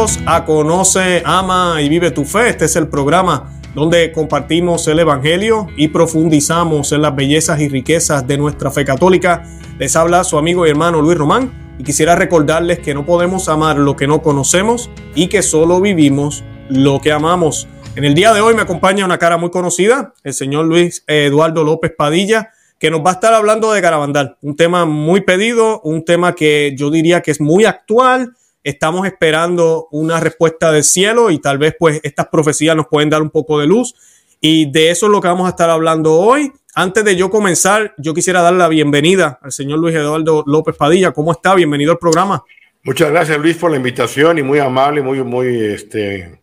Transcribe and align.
Bienvenidos 0.00 0.32
a 0.32 0.46
Conoce, 0.46 1.22
Ama 1.26 1.82
y 1.82 1.90
Vive 1.90 2.10
tu 2.10 2.24
Fe. 2.24 2.48
Este 2.48 2.64
es 2.64 2.76
el 2.76 2.88
programa 2.88 3.52
donde 3.74 4.12
compartimos 4.12 4.88
el 4.88 4.98
Evangelio 4.98 5.66
y 5.76 5.88
profundizamos 5.88 6.92
en 6.92 7.02
las 7.02 7.14
bellezas 7.14 7.60
y 7.60 7.68
riquezas 7.68 8.26
de 8.26 8.38
nuestra 8.38 8.70
fe 8.70 8.86
católica. 8.86 9.42
Les 9.78 9.94
habla 9.96 10.24
su 10.24 10.38
amigo 10.38 10.66
y 10.66 10.70
hermano 10.70 11.02
Luis 11.02 11.18
Román 11.18 11.76
y 11.78 11.84
quisiera 11.84 12.16
recordarles 12.16 12.78
que 12.78 12.94
no 12.94 13.04
podemos 13.04 13.50
amar 13.50 13.76
lo 13.76 13.94
que 13.94 14.06
no 14.06 14.22
conocemos 14.22 14.88
y 15.14 15.26
que 15.26 15.42
solo 15.42 15.82
vivimos 15.82 16.44
lo 16.70 17.02
que 17.02 17.12
amamos. 17.12 17.68
En 17.94 18.04
el 18.04 18.14
día 18.14 18.32
de 18.32 18.40
hoy 18.40 18.54
me 18.54 18.62
acompaña 18.62 19.04
una 19.04 19.18
cara 19.18 19.36
muy 19.36 19.50
conocida, 19.50 20.14
el 20.24 20.32
señor 20.32 20.64
Luis 20.64 21.04
Eduardo 21.08 21.62
López 21.62 21.92
Padilla, 21.94 22.52
que 22.78 22.90
nos 22.90 23.04
va 23.04 23.10
a 23.10 23.14
estar 23.14 23.34
hablando 23.34 23.70
de 23.70 23.82
Garabandal, 23.82 24.38
un 24.40 24.56
tema 24.56 24.86
muy 24.86 25.20
pedido, 25.20 25.82
un 25.82 26.06
tema 26.06 26.34
que 26.34 26.74
yo 26.74 26.90
diría 26.90 27.20
que 27.20 27.32
es 27.32 27.40
muy 27.42 27.66
actual 27.66 28.32
Estamos 28.62 29.06
esperando 29.06 29.88
una 29.90 30.20
respuesta 30.20 30.70
del 30.70 30.84
cielo 30.84 31.30
y 31.30 31.38
tal 31.38 31.58
vez 31.58 31.74
pues 31.78 32.00
estas 32.02 32.28
profecías 32.28 32.76
nos 32.76 32.86
pueden 32.88 33.10
dar 33.10 33.22
un 33.22 33.30
poco 33.30 33.58
de 33.58 33.66
luz. 33.66 33.94
Y 34.40 34.70
de 34.70 34.90
eso 34.90 35.06
es 35.06 35.12
lo 35.12 35.20
que 35.20 35.28
vamos 35.28 35.46
a 35.46 35.50
estar 35.50 35.70
hablando 35.70 36.14
hoy. 36.14 36.52
Antes 36.74 37.04
de 37.04 37.16
yo 37.16 37.30
comenzar, 37.30 37.94
yo 37.98 38.14
quisiera 38.14 38.42
dar 38.42 38.52
la 38.54 38.68
bienvenida 38.68 39.38
al 39.42 39.52
señor 39.52 39.80
Luis 39.80 39.94
Eduardo 39.94 40.44
López 40.46 40.76
Padilla. 40.76 41.12
¿Cómo 41.12 41.32
está? 41.32 41.54
Bienvenido 41.54 41.92
al 41.92 41.98
programa. 41.98 42.44
Muchas 42.82 43.10
gracias 43.10 43.38
Luis 43.38 43.56
por 43.56 43.70
la 43.70 43.76
invitación 43.76 44.38
y 44.38 44.42
muy 44.42 44.58
amable, 44.58 45.02
muy, 45.02 45.22
muy 45.22 45.48
este, 45.64 46.40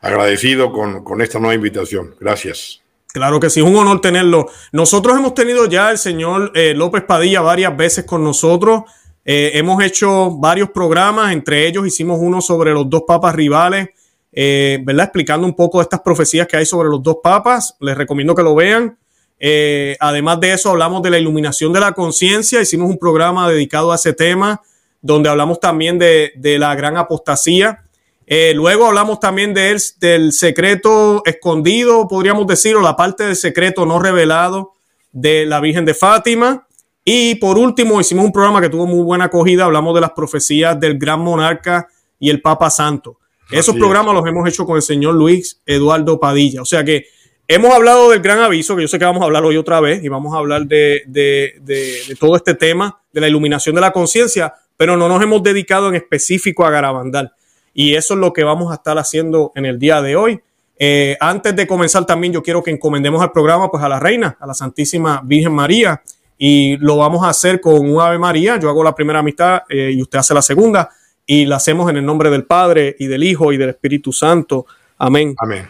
agradecido 0.00 0.72
con, 0.72 1.04
con 1.04 1.20
esta 1.20 1.38
nueva 1.38 1.54
invitación. 1.54 2.14
Gracias. 2.18 2.82
Claro 3.12 3.40
que 3.40 3.50
sí, 3.50 3.60
es 3.60 3.66
un 3.66 3.76
honor 3.76 4.00
tenerlo. 4.00 4.48
Nosotros 4.72 5.16
hemos 5.16 5.34
tenido 5.34 5.66
ya 5.66 5.90
el 5.90 5.98
señor 5.98 6.52
eh, 6.54 6.74
López 6.74 7.04
Padilla 7.04 7.40
varias 7.40 7.76
veces 7.76 8.04
con 8.04 8.22
nosotros. 8.22 8.82
Eh, 9.30 9.58
hemos 9.58 9.84
hecho 9.84 10.30
varios 10.38 10.70
programas, 10.70 11.34
entre 11.34 11.66
ellos 11.66 11.86
hicimos 11.86 12.18
uno 12.18 12.40
sobre 12.40 12.72
los 12.72 12.88
dos 12.88 13.02
papas 13.06 13.34
rivales, 13.34 13.90
eh, 14.32 14.78
¿verdad? 14.82 15.04
Explicando 15.04 15.46
un 15.46 15.54
poco 15.54 15.82
estas 15.82 16.00
profecías 16.00 16.46
que 16.46 16.56
hay 16.56 16.64
sobre 16.64 16.88
los 16.88 17.02
dos 17.02 17.18
papas. 17.22 17.76
Les 17.80 17.94
recomiendo 17.94 18.34
que 18.34 18.42
lo 18.42 18.54
vean. 18.54 18.96
Eh, 19.38 19.98
además 20.00 20.40
de 20.40 20.54
eso, 20.54 20.70
hablamos 20.70 21.02
de 21.02 21.10
la 21.10 21.18
iluminación 21.18 21.74
de 21.74 21.80
la 21.80 21.92
conciencia. 21.92 22.62
Hicimos 22.62 22.88
un 22.88 22.96
programa 22.96 23.50
dedicado 23.50 23.92
a 23.92 23.96
ese 23.96 24.14
tema, 24.14 24.62
donde 25.02 25.28
hablamos 25.28 25.60
también 25.60 25.98
de, 25.98 26.32
la 26.58 26.74
gran 26.74 26.96
apostasía. 26.96 27.84
luego 28.54 28.86
hablamos 28.86 29.20
también 29.20 29.52
de 29.52 29.78
del 30.00 30.32
secreto 30.32 31.20
escondido, 31.26 32.08
podríamos 32.08 32.46
decir, 32.46 32.76
o 32.76 32.80
la 32.80 32.96
parte 32.96 33.24
del 33.24 33.36
secreto 33.36 33.84
no 33.84 33.98
revelado 33.98 34.72
de 35.12 35.44
la 35.44 35.60
Virgen 35.60 35.84
de 35.84 35.92
Fátima. 35.92 36.66
Y 37.10 37.36
por 37.36 37.56
último, 37.56 37.98
hicimos 37.98 38.26
un 38.26 38.32
programa 38.32 38.60
que 38.60 38.68
tuvo 38.68 38.86
muy 38.86 39.02
buena 39.02 39.24
acogida. 39.24 39.64
Hablamos 39.64 39.94
de 39.94 40.02
las 40.02 40.10
profecías 40.10 40.78
del 40.78 40.98
gran 40.98 41.20
monarca 41.20 41.88
y 42.20 42.28
el 42.28 42.42
Papa 42.42 42.68
Santo. 42.68 43.16
Esos 43.50 43.74
programas 43.76 44.14
los 44.14 44.26
hemos 44.26 44.46
hecho 44.46 44.66
con 44.66 44.76
el 44.76 44.82
señor 44.82 45.14
Luis 45.14 45.58
Eduardo 45.64 46.20
Padilla. 46.20 46.60
O 46.60 46.66
sea 46.66 46.84
que 46.84 47.06
hemos 47.46 47.72
hablado 47.72 48.10
del 48.10 48.20
gran 48.20 48.40
aviso, 48.40 48.76
que 48.76 48.82
yo 48.82 48.88
sé 48.88 48.98
que 48.98 49.06
vamos 49.06 49.22
a 49.22 49.24
hablar 49.24 49.42
hoy 49.42 49.56
otra 49.56 49.80
vez, 49.80 50.04
y 50.04 50.08
vamos 50.08 50.34
a 50.34 50.36
hablar 50.36 50.66
de, 50.66 51.00
de 51.06 52.16
todo 52.20 52.36
este 52.36 52.52
tema 52.52 53.00
de 53.10 53.22
la 53.22 53.28
iluminación 53.28 53.74
de 53.74 53.80
la 53.80 53.90
conciencia, 53.90 54.52
pero 54.76 54.94
no 54.98 55.08
nos 55.08 55.22
hemos 55.22 55.42
dedicado 55.42 55.88
en 55.88 55.94
específico 55.94 56.66
a 56.66 56.70
Garabandal. 56.70 57.32
Y 57.72 57.94
eso 57.94 58.12
es 58.12 58.20
lo 58.20 58.34
que 58.34 58.44
vamos 58.44 58.70
a 58.70 58.74
estar 58.74 58.98
haciendo 58.98 59.50
en 59.54 59.64
el 59.64 59.78
día 59.78 60.02
de 60.02 60.14
hoy. 60.14 60.42
Eh, 60.78 61.16
antes 61.20 61.56
de 61.56 61.66
comenzar 61.66 62.04
también 62.04 62.34
yo 62.34 62.42
quiero 62.42 62.62
que 62.62 62.70
encomendemos 62.70 63.22
al 63.22 63.32
programa 63.32 63.70
pues 63.70 63.82
a 63.82 63.88
la 63.88 63.98
reina, 63.98 64.36
a 64.38 64.46
la 64.46 64.52
Santísima 64.52 65.22
Virgen 65.24 65.54
María, 65.54 66.02
y 66.38 66.76
lo 66.78 66.96
vamos 66.96 67.24
a 67.24 67.30
hacer 67.30 67.60
con 67.60 67.78
un 67.78 68.00
Ave 68.00 68.18
María. 68.18 68.58
Yo 68.58 68.70
hago 68.70 68.84
la 68.84 68.94
primera 68.94 69.22
mitad 69.22 69.62
eh, 69.68 69.90
y 69.92 70.00
usted 70.00 70.20
hace 70.20 70.32
la 70.32 70.42
segunda 70.42 70.88
y 71.26 71.44
la 71.44 71.56
hacemos 71.56 71.90
en 71.90 71.98
el 71.98 72.06
nombre 72.06 72.30
del 72.30 72.44
Padre 72.44 72.96
y 72.98 73.06
del 73.06 73.24
Hijo 73.24 73.52
y 73.52 73.58
del 73.58 73.70
Espíritu 73.70 74.12
Santo. 74.12 74.64
Amén. 74.96 75.34
Amén. 75.38 75.68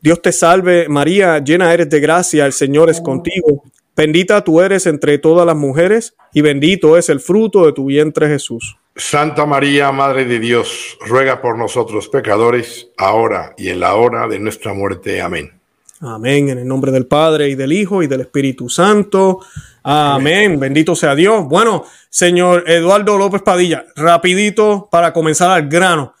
Dios 0.00 0.20
te 0.20 0.32
salve 0.32 0.88
María, 0.88 1.38
llena 1.38 1.72
eres 1.72 1.88
de 1.88 2.00
gracia, 2.00 2.46
el 2.46 2.52
Señor 2.52 2.90
es 2.90 3.00
contigo. 3.00 3.64
Bendita 3.96 4.44
tú 4.44 4.60
eres 4.60 4.86
entre 4.86 5.18
todas 5.18 5.44
las 5.46 5.56
mujeres 5.56 6.14
y 6.32 6.40
bendito 6.40 6.96
es 6.96 7.08
el 7.08 7.18
fruto 7.18 7.66
de 7.66 7.72
tu 7.72 7.86
vientre 7.86 8.28
Jesús. 8.28 8.76
Santa 8.94 9.46
María, 9.46 9.90
Madre 9.92 10.24
de 10.24 10.38
Dios, 10.38 10.98
ruega 11.06 11.40
por 11.40 11.56
nosotros 11.56 12.08
pecadores, 12.08 12.90
ahora 12.96 13.54
y 13.56 13.68
en 13.68 13.80
la 13.80 13.94
hora 13.94 14.28
de 14.28 14.38
nuestra 14.38 14.72
muerte. 14.72 15.20
Amén. 15.20 15.57
Amén. 16.00 16.48
En 16.48 16.58
el 16.58 16.66
nombre 16.66 16.92
del 16.92 17.06
Padre 17.06 17.48
y 17.48 17.54
del 17.54 17.72
Hijo 17.72 18.02
y 18.02 18.06
del 18.06 18.20
Espíritu 18.22 18.68
Santo. 18.68 19.40
Amén. 19.82 20.60
Bendito 20.60 20.94
sea 20.94 21.14
Dios. 21.14 21.46
Bueno, 21.46 21.84
señor 22.10 22.64
Eduardo 22.68 23.16
López 23.18 23.42
Padilla, 23.42 23.86
rapidito 23.96 24.88
para 24.90 25.12
comenzar 25.12 25.50
al 25.50 25.68
grano. 25.68 26.14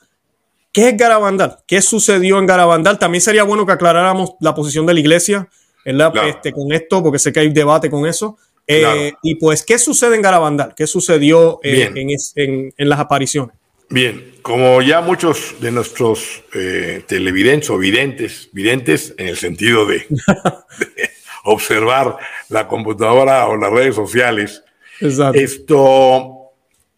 ¿Qué 0.72 0.90
es 0.90 0.96
Garabandal? 0.96 1.58
¿Qué 1.66 1.80
sucedió 1.80 2.38
en 2.38 2.46
Garabandal? 2.46 2.98
También 2.98 3.22
sería 3.22 3.42
bueno 3.42 3.66
que 3.66 3.72
aclaráramos 3.72 4.34
la 4.40 4.54
posición 4.54 4.86
de 4.86 4.94
la 4.94 5.00
iglesia 5.00 5.48
este, 5.84 6.52
con 6.52 6.72
esto, 6.72 7.02
porque 7.02 7.18
sé 7.18 7.32
que 7.32 7.40
hay 7.40 7.50
debate 7.50 7.90
con 7.90 8.06
eso. 8.06 8.36
Eh, 8.66 9.12
y 9.22 9.36
pues, 9.36 9.64
¿qué 9.64 9.78
sucede 9.78 10.16
en 10.16 10.22
Garabandal? 10.22 10.74
¿Qué 10.74 10.86
sucedió 10.86 11.58
eh, 11.62 11.90
en, 11.94 12.88
las 12.88 13.00
apariciones? 13.00 13.56
Bien, 13.90 14.34
como 14.42 14.82
ya 14.82 15.00
muchos 15.00 15.56
de 15.60 15.72
nuestros 15.72 16.42
eh, 16.54 17.02
televidentes 17.06 17.70
o 17.70 17.78
videntes, 17.78 18.50
videntes 18.52 19.14
en 19.16 19.28
el 19.28 19.36
sentido 19.36 19.86
de, 19.86 20.06
observar 21.44 22.18
la 22.50 22.68
computadora 22.68 23.46
o 23.48 23.56
las 23.56 23.72
redes 23.72 23.94
sociales, 23.94 24.62
esto, 25.32 26.50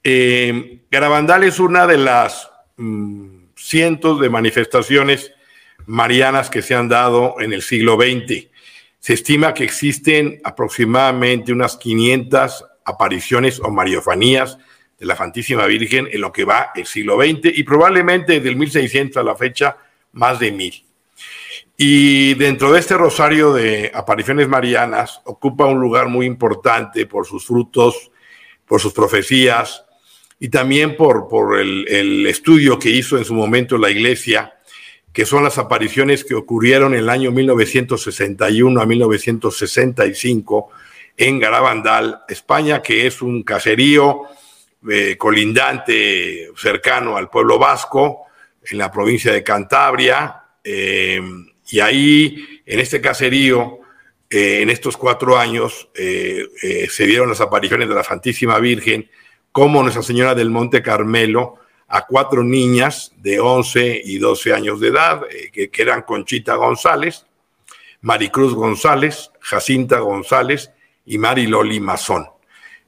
eh, 0.02 0.80
Garabandal 0.90 1.44
es 1.44 1.60
una 1.60 1.86
de 1.86 1.98
las 1.98 2.50
mm, 2.76 3.44
cientos 3.56 4.20
de 4.20 4.30
manifestaciones 4.30 5.32
marianas 5.86 6.50
que 6.50 6.62
se 6.62 6.74
han 6.74 6.88
dado 6.88 7.36
en 7.40 7.52
el 7.52 7.62
siglo 7.62 7.96
XX. 7.96 8.48
Se 8.98 9.14
estima 9.14 9.54
que 9.54 9.64
existen 9.64 10.40
aproximadamente 10.44 11.52
unas 11.52 11.76
500 11.76 12.64
apariciones 12.84 13.60
o 13.60 13.70
mariofanías 13.70 14.58
de 15.00 15.06
la 15.06 15.16
Santísima 15.16 15.64
Virgen 15.64 16.08
en 16.12 16.20
lo 16.20 16.30
que 16.30 16.44
va 16.44 16.72
el 16.74 16.84
siglo 16.84 17.16
XX 17.16 17.56
y 17.56 17.62
probablemente 17.62 18.38
del 18.38 18.54
1600 18.54 19.16
a 19.16 19.22
la 19.22 19.34
fecha 19.34 19.78
más 20.12 20.38
de 20.38 20.52
mil. 20.52 20.84
Y 21.78 22.34
dentro 22.34 22.70
de 22.70 22.80
este 22.80 22.98
rosario 22.98 23.54
de 23.54 23.90
apariciones 23.94 24.46
marianas 24.46 25.22
ocupa 25.24 25.64
un 25.64 25.80
lugar 25.80 26.08
muy 26.08 26.26
importante 26.26 27.06
por 27.06 27.26
sus 27.26 27.46
frutos, 27.46 28.10
por 28.66 28.78
sus 28.78 28.92
profecías 28.92 29.86
y 30.38 30.50
también 30.50 30.94
por, 30.96 31.26
por 31.28 31.58
el, 31.58 31.88
el 31.88 32.26
estudio 32.26 32.78
que 32.78 32.90
hizo 32.90 33.16
en 33.16 33.24
su 33.24 33.32
momento 33.32 33.78
la 33.78 33.90
iglesia, 33.90 34.52
que 35.14 35.24
son 35.24 35.42
las 35.42 35.56
apariciones 35.56 36.24
que 36.24 36.34
ocurrieron 36.34 36.92
en 36.92 37.00
el 37.00 37.08
año 37.08 37.32
1961 37.32 38.78
a 38.78 38.84
1965 38.84 40.68
en 41.16 41.38
Garabandal, 41.38 42.20
España, 42.28 42.82
que 42.82 43.06
es 43.06 43.22
un 43.22 43.42
caserío 43.42 44.24
eh, 44.88 45.16
colindante 45.18 46.48
cercano 46.56 47.16
al 47.16 47.28
pueblo 47.28 47.58
vasco, 47.58 48.26
en 48.62 48.78
la 48.78 48.90
provincia 48.90 49.32
de 49.32 49.42
Cantabria. 49.42 50.42
Eh, 50.64 51.20
y 51.70 51.80
ahí, 51.80 52.62
en 52.64 52.80
este 52.80 53.00
caserío, 53.00 53.80
eh, 54.28 54.62
en 54.62 54.70
estos 54.70 54.96
cuatro 54.96 55.36
años, 55.36 55.88
se 55.94 57.06
dieron 57.06 57.28
las 57.28 57.40
apariciones 57.40 57.88
de 57.88 57.94
la 57.94 58.04
Santísima 58.04 58.58
Virgen 58.58 59.10
como 59.52 59.82
Nuestra 59.82 60.02
Señora 60.02 60.34
del 60.34 60.50
Monte 60.50 60.82
Carmelo 60.82 61.58
a 61.88 62.06
cuatro 62.06 62.42
niñas 62.42 63.12
de 63.18 63.40
11 63.40 64.00
y 64.04 64.18
12 64.18 64.54
años 64.54 64.80
de 64.80 64.88
edad, 64.88 65.22
que, 65.52 65.70
eran 65.76 66.02
Conchita 66.02 66.54
González, 66.54 67.26
Maricruz 68.00 68.54
González, 68.54 69.30
Jacinta 69.40 69.98
González 69.98 70.70
y 71.04 71.18
Mariloli 71.18 71.80
Mazón. 71.80 72.28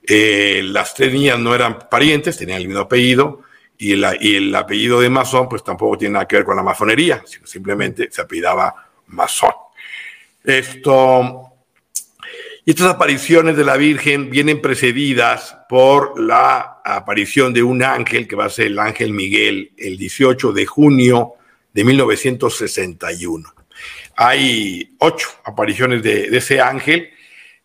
Eh, 0.07 0.63
las 0.65 0.95
tres 0.95 1.13
niñas 1.13 1.39
no 1.39 1.55
eran 1.55 1.89
parientes, 1.89 2.37
tenían 2.37 2.61
el 2.61 2.69
mismo 2.69 2.83
apellido, 2.83 3.43
y, 3.79 3.93
el 3.93 4.55
apellido 4.55 5.01
de 5.01 5.11
masón, 5.11 5.49
pues 5.49 5.65
tampoco 5.65 5.99
tiene 5.99 6.15
nada 6.15 6.29
que 6.29 6.37
ver 6.37 6.45
con 6.45 6.57
la 6.57 6.63
masonería, 6.63 7.23
sino 7.27 7.47
simplemente 7.47 8.09
se 8.13 8.23
apellidaba 8.23 8.91
masón. 9.09 9.51
Esto. 10.45 11.49
Y 12.65 12.71
estas 12.71 12.95
apariciones 12.95 13.57
de 13.57 13.65
la 13.65 13.77
Virgen 13.77 14.31
vienen 14.31 14.61
precedidas 14.61 15.57
por 15.69 16.21
la 16.21 16.81
aparición 16.85 17.53
de 17.53 17.65
un 17.65 17.83
ángel, 17.83 18.29
que 18.29 18.37
va 18.37 18.45
a 18.45 18.51
ser 18.51 18.69
el 18.69 18.79
ángel 18.79 19.13
Miguel, 19.13 19.73
el 19.77 19.99
18 19.99 20.53
de 20.53 20.67
junio 20.67 21.35
de 21.73 21.83
1961. 21.83 23.53
Hay 24.15 24.95
ocho 24.99 25.29
apariciones 25.45 26.05
de, 26.05 26.37
ese 26.37 26.61
ángel, 26.61 27.11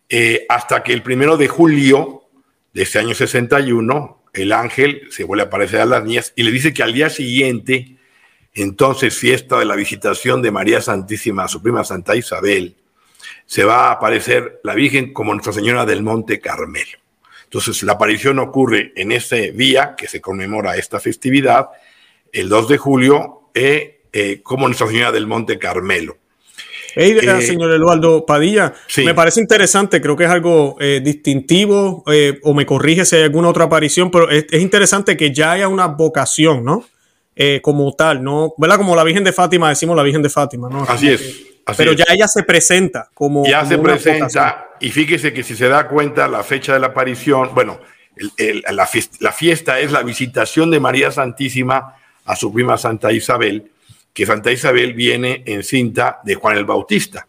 eh, 0.10 0.48
hasta 0.50 0.81
que 0.81 0.94
el 0.94 1.04
primero 1.04 1.38
de 1.38 1.48
julio 1.48 2.27
de 2.78 2.84
este 2.84 3.00
año 3.00 3.16
61, 3.16 4.26
el 4.34 4.52
ángel 4.52 5.08
se 5.10 5.24
vuelve 5.24 5.42
a 5.42 5.48
aparecer 5.48 5.82
a 5.82 5.86
las 5.88 6.04
niñas 6.04 6.32
y 6.36 6.44
le 6.44 6.52
dice 6.52 6.76
que 6.76 6.84
al 6.84 6.94
día 6.94 7.10
siguiente, 7.10 7.98
entonces 8.54 9.18
fiesta 9.18 9.58
de 9.58 9.66
la 9.66 9.76
visitación 9.76 10.44
de 10.44 10.52
María 10.52 10.80
Santísima, 10.80 11.48
su 11.48 11.60
prima 11.60 11.84
Santa 11.84 12.16
Isabel, 12.16 12.76
se 13.48 13.64
va 13.64 13.88
a 13.88 13.94
aparecer 13.94 14.60
la 14.64 14.76
Virgen 14.76 15.12
como 15.12 15.34
Nuestra 15.34 15.54
Señora 15.54 15.88
del 15.88 16.04
Monte 16.04 16.40
Carmelo. 16.40 17.00
Entonces 17.46 17.82
la 17.82 17.94
aparición 17.94 18.38
ocurre 18.38 18.94
en 18.96 19.12
ese 19.12 19.54
día 19.54 19.96
que 19.98 20.08
se 20.08 20.22
conmemora 20.22 20.78
esta 20.78 21.00
festividad, 21.00 21.70
el 22.32 22.48
2 22.48 22.70
de 22.70 22.78
julio 22.78 23.50
eh, 23.56 24.02
eh, 24.14 24.42
como 24.44 24.68
Nuestra 24.68 24.86
Señora 24.86 25.12
del 25.12 25.26
Monte 25.26 25.58
Carmelo. 25.58 26.20
Hey, 26.95 27.18
eh, 27.22 27.42
señor 27.42 27.72
Eduardo 27.72 28.25
Padilla, 28.25 28.74
me 28.98 29.13
parece 29.13 29.39
interesante, 29.39 30.01
creo 30.01 30.16
que 30.16 30.24
es 30.24 30.30
algo 30.30 30.78
distintivo, 31.01 32.04
o 32.44 32.54
me 32.54 32.66
corrige 32.66 33.06
si 33.06 33.16
hay 33.18 33.24
alguna 33.24 33.50
otra 33.50 33.66
aparición, 33.66 34.10
pero 34.10 34.30
es, 34.30 34.45
interesante 34.54 35.16
que 35.16 35.34
ya 35.34 35.51
haya 35.51 35.68
una 35.68 35.88
vocación, 35.88 36.63
¿no? 36.63 36.86
como 37.62 37.94
tal, 37.94 38.24
¿no? 38.24 38.54
¿Verdad? 38.57 38.78
Como 38.78 38.95
la 38.95 39.04
Virgen 39.04 39.24
de 39.24 39.31
Fátima, 39.31 39.69
decimos 39.69 39.95
la 39.95 40.01
Virgen 40.01 40.24
de 40.24 40.30
Fátima, 40.30 40.69
¿no? 40.69 40.84
Así 40.84 41.10
es. 41.10 41.45
pero 41.78 41.94
ya 41.94 42.06
ella 42.10 42.28
se 42.28 42.42
presenta 42.44 43.10
como. 43.13 43.45
Ya 43.45 43.63
se 43.63 43.78
presenta, 43.78 44.69
y 44.80 44.90
fíjese 44.90 45.33
que 45.33 45.44
si 45.44 45.56
se 45.56 45.68
da 45.68 45.88
cuenta 45.88 46.28
la 46.28 46.44
fecha 46.44 46.74
de 46.74 46.80
la 46.80 46.88
aparición, 46.88 47.51
bueno, 47.54 47.80
la, 48.69 49.31
fiesta, 49.31 49.80
es 49.80 49.92
la 49.92 50.04
visitación 50.04 50.72
de 50.72 50.80
María 50.80 51.12
Santísima 51.12 51.95
a 52.25 52.36
su 52.36 52.51
prima 52.51 52.78
Santa 52.78 53.12
Isabel, 53.12 53.72
que 54.18 54.25
Santa 54.25 54.52
Isabel 54.52 54.96
viene 54.96 55.44
en 55.46 55.62
cinta 55.62 56.22
de 56.24 56.34
Juan 56.34 56.58
el 56.58 56.66
Bautista. 56.66 57.28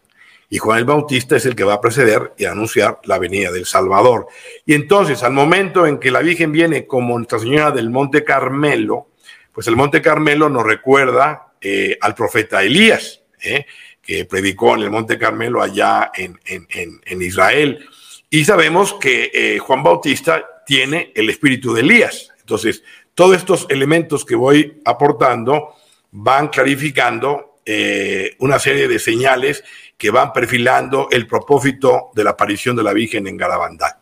Y 0.49 0.57
Juan 0.57 0.79
el 0.79 0.85
Bautista 0.85 1.35
es 1.35 1.45
el 1.45 1.55
que 1.55 1.63
va 1.63 1.75
a 1.75 1.81
preceder 1.81 2.33
y 2.35 2.45
anunciar 2.45 2.97
la 3.03 3.19
venida 3.19 3.51
del 3.51 3.67
Salvador. 3.67 4.25
Y 4.65 4.73
entonces, 4.73 5.21
al 5.21 5.33
momento 5.33 5.85
en 5.85 5.99
que 5.99 6.09
la 6.09 6.21
Virgen 6.21 6.51
viene 6.51 6.87
como 6.87 7.15
Nuestra 7.15 7.37
Señora 7.37 7.69
del 7.69 7.91
Monte 7.91 8.23
Carmelo, 8.23 9.09
pues 9.53 9.67
el 9.67 9.75
Monte 9.75 10.01
Carmelo 10.01 10.49
nos 10.49 10.63
recuerda 10.63 11.53
eh, 11.61 11.95
al 12.01 12.15
profeta 12.15 12.63
Elías, 12.63 13.21
eh, 13.43 13.67
que 14.01 14.25
predicó 14.25 14.73
en 14.73 14.81
el 14.81 14.89
Monte 14.89 15.19
Carmelo 15.19 15.61
allá 15.61 16.09
en, 16.15 17.21
Israel. 17.21 17.87
Y 18.31 18.45
sabemos 18.45 18.95
que 18.95 19.29
eh, 19.31 19.59
Juan 19.59 19.83
Bautista 19.83 20.43
tiene 20.65 21.11
el 21.13 21.29
espíritu 21.29 21.71
de 21.71 21.81
Elías. 21.81 22.29
Entonces, 22.39 22.81
todos 23.13 23.37
estos 23.37 23.67
elementos 23.69 24.25
que 24.25 24.33
voy 24.33 24.81
aportando 24.85 25.75
van 26.11 26.47
clarificando 26.47 27.59
eh, 27.65 28.35
una 28.39 28.57
serie 28.59 28.87
de 28.87 28.99
señales 28.99 29.63
que 29.97 30.09
van 30.09 30.33
perfilando 30.33 31.07
el 31.11 31.27
propósito 31.27 32.09
de 32.15 32.23
la 32.23 32.31
aparición 32.31 32.75
de 32.75 32.83
la 32.83 32.93
Virgen 32.93 33.27
en 33.27 33.37
Garabandal. 33.37 33.93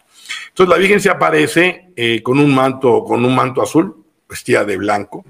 Entonces 0.50 0.70
la 0.70 0.78
Virgen 0.78 1.00
se 1.00 1.10
aparece 1.10 1.90
eh, 1.96 2.22
con 2.22 2.40
un 2.40 2.54
manto, 2.54 3.04
con 3.04 3.26
un 3.26 3.36
manto 3.36 3.62
azul, 3.62 4.06
vestida 4.28 4.64
de 4.64 4.78
blanco, 4.78 5.26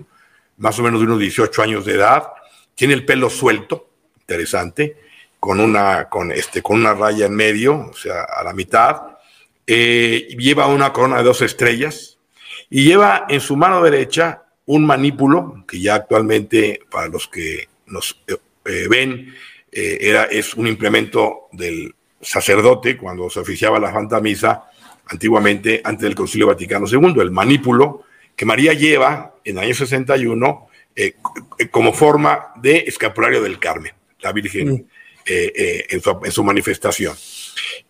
más 0.57 0.77
o 0.79 0.83
menos 0.83 0.99
de 0.99 1.05
unos 1.05 1.19
18 1.19 1.61
años 1.61 1.85
de 1.85 1.93
edad, 1.93 2.27
tiene 2.75 2.93
el 2.93 3.05
pelo 3.05 3.29
suelto, 3.29 3.89
interesante, 4.19 4.97
con 5.39 5.59
una, 5.59 6.09
con 6.09 6.31
este, 6.31 6.61
con 6.61 6.77
una 6.79 6.93
raya 6.93 7.27
en 7.27 7.35
medio, 7.35 7.89
o 7.89 7.93
sea, 7.93 8.23
a 8.23 8.43
la 8.43 8.53
mitad, 8.53 9.17
eh, 9.65 10.27
lleva 10.37 10.67
una 10.67 10.93
corona 10.93 11.17
de 11.17 11.23
dos 11.23 11.41
estrellas 11.41 12.17
y 12.69 12.85
lleva 12.85 13.25
en 13.29 13.39
su 13.39 13.55
mano 13.55 13.81
derecha 13.81 14.43
un 14.67 14.85
manípulo, 14.85 15.65
que 15.67 15.79
ya 15.79 15.95
actualmente, 15.95 16.81
para 16.89 17.07
los 17.07 17.27
que 17.27 17.67
nos 17.87 18.21
eh, 18.27 18.35
eh, 18.65 18.87
ven, 18.89 19.33
era, 19.69 20.23
es 20.23 20.55
un 20.55 20.65
implemento 20.65 21.49
del 21.51 21.93
sacerdote 22.19 22.97
cuando 22.97 23.29
se 23.29 23.39
oficiaba 23.39 23.79
la 23.79 23.91
Santa 23.91 24.19
Misa 24.19 24.63
antiguamente 25.07 25.81
antes 25.83 26.03
del 26.03 26.15
Concilio 26.15 26.47
Vaticano 26.47 26.87
II, 26.87 27.21
el 27.21 27.29
manípulo 27.29 28.03
que 28.35 28.45
María 28.45 28.73
lleva 28.73 29.35
en 29.43 29.57
el 29.57 29.65
año 29.65 29.75
61 29.75 30.67
como 31.69 31.93
forma 31.93 32.53
de 32.55 32.85
escapulario 32.87 33.43
del 33.43 33.59
Carmen, 33.59 33.93
la 34.21 34.31
Virgen 34.31 34.69
mm. 34.73 34.85
en 35.27 36.31
su 36.31 36.43
manifestación. 36.43 37.15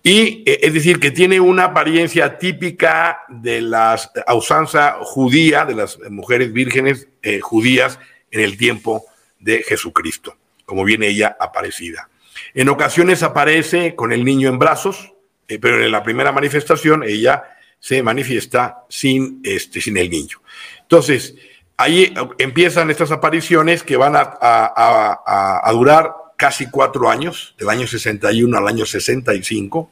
Y 0.04 0.44
eh, 0.46 0.60
es 0.62 0.74
decir, 0.74 1.00
que 1.00 1.12
tiene 1.12 1.40
una 1.40 1.66
apariencia 1.66 2.38
típica 2.38 3.22
de 3.28 3.62
la 3.62 4.00
usanza 4.36 4.98
judía, 5.02 5.66
de 5.66 5.76
las 5.76 6.00
mujeres 6.10 6.54
vírgenes 6.54 7.08
eh, 7.22 7.40
judías 7.40 8.00
en 8.32 8.42
el 8.42 8.58
tiempo 8.58 9.06
de 9.40 9.64
Jesucristo, 9.64 10.38
como 10.66 10.84
viene 10.84 11.08
ella 11.08 11.36
aparecida. 11.40 12.10
En 12.54 12.70
ocasiones 12.70 13.24
aparece 13.24 13.96
con 13.96 14.12
el 14.12 14.24
niño 14.24 14.50
en 14.50 14.60
brazos, 14.60 15.14
eh, 15.48 15.60
pero 15.60 15.84
en 15.84 15.92
la 15.92 16.04
primera 16.04 16.32
manifestación 16.32 17.04
ella 17.04 17.44
se 17.80 18.02
manifiesta 18.02 18.86
sin, 18.90 19.42
este, 19.44 19.82
sin 19.82 19.98
el 19.98 20.10
niño. 20.10 20.42
Entonces, 20.82 21.36
ahí 21.78 22.14
empiezan 22.38 22.90
estas 22.90 23.12
apariciones 23.12 23.84
que 23.84 23.98
van 23.98 24.14
a 24.16 25.72
durar 25.74 26.12
casi 26.38 26.70
cuatro 26.70 27.10
años, 27.10 27.56
del 27.58 27.68
año 27.70 27.88
61 27.88 28.58
al 28.58 28.68
año 28.68 28.86
65, 28.86 29.90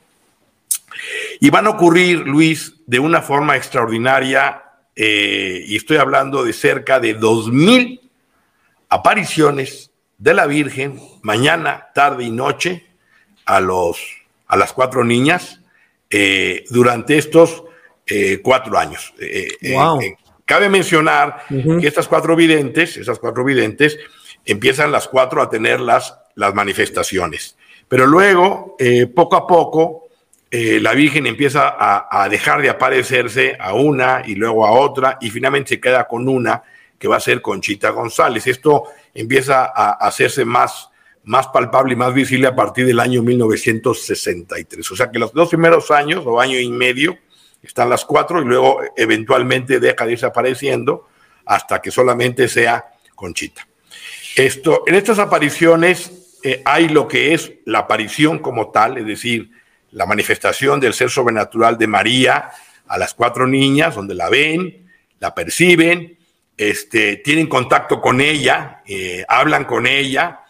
y 1.41 1.49
van 1.49 1.67
a 1.67 1.71
ocurrir, 1.71 2.19
Luis, 2.19 2.75
de 2.85 2.99
una 2.99 3.21
forma 3.21 3.57
extraordinaria, 3.57 4.63
eh, 4.95 5.65
y 5.67 5.75
estoy 5.75 5.97
hablando 5.97 6.45
de 6.45 6.53
cerca 6.53 6.99
de 6.99 7.19
2.000 7.19 7.99
apariciones 8.87 9.91
de 10.17 10.33
la 10.33 10.45
Virgen 10.45 11.01
mañana, 11.23 11.87
tarde 11.93 12.23
y 12.23 12.31
noche 12.31 12.85
a, 13.45 13.59
los, 13.59 13.99
a 14.47 14.55
las 14.55 14.71
cuatro 14.71 15.03
niñas 15.03 15.59
eh, 16.09 16.63
durante 16.69 17.17
estos 17.17 17.63
eh, 18.05 18.39
cuatro 18.41 18.77
años. 18.77 19.13
cabe 20.45 20.69
mencionar 20.69 21.43
que 21.49 21.87
estas 21.87 22.07
cuatro 22.07 22.35
videntes, 22.35 22.97
esas 22.97 23.17
cuatro 23.17 23.43
videntes, 23.43 23.97
empiezan 24.45 24.91
las 24.91 25.07
cuatro 25.07 25.41
a 25.41 25.49
tener 25.49 25.81
las 25.81 26.15
las 26.35 26.53
manifestaciones. 26.53 27.57
Pero 27.87 28.05
luego, 28.05 28.75
eh, 28.79 29.07
poco 29.07 29.35
a 29.35 29.47
poco, 29.47 30.05
eh, 30.49 30.79
la 30.79 30.93
Virgen 30.93 31.25
empieza 31.25 31.75
a, 31.77 32.29
dejar 32.29 32.61
de 32.61 32.69
aparecerse 32.69 33.57
a 33.59 33.73
una 33.73 34.21
y 34.25 34.35
luego 34.35 34.65
a 34.65 34.71
otra 34.71 35.17
y 35.19 35.29
finalmente 35.29 35.69
se 35.69 35.81
queda 35.81 36.07
con 36.07 36.27
una 36.29 36.63
que 36.97 37.07
va 37.07 37.17
a 37.17 37.19
ser 37.19 37.41
Conchita 37.41 37.89
González. 37.89 38.47
Esto 38.47 38.85
empieza 39.13 39.65
a 39.65 39.91
hacerse 39.91 40.45
más, 40.45 40.89
más 41.23 41.47
palpable 41.47 41.93
y 41.93 41.97
más 41.97 42.13
visible 42.13 42.47
a 42.47 42.55
partir 42.55 42.85
del 42.85 42.99
año 42.99 43.21
1963. 43.21 44.91
O 44.91 44.95
sea 44.95 45.11
que 45.11 45.19
los 45.19 45.33
dos 45.33 45.49
primeros 45.49 45.91
años 45.91 46.23
o 46.25 46.39
año 46.39 46.57
y 46.59 46.69
medio 46.69 47.17
están 47.61 47.89
las 47.89 48.05
cuatro 48.05 48.41
y 48.41 48.45
luego 48.45 48.79
eventualmente 48.95 49.79
deja 49.79 50.05
de 50.05 50.13
irse 50.13 50.25
apareciendo 50.25 51.09
hasta 51.45 51.81
que 51.81 51.91
solamente 51.91 52.47
sea 52.47 52.85
Conchita. 53.13 53.67
Esto, 54.35 54.83
en 54.87 54.95
estas 54.95 55.19
apariciones 55.19 56.24
eh, 56.47 56.61
hay 56.63 56.89
lo 56.89 57.07
que 57.07 57.33
es 57.33 57.53
la 57.65 57.79
aparición 57.79 58.37
como 58.37 58.69
tal, 58.69 58.99
es 58.99 59.07
decir, 59.07 59.49
la 59.89 60.05
manifestación 60.05 60.79
del 60.79 60.93
ser 60.93 61.09
sobrenatural 61.09 61.75
de 61.75 61.87
María 61.87 62.51
a 62.85 62.99
las 62.99 63.15
cuatro 63.15 63.47
niñas, 63.47 63.95
donde 63.95 64.13
la 64.13 64.29
ven, 64.29 64.87
la 65.19 65.33
perciben, 65.33 66.19
este, 66.55 67.15
tienen 67.15 67.47
contacto 67.47 67.99
con 67.99 68.21
ella, 68.21 68.83
eh, 68.85 69.25
hablan 69.27 69.65
con 69.65 69.87
ella, 69.87 70.41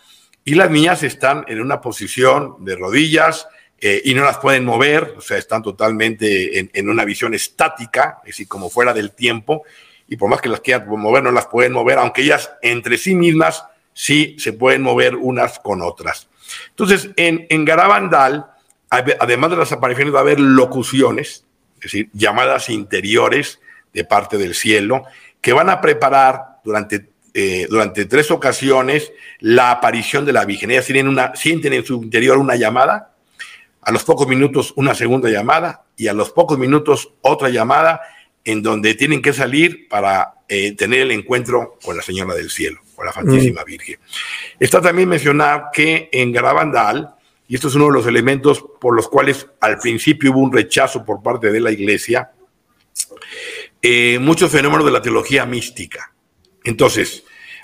y 0.44 0.56
las 0.56 0.70
niñas 0.70 1.02
están 1.02 1.46
en 1.48 1.62
una 1.62 1.80
posición 1.80 2.58
de 2.66 2.76
rodillas 2.76 3.48
eh, 3.80 4.02
y 4.04 4.16
no 4.16 4.26
las 4.26 4.40
pueden 4.40 4.66
mover, 4.66 5.14
o 5.18 5.22
sea, 5.22 5.38
están 5.38 5.64
totalmente 5.64 6.60
en, 6.60 6.70
en, 6.74 6.90
una 6.90 7.06
visión 7.06 7.34
estática, 7.34 8.18
es 8.24 8.32
decir, 8.32 8.50
como 8.50 8.70
fuera 8.70 8.94
del 8.94 9.14
tiempo, 9.14 9.64
y 10.10 10.18
por 10.18 10.30
más 10.30 10.42
que 10.42 10.50
las 10.50 10.60
quieran 10.60 10.90
mover, 10.90 11.24
no 11.24 11.32
las 11.32 11.48
pueden 11.48 11.72
mover, 11.72 12.00
aunque 12.00 12.24
ellas 12.24 12.52
entre 12.62 12.98
sí 12.98 13.16
mismas 13.16 13.64
sí 13.96 14.36
se 14.38 14.54
pueden 14.54 14.84
mover 14.84 15.16
unas 15.16 15.58
con 15.58 15.82
otras. 15.82 16.28
Entonces, 16.70 17.10
en, 17.16 17.66
Garabandal, 17.66 18.52
además 18.90 19.50
de 19.50 19.58
las 19.58 19.72
apariciones, 19.72 20.14
va 20.14 20.20
a 20.20 20.22
haber 20.22 20.40
locuciones, 20.40 21.46
es 21.78 21.82
decir, 21.82 22.10
llamadas 22.14 22.70
interiores 22.70 23.60
de 23.94 24.04
parte 24.04 24.38
del 24.38 24.54
cielo, 24.54 25.04
que 25.42 25.54
van 25.54 25.70
a 25.70 25.82
preparar 25.82 26.60
durante, 26.64 27.08
eh, 27.34 27.68
durante 27.70 28.06
tres 28.06 28.30
ocasiones 28.32 29.12
la 29.40 29.72
aparición 29.72 30.26
de 30.26 30.34
la 30.34 30.46
Virgen. 30.46 30.72
Ellas 30.72 30.86
tienen 30.86 31.08
una, 31.08 31.34
sienten 31.36 31.74
en 31.74 31.86
su 31.86 32.04
interior 32.04 32.38
una 32.38 32.56
llamada, 32.56 33.14
a 33.82 33.92
los 33.92 34.04
pocos 34.04 34.28
minutos 34.28 34.74
una 34.76 34.94
segunda 34.96 35.30
llamada 35.30 35.86
y 35.96 36.08
a 36.08 36.14
los 36.14 36.32
pocos 36.32 36.58
minutos 36.58 37.14
otra 37.22 37.50
llamada 37.50 38.02
en 38.44 38.62
donde 38.62 38.96
tienen 38.96 39.22
que 39.22 39.32
salir 39.32 39.88
para 39.88 40.34
eh, 40.48 40.76
tener 40.76 41.02
el 41.02 41.12
encuentro 41.12 41.78
con 41.84 41.96
la 41.96 42.02
Señora 42.02 42.34
del 42.34 42.50
Cielo 42.50 42.85
la 43.04 43.12
Santísima 43.12 43.62
mm. 43.62 43.66
Virgen. 43.66 44.00
Está 44.60 44.82
también 44.82 45.10
mencionar 45.10 45.66
que 45.74 46.10
en 46.12 46.32
Garabandal, 46.32 47.16
y 47.48 47.56
esto 47.56 47.68
es 47.68 47.76
uno 47.76 47.88
de 47.88 47.94
los 47.94 48.08
elementos 48.08 48.64
por 48.80 48.96
los 48.96 49.10
cuales 49.10 49.48
al 49.60 49.78
principio 49.80 50.32
hubo 50.32 50.40
un 50.40 50.54
rechazo 50.54 51.04
por 51.04 51.22
parte 51.22 51.52
de 51.52 51.60
la 51.60 51.72
Iglesia, 51.72 52.32
eh, 53.82 54.20
muchos 54.20 54.52
fenómenos 54.52 54.86
de 54.86 54.92
la 54.92 55.02
teología 55.02 55.46
mística. 55.46 56.14
Entonces, 56.64 57.24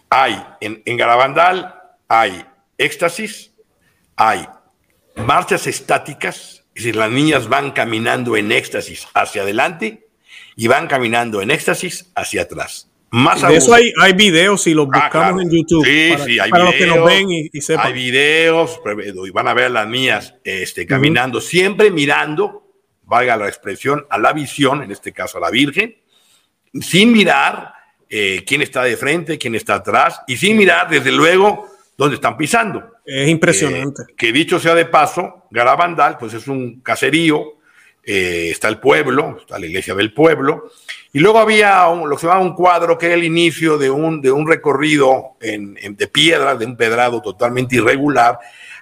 hay 0.10 0.44
en, 0.60 0.82
en 0.86 0.98
Garabandal, 0.98 1.76
hay 2.08 2.46
éxtasis, 2.78 3.54
hay 4.16 4.48
marchas 5.16 5.68
estáticas, 5.68 6.66
es 6.76 6.84
decir, 6.84 6.96
las 6.96 7.12
niñas 7.12 7.48
van 7.48 7.72
caminando 7.72 8.38
en 8.38 8.52
éxtasis 8.52 9.08
hacia 9.14 9.42
adelante 9.42 10.08
y 10.56 10.68
van 10.68 10.88
caminando 10.88 11.42
en 11.42 11.52
éxtasis 11.52 12.12
hacia 12.16 12.44
atrás. 12.44 12.91
Más 13.14 13.42
de 13.46 13.58
eso 13.58 13.74
hay, 13.74 13.92
hay 14.00 14.14
videos 14.14 14.66
y 14.68 14.74
los 14.74 14.88
ah, 14.94 15.02
buscamos 15.04 15.42
en 15.42 15.52
YouTube. 15.52 15.86
Sí, 15.86 16.14
sí, 16.24 16.40
hay 16.40 16.50
videos, 16.50 16.66
los 16.66 16.76
que 16.76 16.88
nos 16.88 17.06
ven 17.06 17.28
y, 17.30 17.62
sepan. 17.62 17.88
Hay 17.88 17.94
videos 17.94 18.80
y 19.28 19.30
van 19.32 19.50
a 19.50 19.54
ver 19.54 19.66
a 19.66 19.70
las 19.70 19.88
niñas 19.88 20.36
este, 20.46 20.86
caminando, 20.86 21.42
siempre 21.42 21.92
mirando, 21.92 22.72
valga 23.04 23.36
la 23.36 23.50
expresión, 23.50 24.06
a 24.10 24.18
la 24.18 24.32
visión, 24.32 24.82
en 24.82 24.92
este 24.92 25.12
caso 25.12 25.40
a 25.40 25.42
la 25.42 25.50
Virgen, 25.50 25.98
sin 26.80 27.12
mirar 27.12 27.74
eh, 28.10 28.46
quién 28.48 28.62
está 28.62 28.84
de 28.84 28.96
frente, 28.96 29.38
quién 29.38 29.56
está 29.56 29.76
atrás, 29.76 30.22
y 30.26 30.38
sin 30.38 30.56
mirar, 30.56 30.90
desde 30.90 31.12
luego, 31.12 31.68
dónde 31.98 32.16
están 32.16 32.38
pisando. 32.38 32.94
Es 33.06 33.28
impresionante. 33.28 34.04
Eh, 34.04 34.14
que 34.16 34.32
dicho 34.32 34.58
sea 34.58 34.74
de 34.74 34.86
paso, 34.86 35.48
Garabandal, 35.52 36.18
pues 36.18 36.34
es 36.34 36.48
un 36.48 36.80
caserío, 36.80 37.60
eh, 38.04 38.50
está 38.52 38.68
el 38.68 38.80
pueblo, 38.80 39.38
está 39.40 39.60
la 39.60 39.68
iglesia 39.68 39.94
del 39.94 40.14
pueblo, 40.14 40.72
y 41.14 41.20
luego 41.20 41.40
había 41.40 41.86
lo 41.88 42.16
que 42.16 42.22
se 42.22 42.28
llama 42.28 42.42
un 42.42 42.56
cuadro 42.56 42.98
que 42.98 43.08
era 43.08 43.16
el 43.16 43.24
inicio 43.24 43.78
de 43.78 43.90
un, 43.90 44.22
de 44.22 44.32
un 44.32 44.48
recorrido 44.48 45.36
en, 45.40 45.76
de 45.76 46.08
piedra, 46.08 46.56
de 46.56 46.66
un 46.66 46.76
pedrado 46.76 47.22
totalmente 47.22 47.76
irregular, 47.76 48.40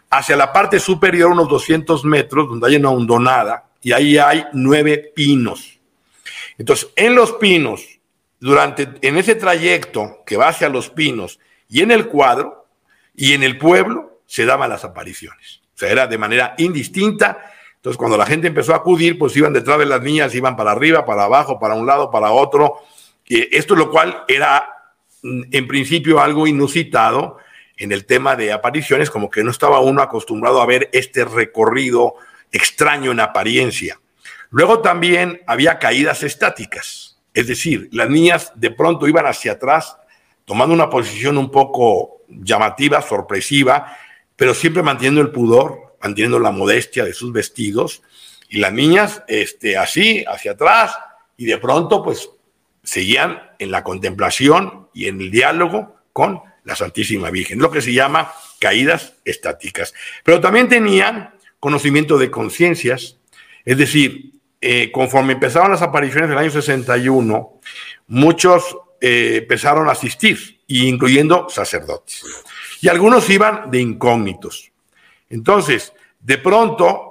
hacia 0.09 0.37
la 0.37 0.53
parte 0.53 0.79
superior, 0.79 1.31
unos 1.31 1.49
200 1.49 2.05
metros, 2.05 2.47
donde 2.47 2.67
hay 2.67 2.75
una 2.77 2.91
hondonada, 2.91 3.65
y 3.81 3.91
ahí 3.91 4.17
hay 4.17 4.45
nueve 4.53 5.11
pinos. 5.15 5.79
Entonces, 6.57 6.89
en 6.95 7.15
los 7.15 7.33
pinos, 7.33 7.99
durante, 8.39 8.87
en 9.01 9.17
ese 9.17 9.35
trayecto 9.35 10.19
que 10.25 10.37
va 10.37 10.49
hacia 10.49 10.69
los 10.69 10.89
pinos, 10.89 11.39
y 11.67 11.81
en 11.81 11.91
el 11.91 12.07
cuadro, 12.07 12.67
y 13.15 13.33
en 13.33 13.43
el 13.43 13.57
pueblo, 13.57 14.21
se 14.25 14.45
daban 14.45 14.69
las 14.69 14.85
apariciones. 14.85 15.61
O 15.75 15.77
sea, 15.79 15.89
era 15.89 16.07
de 16.07 16.17
manera 16.17 16.55
indistinta 16.57 17.51
entonces, 17.79 17.97
cuando 17.97 18.17
la 18.17 18.25
gente 18.25 18.47
empezó 18.47 18.73
a 18.73 18.77
acudir, 18.77 19.17
pues 19.17 19.37
iban 19.37 19.53
detrás 19.53 19.79
de 19.79 19.85
las 19.85 20.01
niñas, 20.01 20.35
iban 20.35 20.57
para 20.57 20.71
arriba, 20.71 21.05
para 21.05 21.23
abajo, 21.23 21.59
para 21.59 21.75
un 21.75 21.87
lado, 21.87 22.11
para 22.11 22.31
otro. 22.31 22.81
Esto 23.25 23.73
lo 23.73 23.89
cual 23.89 24.25
era, 24.27 24.67
mm, 25.23 25.43
en 25.49 25.65
principio, 25.65 26.19
algo 26.19 26.45
inusitado 26.45 27.37
en 27.77 27.93
el 27.93 28.05
tema 28.05 28.35
de 28.35 28.51
apariciones, 28.51 29.09
como 29.09 29.29
que 29.29 29.45
no 29.45 29.51
estaba 29.51 29.79
uno 29.79 30.01
acostumbrado 30.01 30.61
a 30.61 30.65
ver 30.65 30.89
este 30.91 31.23
recorrido 31.23 32.15
extraño 32.51 33.11
en 33.11 33.21
apariencia. 33.21 33.97
Luego 34.49 34.81
también 34.81 35.41
había 35.47 35.79
caídas 35.79 36.21
estáticas, 36.23 37.21
es 37.33 37.47
decir, 37.47 37.87
las 37.93 38.09
niñas 38.09 38.51
de 38.55 38.71
pronto 38.71 39.07
iban 39.07 39.25
hacia 39.25 39.53
atrás, 39.53 39.95
tomando 40.43 40.73
una 40.73 40.89
posición 40.89 41.37
un 41.37 41.49
poco 41.49 42.23
llamativa, 42.27 43.01
sorpresiva, 43.01 43.95
pero 44.35 44.53
siempre 44.53 44.83
manteniendo 44.83 45.21
el 45.21 45.31
pudor, 45.31 45.88
manteniendo 46.01 46.39
la 46.39 46.51
modestia 46.51 47.03
de 47.03 47.13
sus 47.13 47.31
vestidos, 47.31 48.01
y 48.49 48.57
las 48.57 48.73
niñas 48.73 49.23
este, 49.27 49.77
así, 49.77 50.25
hacia 50.27 50.53
atrás, 50.53 50.97
y 51.37 51.45
de 51.45 51.57
pronto 51.57 52.03
pues 52.03 52.29
seguían 52.83 53.41
en 53.59 53.71
la 53.71 53.83
contemplación 53.83 54.89
y 54.93 55.07
en 55.07 55.21
el 55.21 55.31
diálogo 55.31 55.95
con 56.11 56.41
la 56.63 56.75
Santísima 56.75 57.29
Virgen, 57.29 57.59
lo 57.59 57.71
que 57.71 57.81
se 57.81 57.93
llama 57.93 58.31
caídas 58.59 59.13
estáticas. 59.23 59.93
Pero 60.23 60.41
también 60.41 60.67
tenían 60.67 61.35
conocimiento 61.59 62.17
de 62.17 62.31
conciencias, 62.31 63.17
es 63.65 63.77
decir, 63.77 64.33
eh, 64.61 64.91
conforme 64.91 65.33
empezaron 65.33 65.71
las 65.71 65.81
apariciones 65.81 66.29
del 66.29 66.37
año 66.37 66.51
61, 66.51 67.59
muchos 68.07 68.77
eh, 68.99 69.37
empezaron 69.41 69.87
a 69.87 69.93
asistir, 69.93 70.61
incluyendo 70.67 71.47
sacerdotes. 71.49 72.23
Y 72.81 72.89
algunos 72.89 73.29
iban 73.29 73.71
de 73.71 73.79
incógnitos. 73.79 74.68
Entonces, 75.29 75.93
de 76.19 76.37
pronto, 76.37 77.09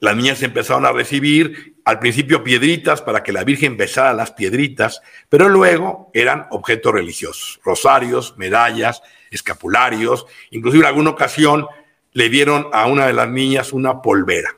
las 0.00 0.16
niñas 0.16 0.42
empezaron 0.42 0.84
a 0.84 0.92
recibir 0.92 1.76
al 1.84 1.98
principio 1.98 2.42
piedritas 2.42 3.00
para 3.02 3.22
que 3.22 3.32
la 3.32 3.44
Virgen 3.44 3.76
besara 3.76 4.12
las 4.12 4.32
piedritas, 4.32 5.00
pero 5.28 5.48
luego 5.48 6.10
eran 6.12 6.46
objetos 6.50 6.92
religiosos, 6.92 7.60
rosarios, 7.64 8.34
medallas, 8.36 9.02
escapularios, 9.30 10.26
inclusive 10.50 10.82
en 10.82 10.88
alguna 10.88 11.10
ocasión 11.10 11.66
le 12.12 12.28
dieron 12.28 12.68
a 12.72 12.86
una 12.86 13.06
de 13.06 13.12
las 13.12 13.28
niñas 13.28 13.72
una 13.72 14.02
polvera, 14.02 14.56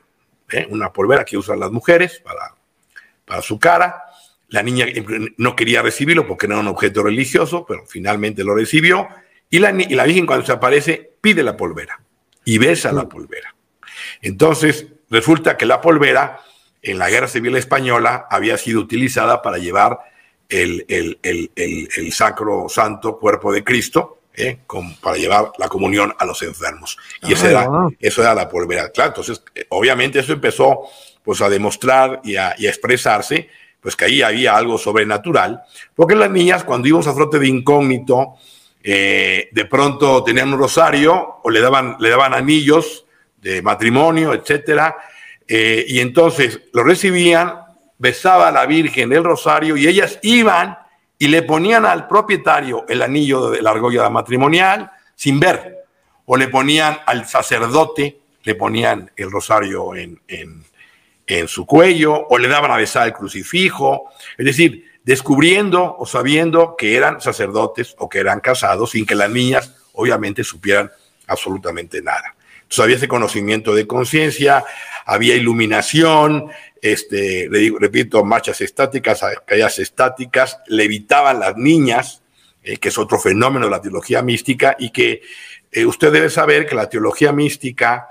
¿eh? 0.51 0.67
una 0.69 0.91
polvera 0.91 1.25
que 1.25 1.37
usan 1.37 1.59
las 1.59 1.71
mujeres 1.71 2.21
para, 2.23 2.55
para 3.25 3.41
su 3.41 3.59
cara. 3.59 4.03
La 4.47 4.63
niña 4.63 4.87
no 5.37 5.55
quería 5.55 5.81
recibirlo 5.83 6.25
porque 6.25 6.47
no 6.47 6.55
era 6.55 6.61
un 6.61 6.67
objeto 6.69 7.03
religioso, 7.03 7.65
pero 7.67 7.85
finalmente 7.85 8.43
lo 8.43 8.55
recibió. 8.55 9.07
Y 9.51 9.59
la, 9.59 9.71
y 9.71 9.93
la 9.93 10.05
Virgen 10.05 10.25
cuando 10.25 10.45
se 10.45 10.53
aparece 10.53 11.11
pide 11.21 11.43
la 11.43 11.55
polvera 11.55 11.99
y 12.45 12.57
besa 12.57 12.91
la 12.91 13.07
polvera. 13.07 13.55
Entonces, 14.21 14.87
resulta 15.09 15.57
que 15.57 15.65
la 15.65 15.81
polvera 15.81 16.41
en 16.81 16.97
la 16.97 17.09
Guerra 17.09 17.27
Civil 17.27 17.55
Española 17.55 18.27
había 18.29 18.57
sido 18.57 18.79
utilizada 18.79 19.41
para 19.41 19.57
llevar 19.57 19.99
el, 20.49 22.11
sacro 22.11 22.67
santo 22.69 23.19
cuerpo 23.19 23.51
de 23.51 23.63
Cristo, 23.63 24.19
¿eh? 24.33 24.57
para 25.01 25.17
llevar 25.17 25.51
la 25.57 25.67
comunión 25.67 26.13
a 26.17 26.25
los 26.25 26.41
enfermos. 26.41 26.97
Y 27.21 27.33
eso, 27.33 27.47
era, 27.47 27.67
eso 27.99 28.21
era 28.21 28.33
la 28.33 28.49
polvera. 28.49 28.89
Claro, 28.89 29.09
entonces, 29.09 29.43
eh, 29.53 29.65
obviamente 29.69 30.19
eso 30.19 30.33
empezó 30.33 30.83
pues, 31.23 31.41
a 31.41 31.49
demostrar 31.49 32.21
y 32.23 32.35
a, 32.35 32.51
expresarse, 32.57 33.49
pues 33.79 33.95
que 33.95 34.05
ahí 34.05 34.21
había 34.21 34.55
algo 34.55 34.77
sobrenatural, 34.77 35.61
porque 35.95 36.15
las 36.15 36.31
niñas 36.31 36.63
cuando 36.63 36.87
íbamos 36.87 37.07
a 37.07 37.13
frote 37.13 37.39
de 37.39 37.47
incógnito, 37.47 38.35
eh, 38.83 39.49
de 39.51 39.65
pronto 39.65 40.23
tenían 40.23 40.53
un 40.53 40.59
rosario 40.59 41.39
o 41.43 41.49
le 41.49 41.59
daban, 41.59 41.97
le 41.99 42.09
daban 42.09 42.33
anillos 42.33 43.05
de 43.37 43.61
matrimonio, 43.61 44.33
etcétera, 44.33 44.95
eh, 45.47 45.85
y 45.87 45.99
entonces 45.99 46.61
lo 46.73 46.83
recibían, 46.83 47.53
besaba 47.97 48.47
a 48.47 48.51
la 48.51 48.65
Virgen 48.65 49.11
el 49.11 49.23
rosario 49.23 49.75
y 49.75 49.87
ellas 49.87 50.19
iban 50.21 50.77
y 51.17 51.27
le 51.27 51.43
ponían 51.43 51.85
al 51.85 52.07
propietario 52.07 52.85
el 52.87 53.01
anillo 53.01 53.49
de 53.49 53.61
la 53.61 53.71
argolla 53.71 54.09
matrimonial 54.09 54.91
sin 55.15 55.39
ver, 55.39 55.79
o 56.25 56.37
le 56.37 56.47
ponían 56.47 56.99
al 57.05 57.25
sacerdote, 57.25 58.19
le 58.43 58.55
ponían 58.55 59.11
el 59.17 59.29
rosario 59.29 59.95
en, 59.95 60.21
en, 60.27 60.63
en 61.27 61.47
su 61.47 61.65
cuello, 61.65 62.27
o 62.29 62.37
le 62.37 62.47
daban 62.47 62.71
a 62.71 62.77
besar 62.77 63.07
el 63.07 63.13
crucifijo, 63.13 64.11
es 64.37 64.45
decir, 64.45 64.88
descubriendo 65.03 65.95
o 65.97 66.05
sabiendo 66.05 66.75
que 66.77 66.95
eran 66.95 67.21
sacerdotes 67.21 67.95
o 67.97 68.09
que 68.09 68.19
eran 68.19 68.39
casados 68.39 68.91
sin 68.91 69.05
que 69.05 69.15
las 69.15 69.29
niñas 69.29 69.73
obviamente 69.93 70.43
supieran 70.43 70.91
absolutamente 71.27 72.01
nada. 72.01 72.35
Entonces 72.63 72.83
había 72.83 72.95
ese 72.97 73.07
conocimiento 73.07 73.73
de 73.73 73.87
conciencia, 73.87 74.63
había 75.05 75.35
iluminación, 75.35 76.49
este, 76.81 77.49
le 77.49 77.59
digo, 77.59 77.79
repito, 77.79 78.23
marchas 78.23 78.61
estáticas, 78.61 79.21
caídas 79.45 79.79
estáticas, 79.79 80.59
levitaban 80.67 81.39
las 81.39 81.57
niñas, 81.57 82.21
eh, 82.63 82.77
que 82.77 82.89
es 82.89 82.97
otro 82.97 83.19
fenómeno 83.19 83.65
de 83.65 83.71
la 83.71 83.81
teología 83.81 84.21
mística, 84.21 84.75
y 84.77 84.91
que 84.91 85.21
eh, 85.71 85.85
usted 85.85 86.11
debe 86.11 86.29
saber 86.29 86.67
que 86.67 86.75
la 86.75 86.89
teología 86.89 87.31
mística, 87.31 88.09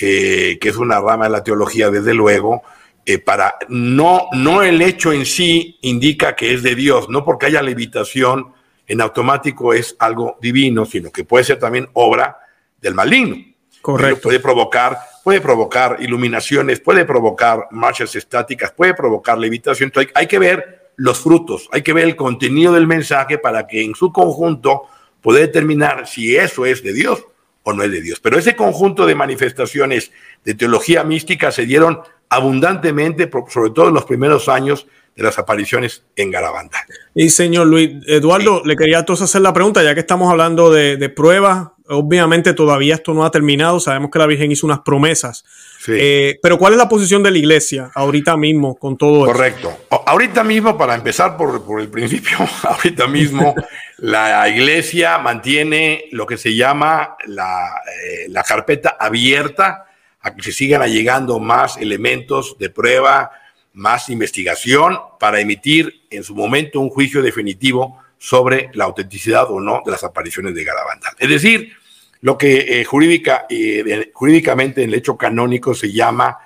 eh, 0.00 0.58
que 0.60 0.68
es 0.68 0.76
una 0.76 1.00
rama 1.00 1.24
de 1.26 1.30
la 1.30 1.44
teología, 1.44 1.90
desde 1.90 2.14
luego, 2.14 2.62
eh, 3.08 3.18
para 3.18 3.56
no, 3.70 4.28
no 4.32 4.62
el 4.62 4.82
hecho 4.82 5.14
en 5.14 5.24
sí 5.24 5.78
indica 5.80 6.36
que 6.36 6.52
es 6.52 6.62
de 6.62 6.74
Dios, 6.74 7.08
no 7.08 7.24
porque 7.24 7.46
haya 7.46 7.62
levitación 7.62 8.52
en 8.86 9.00
automático 9.00 9.72
es 9.72 9.96
algo 9.98 10.36
divino, 10.42 10.84
sino 10.84 11.10
que 11.10 11.24
puede 11.24 11.42
ser 11.42 11.58
también 11.58 11.88
obra 11.94 12.36
del 12.78 12.92
maligno. 12.92 13.36
Correcto. 13.80 14.24
Puede 14.24 14.40
provocar, 14.40 14.98
puede 15.24 15.40
provocar 15.40 15.96
iluminaciones, 16.00 16.80
puede 16.80 17.06
provocar 17.06 17.68
marchas 17.70 18.14
estáticas, 18.14 18.72
puede 18.72 18.92
provocar 18.92 19.38
levitación. 19.38 19.86
Entonces 19.86 20.12
hay, 20.14 20.24
hay 20.24 20.26
que 20.26 20.38
ver 20.38 20.92
los 20.96 21.18
frutos, 21.18 21.66
hay 21.72 21.80
que 21.80 21.94
ver 21.94 22.04
el 22.04 22.14
contenido 22.14 22.74
del 22.74 22.86
mensaje 22.86 23.38
para 23.38 23.66
que 23.66 23.82
en 23.82 23.94
su 23.94 24.12
conjunto 24.12 24.82
pueda 25.22 25.40
determinar 25.40 26.06
si 26.06 26.36
eso 26.36 26.66
es 26.66 26.82
de 26.82 26.92
Dios 26.92 27.24
o 27.62 27.72
no 27.72 27.82
es 27.82 27.90
de 27.90 28.02
Dios. 28.02 28.20
Pero 28.20 28.38
ese 28.38 28.54
conjunto 28.54 29.06
de 29.06 29.14
manifestaciones 29.14 30.12
de 30.44 30.52
teología 30.52 31.04
mística 31.04 31.50
se 31.50 31.64
dieron 31.64 32.02
abundantemente, 32.28 33.30
sobre 33.48 33.70
todo 33.70 33.88
en 33.88 33.94
los 33.94 34.04
primeros 34.04 34.48
años 34.48 34.86
de 35.18 35.24
las 35.24 35.36
apariciones 35.36 36.04
en 36.14 36.30
Garabanda. 36.30 36.78
Y 37.12 37.28
señor 37.30 37.66
Luis 37.66 37.90
Eduardo, 38.06 38.62
le 38.64 38.76
quería 38.76 39.00
entonces 39.00 39.24
hacer 39.24 39.40
la 39.40 39.52
pregunta, 39.52 39.82
ya 39.82 39.92
que 39.92 40.00
estamos 40.00 40.30
hablando 40.30 40.70
de, 40.70 41.08
pruebas, 41.08 41.70
obviamente 41.88 42.54
todavía 42.54 42.94
esto 42.94 43.12
no 43.14 43.24
ha 43.24 43.30
terminado, 43.32 43.80
sabemos 43.80 44.12
que 44.12 44.18
la 44.20 44.26
Virgen 44.26 44.52
hizo 44.52 44.64
unas 44.64 44.78
promesas, 44.80 45.44
eh, 45.88 46.38
pero 46.40 46.56
¿cuál 46.56 46.74
es 46.74 46.78
la 46.78 46.88
posición 46.88 47.24
de 47.24 47.32
la 47.32 47.38
iglesia 47.38 47.90
ahorita 47.96 48.36
mismo 48.36 48.76
con 48.76 48.96
todo 48.96 49.26
esto? 49.26 49.32
Correcto. 49.32 49.78
Ahorita 50.06 50.44
mismo, 50.44 50.78
para 50.78 50.94
empezar 50.94 51.36
por, 51.36 51.64
por 51.64 51.80
el 51.80 51.88
principio, 51.88 52.38
ahorita 52.62 53.08
mismo 53.08 53.56
la 53.98 54.48
iglesia 54.48 55.18
mantiene 55.18 56.04
lo 56.12 56.26
que 56.26 56.36
se 56.36 56.54
llama 56.54 57.16
la, 57.26 57.82
eh, 58.04 58.28
la 58.28 58.44
carpeta 58.44 58.96
abierta 59.00 59.87
que 60.34 60.42
se 60.42 60.52
sigan 60.52 60.82
allegando 60.82 61.38
más 61.38 61.76
elementos 61.76 62.56
de 62.58 62.70
prueba, 62.70 63.30
más 63.72 64.08
investigación 64.08 64.98
para 65.20 65.40
emitir 65.40 66.02
en 66.10 66.24
su 66.24 66.34
momento 66.34 66.80
un 66.80 66.90
juicio 66.90 67.22
definitivo 67.22 67.98
sobre 68.18 68.70
la 68.74 68.84
autenticidad 68.84 69.50
o 69.50 69.60
no 69.60 69.82
de 69.84 69.92
las 69.92 70.04
apariciones 70.04 70.54
de 70.54 70.64
Garabandal. 70.64 71.14
Es 71.18 71.28
decir, 71.28 71.72
lo 72.20 72.36
que 72.36 72.80
eh, 72.80 72.84
jurídica, 72.84 73.46
eh, 73.48 74.10
jurídicamente 74.12 74.82
en 74.82 74.90
el 74.90 74.96
hecho 74.96 75.16
canónico 75.16 75.74
se 75.74 75.92
llama 75.92 76.38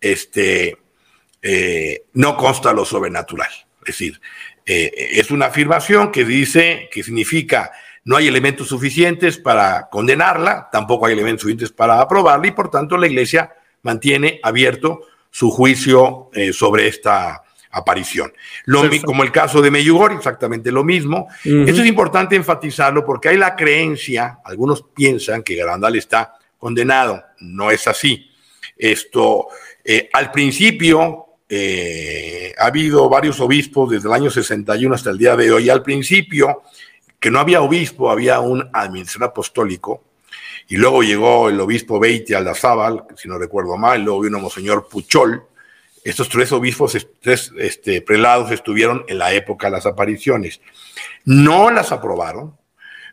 este, 0.00 0.76
eh, 1.40 2.02
no 2.14 2.36
consta 2.36 2.72
lo 2.72 2.84
sobrenatural. 2.84 3.50
Es 3.80 3.98
decir, 3.98 4.20
es 4.66 5.32
una 5.32 5.46
afirmación 5.46 6.12
que 6.12 6.24
dice, 6.24 6.88
que 6.92 7.02
significa 7.02 7.72
no 8.04 8.16
hay 8.16 8.28
elementos 8.28 8.68
suficientes 8.68 9.38
para 9.38 9.88
condenarla, 9.90 10.68
tampoco 10.72 11.06
hay 11.06 11.12
elementos 11.12 11.42
suficientes 11.42 11.72
para 11.72 12.00
aprobarla 12.00 12.46
y 12.46 12.52
por 12.52 12.70
tanto 12.70 12.96
la 12.96 13.06
Iglesia 13.06 13.52
mantiene 13.82 14.40
abierto 14.42 15.02
su 15.30 15.50
juicio 15.50 16.30
eh, 16.32 16.52
sobre, 16.52 16.88
esta, 16.88 17.42
aparición. 17.70 18.32
Lo, 18.64 18.82
como 19.04 19.22
el 19.22 19.30
caso 19.30 19.62
de 19.62 19.70
Meyugori, 19.70 20.16
exactamente 20.16 20.72
lo 20.72 20.84
mismo. 20.84 21.28
Esto 21.44 21.82
es 21.82 21.86
importante 21.86 22.36
enfatizarlo 22.36 23.04
porque 23.04 23.28
hay 23.28 23.36
la 23.36 23.54
creencia, 23.54 24.40
algunos 24.44 24.82
piensan 24.94 25.42
que 25.42 25.54
Garandal 25.54 25.96
está 25.96 26.34
condenado. 26.58 27.22
No 27.38 27.70
es 27.70 27.86
así. 27.86 28.30
Esto, 28.76 29.48
eh, 29.84 30.08
al 30.12 30.30
principio, 30.32 31.26
eh, 31.48 32.54
ha 32.58 32.66
habido 32.66 33.08
varios 33.08 33.40
obispos 33.40 33.90
desde 33.90 34.08
el 34.08 34.14
año 34.14 34.30
61 34.30 34.94
hasta 34.94 35.10
el 35.10 35.18
día 35.18 35.36
de 35.36 35.52
hoy. 35.52 35.70
Al 35.70 35.82
principio, 35.82 36.62
que 37.20 37.30
no 37.30 37.38
había 37.38 37.60
obispo, 37.60 38.10
había 38.10 38.40
un 38.40 38.68
administrador 38.72 39.30
apostólico. 39.30 40.02
Y 40.68 40.76
luego 40.76 41.02
llegó 41.02 41.48
el 41.48 41.60
obispo 41.60 42.00
Beite 42.00 42.34
Aldazábal, 42.34 43.04
si 43.16 43.28
no 43.28 43.38
recuerdo 43.38 43.76
mal, 43.76 44.02
luego 44.02 44.20
vino 44.20 44.38
Monseñor 44.38 44.88
Puchol. 44.88 45.44
Estos 46.02 46.28
tres 46.30 46.50
obispos, 46.52 46.96
tres 47.20 47.52
este, 47.58 48.00
prelados 48.00 48.50
estuvieron 48.50 49.04
en 49.06 49.18
la 49.18 49.34
época 49.34 49.66
de 49.66 49.72
las 49.72 49.84
apariciones. 49.84 50.60
No 51.24 51.70
las 51.70 51.92
aprobaron, 51.92 52.56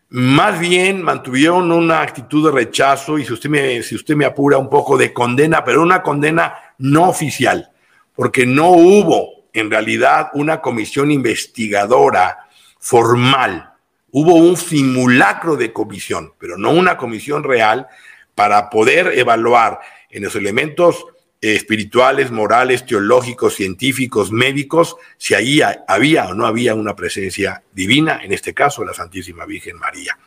más 0.10 0.58
bien 0.58 1.02
mantuvieron 1.02 1.70
una 1.70 2.02
actitud 2.02 2.46
de 2.46 2.52
rechazo 2.52 3.18
y 3.18 3.26
si 3.26 3.34
usted 3.34 3.50
me, 3.50 3.84
si 3.84 3.96
usted 3.96 4.16
me 4.16 4.24
apura 4.24 4.58
un 4.58 4.70
poco 4.70 4.98
de 4.98 5.12
condena, 5.12 5.66
pero 5.66 5.82
una 5.82 6.02
condena 6.02 6.56
no 6.78 7.10
oficial, 7.10 7.72
porque 8.16 8.46
no 8.46 8.70
hubo 8.70 9.50
en 9.52 9.70
realidad 9.70 10.30
una 10.34 10.62
comisión 10.62 11.12
investigadora 11.12 12.38
formal. 12.80 13.74
Hubo 14.12 14.36
un 14.36 14.56
simulacro 14.58 15.56
de 15.56 15.74
comisión, 15.74 16.34
pero 16.40 16.58
no 16.58 16.72
una 16.72 16.98
comisión 16.98 17.44
real 17.44 17.88
para 18.36 18.70
poder 18.70 19.18
evaluar 19.18 19.80
en 20.10 20.24
los 20.24 20.36
elementos 20.36 21.06
espirituales, 21.42 22.32
morales, 22.32 22.86
teológicos, 22.86 23.56
científicos, 23.56 24.32
médicos, 24.32 24.96
si 25.18 25.36
ahí 25.36 25.62
había 25.88 26.28
o 26.28 26.34
no 26.34 26.46
había 26.46 26.74
una 26.74 26.96
presencia 26.96 27.64
divina, 27.72 28.22
en 28.24 28.34
este 28.34 28.54
caso 28.54 28.84
la 28.84 28.94
Santísima 28.94 29.46
Virgen 29.46 29.78
María. 29.78 30.18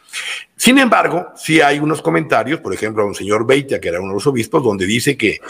Sin 0.56 0.78
embargo, 0.78 1.32
sí 1.36 1.60
hay 1.60 1.80
unos 1.80 2.00
comentarios, 2.00 2.60
por 2.60 2.72
ejemplo, 2.72 3.06
un 3.06 3.14
señor 3.14 3.46
Beitia, 3.46 3.80
que 3.80 3.88
era 3.88 4.00
uno 4.00 4.10
de 4.10 4.14
los 4.14 4.26
obispos, 4.26 4.62
donde 4.62 4.86
dice 4.86 5.16
que, 5.16 5.40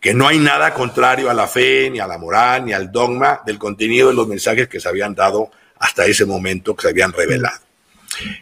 que 0.00 0.12
no 0.12 0.28
hay 0.28 0.38
nada 0.38 0.74
contrario 0.74 1.30
a 1.30 1.34
la 1.34 1.46
fe, 1.46 1.88
ni 1.90 1.98
a 1.98 2.06
la 2.06 2.18
moral, 2.18 2.66
ni 2.66 2.72
al 2.72 2.92
dogma 2.92 3.40
del 3.46 3.58
contenido 3.58 4.08
de 4.08 4.14
los 4.14 4.28
mensajes 4.28 4.68
que 4.68 4.80
se 4.80 4.88
habían 4.88 5.14
dado 5.14 5.50
hasta 5.78 6.04
ese 6.04 6.26
momento, 6.26 6.74
que 6.74 6.82
se 6.82 6.88
habían 6.88 7.12
revelado. 7.12 7.65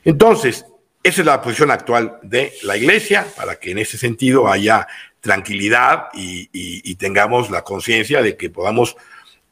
Entonces, 0.04 0.66
esa 1.02 1.20
es 1.20 1.26
la 1.26 1.42
posición 1.42 1.70
actual 1.70 2.18
de 2.22 2.54
la 2.62 2.76
Iglesia, 2.76 3.26
para 3.36 3.56
que 3.56 3.72
en 3.72 3.78
ese 3.78 3.98
sentido 3.98 4.48
haya 4.50 4.86
tranquilidad 5.20 6.08
y, 6.14 6.94
tengamos 6.96 7.50
la 7.50 7.62
conciencia 7.62 8.22
de 8.22 8.36
que 8.36 8.48
podamos 8.48 8.96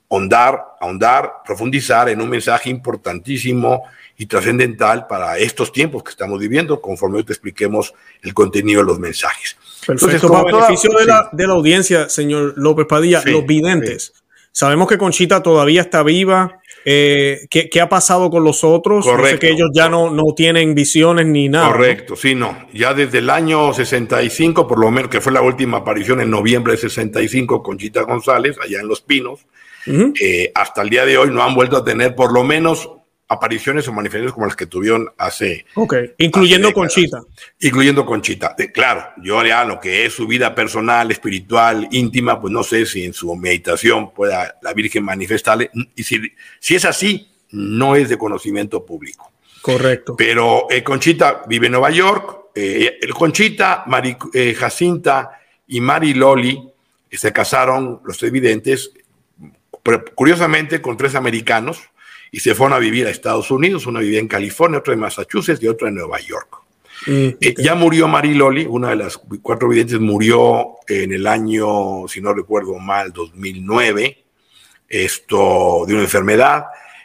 ahondar, 0.08 0.62
ahondar, 0.80 1.32
profundizar 1.44 2.08
en 2.08 2.22
un 2.22 2.30
mensaje 2.30 2.70
importantísimo 2.70 3.82
y 4.16 4.26
trascendental 4.26 5.06
para 5.06 5.36
estos 5.38 5.72
tiempos 5.72 6.02
que 6.04 6.10
estamos 6.10 6.38
viviendo, 6.38 6.80
conforme 6.80 7.22
te 7.24 7.32
expliquemos 7.32 7.92
el 8.22 8.32
contenido 8.32 8.80
de 8.80 8.86
los 8.86 8.98
mensajes. 8.98 9.56
Perfecto, 9.86 10.28
para 10.28 10.44
beneficio 10.44 10.90
de, 10.98 11.06
la, 11.06 11.52
audiencia, 11.52 12.08
señor 12.08 12.54
López 12.56 12.86
Padilla, 12.86 13.22
los 13.26 13.44
videntes. 13.44 14.14
Sabemos 14.52 14.86
que 14.86 14.98
Conchita 14.98 15.42
todavía 15.42 15.80
está 15.80 16.02
viva, 16.02 16.60
eh, 16.84 17.46
¿qué, 17.48 17.80
ha 17.80 17.88
pasado 17.88 18.30
con 18.30 18.44
los 18.44 18.64
otros? 18.64 19.04
Correcto. 19.04 19.40
que 19.40 19.50
ellos 19.50 19.68
ya 19.74 19.88
no, 19.88 20.10
no 20.10 20.34
tienen 20.36 20.74
visiones 20.74 21.26
ni 21.26 21.48
nada. 21.48 21.68
Correcto, 21.68 22.16
sí, 22.16 22.34
no. 22.34 22.66
Ya 22.72 22.94
desde 22.94 23.18
el 23.18 23.30
año 23.30 23.72
65, 23.72 24.66
por 24.66 24.78
lo 24.78 24.90
menos 24.90 25.10
que 25.10 25.20
fue 25.20 25.32
la 25.32 25.42
última 25.42 25.78
aparición 25.78 26.20
en 26.20 26.30
noviembre 26.30 26.72
de 26.72 26.78
65 26.78 27.62
con 27.62 27.78
Chita 27.78 28.02
González, 28.02 28.56
allá 28.62 28.80
en 28.80 28.88
Los 28.88 29.00
Pinos, 29.02 29.46
eh, 30.20 30.52
hasta 30.54 30.82
el 30.82 30.90
día 30.90 31.04
de 31.04 31.18
hoy 31.18 31.30
no 31.30 31.42
han 31.42 31.54
vuelto 31.54 31.76
a 31.76 31.84
tener 31.84 32.14
por 32.14 32.32
lo 32.32 32.44
menos 32.44 32.88
apariciones 33.32 33.86
o 33.88 33.92
manifestaciones 33.92 34.32
como 34.32 34.46
las 34.46 34.56
que 34.56 34.66
tuvieron 34.66 35.10
hace. 35.18 35.64
Ok, 35.74 35.94
incluyendo 36.18 36.72
Conchita. 36.72 37.22
Incluyendo 37.60 38.06
Conchita. 38.06 38.54
claro, 38.72 39.08
yo 39.22 39.44
ya 39.44 39.64
lo 39.64 39.80
que 39.80 40.06
es 40.06 40.12
su 40.12 40.26
vida 40.26 40.54
personal, 40.54 41.10
espiritual, 41.10 41.88
íntima, 41.90 42.40
pues 42.40 42.52
no 42.52 42.62
sé 42.62 42.86
si 42.86 43.04
en 43.04 43.12
su 43.12 43.34
meditación 43.34 44.12
pueda 44.12 44.56
la 44.62 44.72
Virgen 44.72 45.04
manifestarle. 45.04 45.70
Y 45.96 46.02
si, 46.04 46.20
si 46.60 46.74
es 46.74 46.84
así, 46.84 47.28
no 47.50 47.96
es 47.96 48.08
de 48.08 48.18
conocimiento 48.18 48.84
público. 48.84 49.32
Correcto. 49.60 50.16
Pero 50.16 50.66
eh, 50.70 50.82
Conchita 50.82 51.42
vive 51.46 51.66
en 51.66 51.72
Nueva 51.72 51.90
York. 51.90 52.50
Eh, 52.54 52.98
Conchita, 53.16 53.84
eh, 54.34 54.54
Jacinta 54.54 55.40
y 55.68 55.80
Mari 55.80 56.14
Loli 56.14 56.60
se 57.10 57.32
casaron, 57.32 58.00
los 58.04 58.18
tres 58.18 58.32
videntes, 58.32 58.92
curiosamente 60.14 60.80
con 60.80 60.96
tres 60.96 61.14
americanos 61.14 61.82
y 62.34 62.40
se 62.40 62.54
fueron 62.54 62.72
a 62.74 62.78
vivir 62.80 63.06
a 63.06 63.10
Estados 63.10 63.50
Unidos, 63.50 63.86
una 63.86 64.00
vivía 64.00 64.18
en 64.18 64.26
California, 64.26 64.78
otra 64.78 64.94
en 64.94 65.00
Massachusetts 65.00 65.62
y 65.62 65.68
otra 65.68 65.88
en 65.88 65.96
Nueva 65.96 66.18
York. 66.18 66.56
Mm, 67.06 67.28
eh, 67.38 67.54
ya 67.58 67.74
murió 67.74 68.08
Mariloli, 68.08 68.64
una 68.64 68.88
de 68.90 68.96
las 68.96 69.18
cuatro 69.42 69.68
videntes 69.68 70.00
murió 70.00 70.76
en 70.88 71.12
el 71.12 71.26
año, 71.26 72.08
si 72.08 72.22
no 72.22 72.32
recuerdo 72.32 72.78
mal, 72.78 73.12
2009, 73.12 74.24
esto 74.88 75.84
de 75.86 75.92
una 75.92 76.02
enfermedad. 76.02 76.64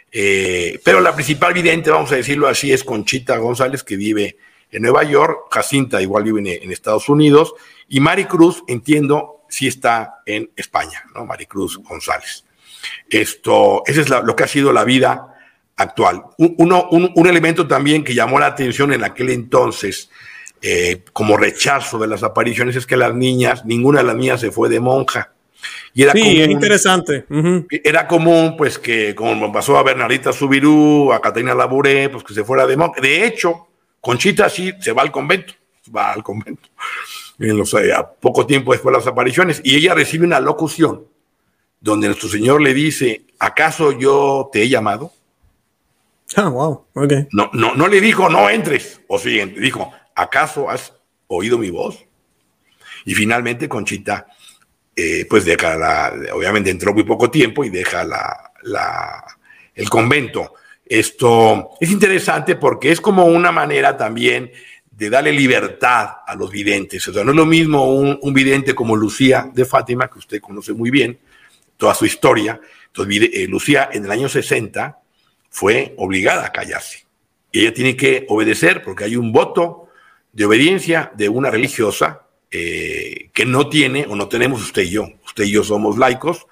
Eh, 0.10 0.80
pero 0.84 1.02
la 1.02 1.14
principal 1.14 1.54
vidente, 1.54 1.92
vamos 1.92 2.12
a 2.14 2.16
decirlo 2.16 2.48
así, 2.48 2.72
es 2.72 2.86
Conchita 2.86 3.38
González, 3.38 3.84
que 3.84 3.98
vive 3.98 4.38
en 4.72 4.82
Nueva 4.82 5.04
York. 5.04 5.48
Jacinta 5.52 6.02
igual 6.02 6.24
vive 6.24 6.40
en, 6.40 6.64
en 6.64 6.72
Estados 6.72 7.10
Unidos. 7.10 7.54
Y 7.90 8.00
Mari 8.00 8.26
Cruz, 8.26 8.64
entiendo, 8.68 9.42
sí 9.50 9.68
está 9.68 10.22
en 10.26 10.50
España, 10.56 11.04
¿no? 11.14 11.26
Maricruz 11.26 11.78
González. 11.80 12.47
Esto, 13.10 13.84
ese 13.86 14.02
es 14.02 14.10
lo 14.10 14.36
que 14.36 14.44
ha 14.44 14.48
sido 14.48 14.74
la 14.74 14.84
vida 14.84 15.34
actual. 15.78 16.24
Un, 16.38 17.28
elemento 17.28 17.68
también 17.68 18.04
que 18.04 18.14
llamó 18.14 18.40
la 18.40 18.48
atención 18.48 18.92
en 18.92 19.04
aquel 19.04 19.30
entonces, 19.30 20.10
eh, 20.62 21.04
como 21.14 21.38
rechazo 21.38 22.00
de 22.00 22.08
las 22.08 22.24
apariciones, 22.24 22.76
es 22.76 22.86
que 22.86 22.98
las 22.98 23.14
niñas, 23.14 23.64
ninguna 23.66 24.00
de 24.00 24.06
las 24.06 24.16
niñas 24.16 24.42
se 24.42 24.52
fue 24.52 24.70
de 24.70 24.80
monja. 24.80 25.32
Y 25.94 26.04
era 26.04 26.14
sí, 26.14 26.42
es 26.42 26.50
interesante. 26.50 27.26
Era 27.84 28.08
común, 28.08 28.56
pues, 28.58 28.78
que 28.78 29.16
como 29.16 29.52
pasó 29.52 29.78
a 29.78 29.84
Bernardita 29.84 30.34
Subirú, 30.34 31.12
a 31.12 31.22
Catalina 31.22 31.56
Laburé, 31.56 32.10
pues 32.10 32.24
que 32.24 32.34
se 32.34 32.44
fuera 32.44 32.68
de 32.68 32.78
monja. 32.78 33.02
De 33.02 33.26
hecho, 33.26 33.68
Conchita 34.02 34.50
sí 34.50 34.74
se 34.80 34.92
va 34.92 35.02
al 35.02 35.12
convento, 35.12 35.54
va 35.96 36.12
al 36.12 36.24
convento. 36.24 36.70
En 37.40 37.58
los, 37.58 37.74
a 37.74 38.12
poco 38.12 38.48
tiempo 38.48 38.72
después 38.72 38.94
de 38.94 39.00
las 39.00 39.08
apariciones, 39.08 39.62
y 39.64 39.76
ella 39.76 39.94
recibe 39.94 40.26
una 40.26 40.40
locución 40.40 41.06
donde 41.80 42.08
nuestro 42.08 42.30
Señor 42.30 42.62
le 42.62 42.74
dice, 42.74 43.26
¿acaso 43.40 43.92
yo 43.92 44.50
te 44.52 44.64
he 44.64 44.70
llamado? 44.70 45.12
Ah, 46.36 46.50
wow, 46.50 46.86
ok. 46.94 47.14
No, 47.32 47.50
no, 47.54 47.76
no 47.76 47.88
le 47.88 48.02
dijo, 48.02 48.30
no 48.30 48.50
entres, 48.50 49.02
o 49.08 49.18
siguiente, 49.18 49.60
dijo, 49.60 49.92
¿acaso 50.16 50.70
has 50.70 50.94
oído 51.28 51.58
mi 51.58 51.70
voz? 51.70 52.04
Y 53.06 53.14
finalmente 53.14 53.70
Conchita, 53.70 54.28
eh, 54.96 55.26
pues 55.30 55.46
deja 55.46 55.78
la, 55.78 56.14
obviamente 56.34 56.70
entró 56.70 56.94
muy 56.94 57.04
poco 57.04 57.32
tiempo 57.32 57.64
y 57.64 57.70
deja 57.70 58.04
la, 58.04 58.52
la, 58.64 59.24
el 59.74 59.90
convento. 59.90 60.56
Esto 60.86 61.72
es 61.80 61.92
interesante 61.92 62.56
porque 62.56 62.92
es 62.92 63.00
como 63.00 63.26
una 63.26 63.52
manera 63.52 63.96
también 63.96 64.52
de 64.90 65.10
darle 65.10 65.32
libertad 65.32 66.10
a 66.26 66.36
los 66.36 66.50
videntes. 66.50 67.08
O 67.08 67.14
sea, 67.14 67.24
no 67.24 67.32
es 67.32 67.38
lo 67.38 67.46
mismo 67.46 67.94
un, 67.94 68.18
un 68.22 68.34
vidente 68.34 68.74
como 68.74 68.96
Lucía 68.96 69.50
de 69.54 69.64
Fátima, 69.64 70.10
que 70.10 70.20
usted 70.20 70.42
conoce 70.42 70.74
muy 70.74 70.90
bien, 70.90 71.20
toda 71.78 71.94
su 71.96 72.06
historia. 72.06 72.60
Entonces, 72.88 73.30
eh, 73.34 73.48
Lucía 73.48 73.90
en 73.92 74.06
el 74.06 74.12
año 74.12 74.28
60 74.28 75.00
fue 75.50 75.94
obligada 75.98 76.46
a 76.46 76.52
callarse. 76.52 77.06
Y 77.52 77.62
ella 77.62 77.74
tiene 77.74 77.96
que 77.96 78.26
obedecer 78.30 78.84
porque 78.84 79.06
hay 79.06 79.16
un 79.16 79.32
voto 79.32 79.88
de 80.34 80.46
obediencia 80.46 81.12
de 81.16 81.30
una 81.30 81.50
religiosa 81.50 82.28
eh, 82.52 83.30
que 83.34 83.46
no 83.46 83.70
tiene 83.70 84.06
o 84.08 84.16
no 84.16 84.28
tenemos 84.28 84.62
usted 84.62 84.84
y 84.84 84.92
yo. 84.92 85.08
Usted 85.26 85.46
y 85.46 85.52
yo 85.52 85.64
somos 85.64 85.98
laicos, 85.98 86.48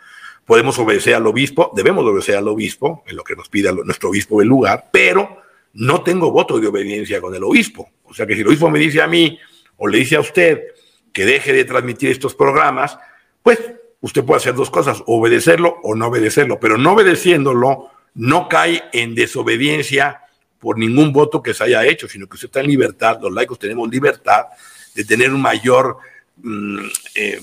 podemos 0.45 0.77
obedecer 0.79 1.15
al 1.15 1.27
obispo, 1.27 1.71
debemos 1.75 2.05
obedecer 2.05 2.37
al 2.37 2.47
obispo 2.47 3.03
en 3.07 3.15
lo 3.15 3.23
que 3.23 3.35
nos 3.35 3.49
pida 3.49 3.71
nuestro 3.71 4.09
obispo 4.09 4.39
del 4.39 4.47
lugar, 4.47 4.89
pero 4.91 5.41
no 5.73 6.01
tengo 6.01 6.31
voto 6.31 6.59
de 6.59 6.67
obediencia 6.67 7.21
con 7.21 7.35
el 7.35 7.43
obispo. 7.43 7.89
O 8.03 8.13
sea 8.13 8.25
que 8.25 8.35
si 8.35 8.41
el 8.41 8.47
obispo 8.47 8.69
me 8.69 8.79
dice 8.79 9.01
a 9.01 9.07
mí 9.07 9.37
o 9.77 9.87
le 9.87 9.99
dice 9.99 10.15
a 10.15 10.21
usted 10.21 10.63
que 11.11 11.25
deje 11.25 11.53
de 11.53 11.65
transmitir 11.65 12.11
estos 12.11 12.35
programas, 12.35 12.97
pues 13.41 13.59
usted 14.05 14.23
puede 14.23 14.37
hacer 14.37 14.53
dos 14.53 14.69
cosas, 14.69 15.01
obedecerlo 15.07 15.77
o 15.81 15.95
no 15.95 16.07
obedecerlo, 16.07 16.59
pero 16.59 16.77
no 16.77 16.93
obedeciéndolo 16.93 17.89
no 18.13 18.47
cae 18.47 18.83
en 18.93 19.15
desobediencia 19.15 20.21
por 20.59 20.77
ningún 20.77 21.11
voto 21.11 21.41
que 21.41 21.55
se 21.55 21.63
haya 21.63 21.83
hecho, 21.85 22.07
sino 22.07 22.27
que 22.27 22.35
usted 22.35 22.49
está 22.49 22.59
en 22.59 22.67
libertad, 22.67 23.17
los 23.19 23.33
laicos 23.33 23.57
tenemos 23.57 23.89
libertad 23.89 24.45
de 24.93 25.03
tener 25.05 25.33
un 25.33 25.41
mayor, 25.41 25.97
mm, 26.37 26.85
eh, 27.15 27.39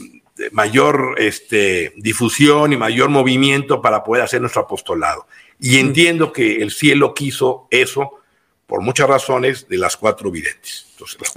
mayor 0.53 1.16
este, 1.18 1.94
difusión 1.96 2.72
y 2.72 2.77
mayor 2.77 3.11
movimiento 3.11 3.83
para 3.83 4.05
poder 4.05 4.22
hacer 4.22 4.40
nuestro 4.40 4.62
apostolado. 4.62 5.27
Y 5.59 5.79
entiendo 5.79 6.33
que 6.33 6.62
el 6.62 6.70
cielo 6.70 7.12
quiso 7.12 7.66
eso 7.70 8.20
por 8.68 8.83
muchas 8.83 9.09
razones 9.09 9.66
de 9.68 9.79
las 9.79 9.96
cuatro 9.96 10.31
videntes. 10.31 10.87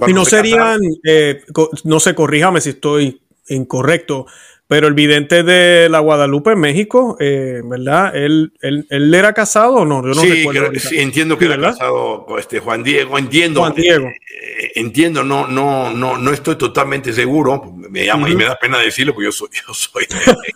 y 0.06 0.12
no 0.12 0.24
serían, 0.24 0.78
eh, 1.04 1.42
no 1.82 1.98
sé, 1.98 2.14
corríjame 2.14 2.60
si 2.60 2.70
estoy 2.70 3.20
incorrecto, 3.48 4.26
pero 4.68 4.88
el 4.88 4.94
vidente 4.94 5.44
de 5.44 5.88
la 5.88 6.00
Guadalupe 6.00 6.52
en 6.52 6.58
México, 6.58 7.16
eh, 7.20 7.60
¿verdad? 7.64 8.16
¿Él, 8.16 8.52
él, 8.60 9.14
era 9.14 9.32
casado 9.32 9.76
o 9.76 9.84
no? 9.84 10.02
Yo 10.02 10.08
no 10.08 10.14
sí, 10.20 10.44
sí, 10.80 10.98
entiendo 10.98 11.38
que 11.38 11.44
era 11.44 11.60
casado 11.60 12.24
con 12.26 12.40
este 12.40 12.58
Juan 12.58 12.82
Diego, 12.82 13.16
entiendo. 13.16 13.60
Juan 13.60 13.74
Diego. 13.74 14.08
Eh, 14.08 14.72
entiendo, 14.74 15.22
no, 15.22 15.46
no, 15.46 15.92
no, 15.92 16.18
no 16.18 16.32
estoy 16.32 16.56
totalmente 16.56 17.12
seguro, 17.12 17.74
me 17.88 18.06
llama 18.06 18.28
y 18.28 18.34
me 18.34 18.44
da 18.44 18.56
pena 18.56 18.78
decirlo 18.78 19.14
porque 19.14 19.26
yo 19.26 19.32
soy, 19.32 19.48
yo 19.52 19.72
soy. 19.72 20.04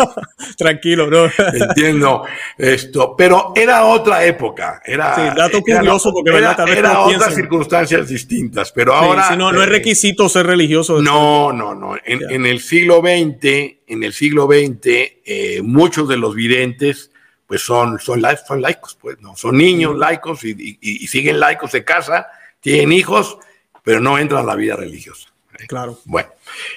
Tranquilo, 0.58 1.08
¿no? 1.08 1.30
entiendo 1.68 2.24
esto, 2.58 3.14
pero 3.16 3.52
era 3.54 3.84
otra 3.84 4.24
época, 4.24 4.82
era. 4.84 5.14
Sí, 5.14 5.22
dato 5.36 5.60
curioso 5.62 6.12
porque 6.12 6.36
era, 6.36 6.56
era 6.66 7.00
otras 7.00 7.32
circunstancias 7.32 8.08
distintas, 8.08 8.72
pero 8.72 8.92
ahora. 8.92 9.36
no, 9.36 9.52
no 9.52 9.60
es 9.62 9.68
eh, 9.68 9.70
requisito 9.70 10.28
ser 10.28 10.46
religioso. 10.46 11.00
No, 11.00 11.52
no, 11.52 11.76
no. 11.76 11.94
En, 12.04 12.28
en 12.28 12.44
el 12.44 12.60
siglo 12.60 13.00
XX 13.00 13.79
en 13.90 14.04
el 14.04 14.12
siglo 14.12 14.46
XX 14.46 14.86
eh, 14.86 15.60
muchos 15.62 16.08
de 16.08 16.16
los 16.16 16.34
videntes 16.34 17.10
pues 17.46 17.62
son, 17.62 17.98
son, 17.98 18.22
son 18.46 18.62
laicos, 18.62 18.96
pues, 19.00 19.20
¿no? 19.20 19.36
Son 19.36 19.56
niños 19.58 19.98
laicos 19.98 20.44
y, 20.44 21.06
siguen 21.08 21.40
laicos, 21.40 21.72
de 21.72 21.82
casa, 21.82 22.28
tienen 22.60 22.92
hijos, 22.92 23.38
pero 23.82 23.98
no 23.98 24.18
entran 24.18 24.44
a 24.44 24.46
la 24.46 24.54
vida 24.54 24.76
religiosa. 24.76 25.30
¿eh? 25.58 25.66
Claro. 25.66 25.98
Bueno, 26.04 26.28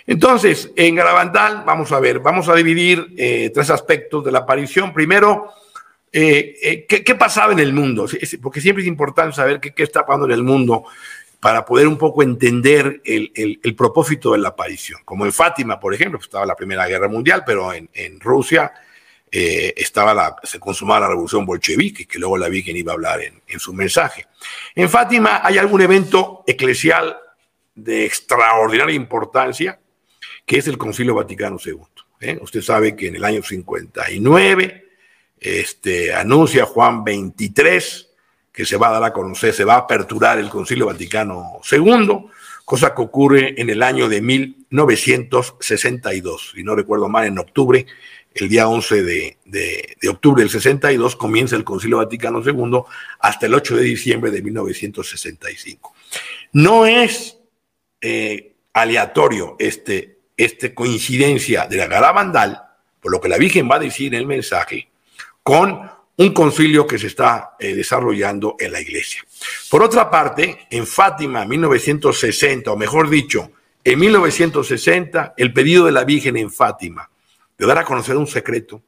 entonces, 0.07 0.71
en 0.75 0.95
Garabandal, 0.95 1.61
vamos 1.63 1.91
a 1.91 1.99
ver, 1.99 2.21
vamos 2.21 2.49
a 2.49 2.55
dividir 2.55 3.13
eh, 3.15 3.51
tres 3.53 3.69
aspectos 3.69 4.25
de 4.25 4.31
la 4.31 4.39
aparición. 4.39 4.91
Primero, 4.91 5.51
¿qué, 6.11 7.15
pasaba 7.19 7.53
en 7.53 7.59
el 7.59 7.71
mundo? 7.71 8.07
Porque 8.41 8.59
siempre 8.59 8.81
es 8.81 8.87
importante 8.87 9.35
saber 9.35 9.59
qué, 9.59 9.75
qué 9.75 9.83
está 9.83 10.03
pasando 10.07 10.25
en 10.25 10.31
el 10.31 10.41
mundo 10.41 10.85
para 11.43 11.65
poder 11.65 11.89
un 11.89 11.97
poco 11.97 12.23
entender 12.23 13.01
el, 13.03 13.75
propósito 13.75 14.31
de 14.31 14.37
la 14.37 14.47
aparición. 14.47 15.01
Como 15.03 15.25
en 15.25 15.33
Fátima, 15.33 15.77
por 15.77 15.93
ejemplo, 15.93 16.17
pues, 16.17 16.27
estaba 16.27 16.45
la 16.45 16.55
Primera 16.55 16.87
Guerra 16.87 17.09
Mundial, 17.09 17.43
pero 17.45 17.73
en, 17.73 17.89
Rusia 18.21 18.71
eh, 19.29 19.73
estaba 19.75 20.13
la, 20.13 20.37
se 20.41 20.57
consumaba 20.57 21.01
la 21.01 21.09
revolución 21.09 21.45
bolchevique, 21.45 22.07
que 22.07 22.17
luego 22.17 22.37
la 22.37 22.47
Virgen 22.47 22.77
iba 22.77 22.93
a 22.93 22.95
hablar 22.95 23.19
en, 23.19 23.59
su 23.59 23.73
mensaje. 23.73 24.25
En 24.73 24.89
Fátima 24.89 25.41
hay 25.43 25.57
algún 25.57 25.81
evento 25.81 26.45
eclesial 26.47 27.17
de 27.75 28.05
extraordinaria 28.05 28.95
importancia, 28.95 29.81
que 30.45 30.59
es 30.59 30.67
el 30.69 30.77
Concilio 30.77 31.13
Vaticano 31.13 31.57
II. 31.61 31.75
¿eh? 32.21 32.39
Usted 32.41 32.61
sabe 32.61 32.95
que 32.95 33.09
en 33.09 33.17
el 33.17 33.25
año 33.25 33.43
59 33.43 34.85
este, 35.41 36.13
anuncia 36.13 36.65
Juan 36.65 37.03
23 37.03 38.12
que 38.53 38.65
se 38.65 38.77
va 38.77 38.87
a 38.89 38.91
dar 38.91 39.03
a 39.03 39.11
conocer, 39.11 39.51
se 39.51 39.65
va 39.65 39.73
a 39.73 39.79
aperturar 39.79 40.37
el 40.37 40.49
Concilio 40.49 40.85
Vaticano 40.85 41.59
II, 41.69 42.27
cosa 42.63 42.93
que 42.93 43.01
ocurre 43.01 43.59
en 43.59 43.71
el 43.71 43.81
año 43.81 44.07
de 44.07 44.21
1962, 44.21 46.53
y 46.55 46.63
no 46.63 46.75
recuerdo 46.75 47.09
mal, 47.09 47.25
en 47.25 47.39
octubre, 47.39 47.87
el 48.35 48.49
día 48.49 48.67
11 48.67 49.03
de, 49.03 49.37
octubre 50.07 50.43
del 50.43 50.51
62, 50.51 51.15
comienza 51.15 51.55
el 51.55 51.63
Concilio 51.63 51.97
Vaticano 51.97 52.43
II 52.45 52.81
hasta 53.19 53.47
el 53.47 53.55
8 53.55 53.77
de 53.77 53.83
diciembre 53.83 54.29
de 54.31 54.43
1965. 54.43 55.95
No 56.53 56.85
es 56.85 57.39
eh, 58.01 58.53
aleatorio 58.73 59.55
este, 59.57 60.19
este 60.37 60.75
coincidencia 60.75 61.65
de 61.67 61.77
la 61.77 61.87
Garabandal, 61.87 62.61
por 63.01 63.11
lo 63.11 63.19
que 63.19 63.29
la 63.29 63.37
Virgen 63.37 63.67
va 63.69 63.75
a 63.75 63.79
decir 63.79 64.13
en 64.13 64.19
el 64.19 64.27
mensaje, 64.27 64.89
con 65.41 65.91
un 66.17 66.33
concilio 66.33 66.85
que 66.85 66.99
se 66.99 67.07
está 67.07 67.55
eh, 67.59 67.73
desarrollando 67.73 68.55
en 68.59 68.71
la 68.71 68.81
iglesia. 68.81 69.23
Por 69.69 69.81
otra 69.81 70.09
parte, 70.09 70.67
en 70.69 70.85
Fátima, 70.85 71.45
1960, 71.45 72.71
o 72.71 72.77
mejor 72.77 73.09
dicho, 73.09 73.51
en 73.83 73.99
1960, 73.99 75.33
el 75.37 75.53
pedido 75.53 75.85
de 75.85 75.91
la 75.91 76.03
Virgen 76.03 76.37
en 76.37 76.51
Fátima 76.51 77.09
de 77.57 77.65
dar 77.65 77.77
a 77.77 77.85
conocer 77.85 78.15
un 78.15 78.27
secreto, 78.27 78.81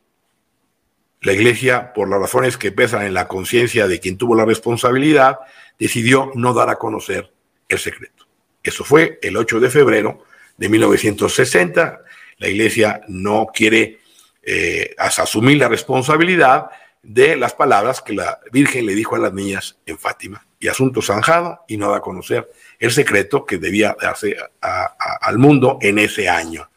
la 1.22 1.34
iglesia, 1.34 1.92
por 1.94 2.08
las 2.08 2.20
razones 2.20 2.58
que 2.58 2.72
pesan 2.72 3.04
en 3.06 3.14
la 3.14 3.28
conciencia 3.28 3.88
de 3.88 4.00
quien 4.00 4.18
tuvo 4.18 4.36
la 4.36 4.46
responsabilidad, 4.46 5.40
decidió 5.80 6.32
no 6.36 6.54
dar 6.54 6.70
a 6.70 6.76
conocer 6.76 7.32
el 7.68 7.80
secreto. 7.80 8.28
Eso 8.62 8.84
fue 8.84 9.20
el 9.22 9.36
8 9.36 9.60
de 9.60 9.70
febrero 9.70 10.24
de 10.58 10.70
1960. 10.70 12.02
La 12.38 12.48
iglesia 12.48 13.02
no 13.08 13.48
quiere 13.54 14.00
eh, 14.44 14.94
asumir 14.98 15.58
la 15.58 15.68
responsabilidad 15.68 16.70
de 17.06 17.36
las 17.36 17.54
palabras 17.54 18.02
que 18.02 18.14
la 18.14 18.40
Virgen 18.52 18.86
le 18.86 18.96
dijo 18.96 19.16
a 19.16 19.20
las 19.20 19.34
niñas 19.34 19.78
en 19.86 19.98
Fátima. 19.98 20.46
Y 20.60 20.68
asunto 20.68 21.02
zanjado 21.02 21.60
y 21.68 21.78
no 21.78 21.92
da 21.92 21.98
a 21.98 22.02
conocer 22.02 22.52
el 22.80 22.92
secreto 22.92 23.46
que 23.46 23.58
debía 23.58 23.96
darse 24.02 24.36
al 24.60 25.38
mundo 25.38 25.78
en 25.82 26.00
ese 26.00 26.28
año. 26.28 26.68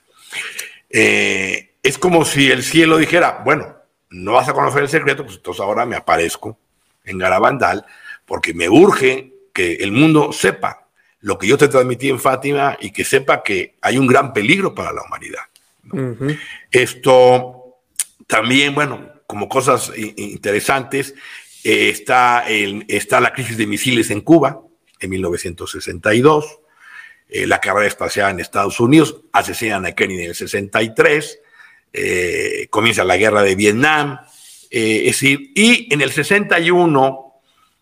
Eh, 0.90 1.76
es 1.82 1.96
como 1.96 2.24
si 2.24 2.50
el 2.50 2.62
cielo 2.62 2.98
dijera, 2.98 3.42
bueno, 3.44 3.76
no 4.10 4.32
vas 4.32 4.48
a 4.48 4.52
conocer 4.52 4.82
el 4.82 4.88
secreto, 4.88 5.24
pues 5.24 5.36
entonces 5.36 5.62
ahora 5.62 5.86
me 5.86 5.96
aparezco 5.96 6.58
en 7.04 7.18
Garabandal 7.18 7.86
porque 8.26 8.52
me 8.52 8.68
urge 8.68 9.32
que 9.54 9.76
el 9.76 9.92
mundo 9.92 10.32
sepa 10.32 10.88
lo 11.20 11.38
que 11.38 11.46
yo 11.46 11.56
te 11.56 11.68
transmití 11.68 12.10
en 12.10 12.20
Fátima 12.20 12.76
y 12.80 12.90
que 12.90 13.04
sepa 13.04 13.42
que 13.42 13.76
hay 13.80 13.96
un 13.96 14.06
gran 14.06 14.32
peligro 14.34 14.74
para 14.74 14.92
la 14.92 15.02
humanidad. 15.02 15.42
Esto 16.70 17.78
también, 18.26 18.74
bueno, 18.74 19.17
como 19.28 19.46
cosas 19.46 19.92
interesantes, 20.16 21.14
eh, 21.62 21.90
está, 21.90 22.46
está 22.48 23.20
la 23.20 23.34
crisis 23.34 23.58
de 23.58 23.66
misiles 23.66 24.10
en 24.10 24.22
Cuba 24.22 24.62
en 24.98 25.10
1962, 25.10 26.60
eh, 27.28 27.46
la 27.46 27.60
carrera 27.60 27.86
espacial 27.86 28.30
en 28.30 28.40
Estados 28.40 28.80
Unidos, 28.80 29.20
asesinan 29.32 29.84
a 29.84 29.92
Kennedy 29.92 30.22
en 30.22 30.30
el 30.30 30.34
63, 30.34 31.40
eh, 31.92 32.68
comienza 32.70 33.04
la 33.04 33.18
guerra 33.18 33.42
de 33.42 33.54
Vietnam, 33.54 34.18
es 34.70 35.04
decir, 35.04 35.52
y 35.54 35.92
en 35.92 36.00
el 36.00 36.10
61 36.10 37.34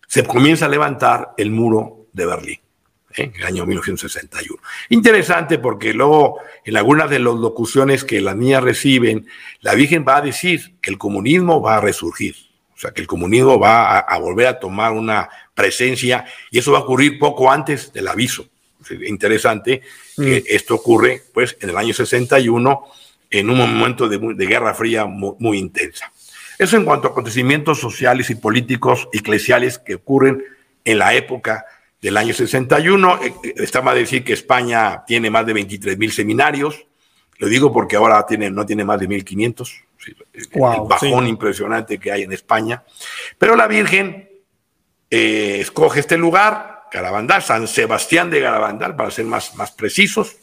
se 0.09 0.25
comienza 0.25 0.67
a 0.67 0.69
levantar 0.69 1.33
el 1.37 1.53
muro 1.53 2.09
de 2.13 2.27
Berlín 2.27 2.66
en 3.17 3.35
el 3.35 3.45
año 3.45 3.67
1961. 3.67 4.63
Interesante 4.91 5.59
porque 5.59 5.93
luego 5.93 6.39
en 6.65 6.77
algunas 6.77 7.11
de 7.11 7.19
las 7.19 7.35
locuciones 7.35 8.05
que 8.05 8.21
las 8.21 8.37
niñas 8.37 8.63
reciben, 8.63 9.27
la 9.61 9.75
Virgen 9.75 10.05
va 10.07 10.19
a 10.19 10.23
decir 10.23 10.75
que 10.81 10.91
el 10.91 10.99
comunismo 10.99 11.61
va 11.61 11.77
a 11.77 11.81
resurgir, 11.81 12.37
o 12.75 12.79
sea, 12.79 12.93
que 12.93 13.01
el 13.01 13.07
comunismo 13.07 13.59
va 13.59 13.99
a, 13.99 14.19
volver 14.19 14.47
a 14.47 14.59
tomar 14.59 14.93
una 14.93 15.29
presencia 15.55 16.27
y 16.51 16.59
eso 16.59 16.73
va 16.73 16.79
a 16.79 16.83
ocurrir 16.83 17.19
poco 17.19 17.51
antes 17.51 17.93
del 17.93 18.09
aviso. 18.09 18.47
Interesante 19.07 19.83
que 20.17 20.41
mm. 20.43 20.45
esto 20.49 20.77
ocurre 20.77 21.23
pues 21.35 21.57
en 21.61 21.71
el 21.71 21.77
año 21.77 21.93
61 21.93 22.85
en 23.31 23.51
un 23.51 23.59
momento 23.59 24.09
de, 24.09 24.47
guerra 24.47 24.75
fría 24.75 25.07
muy 25.07 25.59
intensa. 25.59 26.13
Eso 26.59 26.77
en 26.77 26.85
cuanto 26.85 27.09
a 27.09 27.11
acontecimientos 27.11 27.81
sociales 27.81 28.31
y 28.31 28.37
políticos 28.37 29.09
eclesiales 29.13 29.79
que 29.79 29.97
ocurren 29.97 30.43
en 30.85 30.99
la 30.99 31.15
época 31.15 31.67
del 32.01 32.17
año 32.17 32.35
61. 32.35 33.23
Eh, 33.23 33.35
eh, 33.43 33.55
está 33.57 33.83
mal 33.83 33.97
decir 33.97 34.25
que 34.25 34.33
España 34.33 35.05
tiene 35.07 35.31
más 35.31 35.47
de 35.47 35.53
23 35.53 35.99
mil 35.99 36.13
seminarios. 36.13 36.87
Lo 37.39 37.49
digo 37.49 37.73
porque 37.73 37.97
ahora 37.97 38.25
tiene, 38.27 38.51
no 38.51 38.65
tiene 38.65 38.85
más 38.85 39.01
de 39.01 39.09
1500. 39.09 39.85
el 40.33 40.69
bajón 40.89 41.27
impresionante 41.27 41.99
que 41.99 42.13
hay 42.13 42.23
en 42.23 42.33
España. 42.33 42.85
Pero 43.39 43.57
la 43.57 43.67
Virgen 43.67 44.29
eh, 45.11 45.59
escoge 45.61 46.01
este 46.01 46.17
lugar, 46.17 46.85
Garabandal, 46.91 47.43
San 47.43 47.69
Sebastián 47.69 48.31
de 48.31 48.41
Garabandal, 48.41 48.97
para 48.97 49.11
ser 49.11 49.27
más, 49.27 49.55
más 49.57 49.73
precisos. 49.73 50.37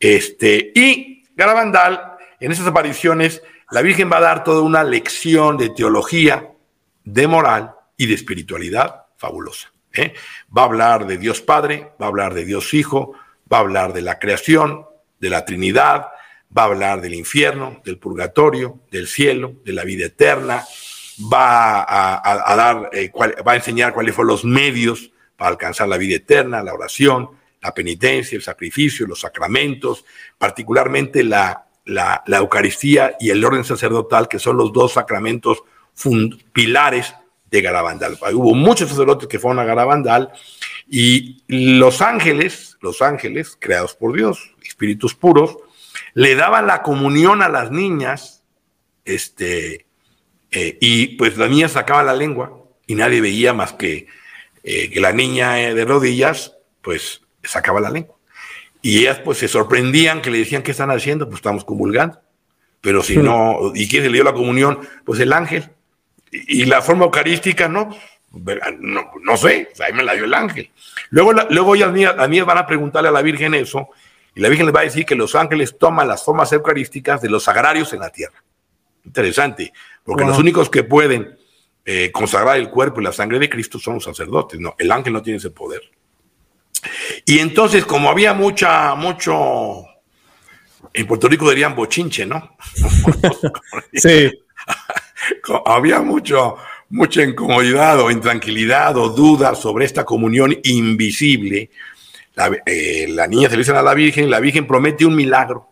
Este, 0.00 0.72
y 0.74 1.24
Garabandal, 1.36 2.16
en 2.40 2.52
esas 2.52 2.66
apariciones, 2.66 3.42
la 3.70 3.82
Virgen 3.82 4.10
va 4.10 4.18
a 4.18 4.22
dar 4.22 4.44
toda 4.44 4.62
una 4.62 4.84
lección 4.84 5.56
de 5.56 5.70
teología, 5.70 6.50
de 7.04 7.26
moral 7.26 7.74
y 7.96 8.06
de 8.06 8.14
espiritualidad 8.14 9.06
fabulosa. 9.16 9.72
¿Eh? 9.94 10.14
Va 10.56 10.62
a 10.62 10.66
hablar 10.66 11.06
de 11.06 11.18
Dios 11.18 11.40
Padre, 11.40 11.92
va 12.00 12.06
a 12.06 12.08
hablar 12.08 12.34
de 12.34 12.44
Dios 12.44 12.74
Hijo, 12.74 13.14
va 13.52 13.58
a 13.58 13.60
hablar 13.60 13.92
de 13.92 14.02
la 14.02 14.18
creación, 14.18 14.86
de 15.20 15.30
la 15.30 15.44
Trinidad, 15.44 16.08
va 16.56 16.62
a 16.62 16.66
hablar 16.66 17.00
del 17.00 17.14
infierno, 17.14 17.80
del 17.84 17.98
purgatorio, 17.98 18.80
del 18.90 19.06
cielo, 19.06 19.54
de 19.64 19.72
la 19.72 19.84
vida 19.84 20.06
eterna, 20.06 20.64
va 21.32 21.82
a, 21.82 22.56
dar, 22.56 22.90
eh, 22.92 23.10
va 23.46 23.52
a 23.52 23.56
enseñar 23.56 23.92
cuáles 23.92 24.14
fueron 24.14 24.28
los 24.28 24.44
medios 24.44 25.10
para 25.36 25.50
alcanzar 25.50 25.88
la 25.88 25.96
vida 25.96 26.16
eterna, 26.16 26.62
la 26.62 26.74
oración, 26.74 27.30
la 27.60 27.72
penitencia, 27.72 28.36
el 28.36 28.42
sacrificio, 28.42 29.06
los 29.06 29.20
sacramentos, 29.20 30.04
particularmente 30.36 31.22
la, 31.22 31.66
la, 31.84 32.22
Eucaristía 32.26 33.16
y 33.20 33.30
el 33.30 33.44
orden 33.44 33.64
sacerdotal, 33.64 34.28
que 34.28 34.38
son 34.38 34.56
los 34.56 34.72
dos 34.72 34.92
sacramentos 34.94 35.62
pilares 36.52 37.14
de 37.52 37.60
Garabandal. 37.60 38.18
Hubo 38.32 38.54
muchos 38.54 38.88
sacerdotes 38.88 39.28
que 39.28 39.38
fueron 39.38 39.60
a 39.60 39.64
Garabandal 39.64 40.32
y 40.88 41.44
los 41.46 42.00
ángeles, 42.00 42.78
los 42.80 43.02
ángeles 43.02 43.56
creados 43.60 43.94
por 43.94 44.16
Dios, 44.16 44.54
espíritus 44.64 45.14
puros, 45.14 45.58
le 46.14 46.34
daban 46.34 46.66
la 46.66 46.82
comunión 46.82 47.42
a 47.42 47.50
las 47.50 47.70
niñas, 47.70 48.42
este, 49.04 49.86
eh, 50.50 50.78
y 50.80 51.08
pues 51.18 51.36
la 51.36 51.46
niña 51.46 51.68
sacaba 51.68 52.02
la 52.02 52.14
lengua 52.14 52.58
y 52.86 52.94
nadie 52.94 53.20
veía 53.20 53.52
más 53.52 53.74
que, 53.74 54.06
eh, 54.64 54.90
que 54.90 55.00
la 55.00 55.12
niña 55.12 55.60
eh, 55.60 55.74
de 55.74 55.84
rodillas, 55.84 56.56
pues 56.80 57.20
sacaba 57.44 57.80
la 57.80 57.90
lengua. 57.90 58.16
Y 58.80 59.00
ellas 59.00 59.20
pues 59.22 59.38
se 59.38 59.46
sorprendían 59.46 60.22
que 60.22 60.30
le 60.30 60.38
decían, 60.38 60.62
¿qué 60.62 60.70
están 60.70 60.90
haciendo? 60.90 61.26
Pues 61.26 61.36
estamos 61.36 61.64
comulgando. 61.64 62.18
pero 62.80 63.02
si 63.02 63.18
no, 63.18 63.72
¿y 63.74 63.88
quién 63.88 64.02
se 64.02 64.08
le 64.08 64.14
dio 64.14 64.24
la 64.24 64.32
comunión? 64.32 64.80
Pues 65.04 65.20
el 65.20 65.34
ángel. 65.34 65.70
Y, 66.32 66.64
la 66.64 66.80
forma 66.80 67.04
eucarística, 67.04 67.68
no, 67.68 67.94
no, 68.32 69.36
sé, 69.36 69.68
ahí 69.86 69.92
me 69.92 70.02
la 70.02 70.14
dio 70.14 70.24
el 70.24 70.32
ángel. 70.32 70.70
Luego, 71.10 71.34
luego 71.50 71.76
ya 71.76 71.86
las 71.86 72.28
niñas, 72.28 72.46
van 72.46 72.58
a 72.58 72.66
preguntarle 72.66 73.10
a 73.10 73.12
la 73.12 73.20
Virgen 73.20 73.52
eso, 73.54 73.90
y 74.34 74.40
la 74.40 74.48
Virgen 74.48 74.64
les 74.64 74.74
va 74.74 74.80
a 74.80 74.84
decir 74.84 75.04
que 75.04 75.14
los 75.14 75.34
ángeles 75.34 75.76
toman 75.78 76.08
las 76.08 76.24
formas 76.24 76.50
eucarísticas 76.52 77.20
de 77.20 77.28
los 77.28 77.44
sagrarios 77.44 77.92
en 77.92 78.00
la 78.00 78.08
tierra. 78.08 78.42
Interesante, 79.04 79.74
porque 80.02 80.24
los 80.24 80.38
únicos 80.38 80.70
que 80.70 80.84
pueden 80.84 81.36
eh, 81.84 82.10
consagrar 82.10 82.56
el 82.56 82.70
cuerpo 82.70 83.02
y 83.02 83.04
la 83.04 83.12
sangre 83.12 83.38
de 83.38 83.50
Cristo 83.50 83.78
son 83.78 83.94
los 83.94 84.04
sacerdotes, 84.04 84.58
no, 84.58 84.74
el 84.78 84.90
ángel 84.90 85.12
no 85.12 85.20
tiene 85.20 85.36
ese 85.36 85.50
poder. 85.50 85.82
Y 87.26 87.40
entonces, 87.40 87.84
como 87.84 88.08
había 88.08 88.32
mucha, 88.32 88.94
mucho, 88.94 89.84
en 90.94 91.06
Puerto 91.06 91.28
Rico 91.28 91.50
dirían 91.50 91.76
bochinche, 91.76 92.24
¿no? 92.24 92.56
sí. 93.92 94.30
había 95.64 96.00
mucho, 96.00 96.56
mucha 96.90 97.22
incomodidad 97.22 98.00
o 98.00 98.10
intranquilidad 98.10 98.96
o 98.96 99.10
duda 99.10 99.54
sobre 99.54 99.84
esta 99.84 100.04
comunión 100.04 100.56
invisible. 100.64 101.70
Eh, 102.66 103.06
la, 103.08 103.26
niña 103.26 103.48
se 103.48 103.56
le 103.56 103.60
dice 103.60 103.72
a 103.72 103.82
la 103.82 103.94
Virgen, 103.94 104.30
la 104.30 104.40
Virgen 104.40 104.66
promete 104.66 105.04
un 105.04 105.14
milagro, 105.14 105.68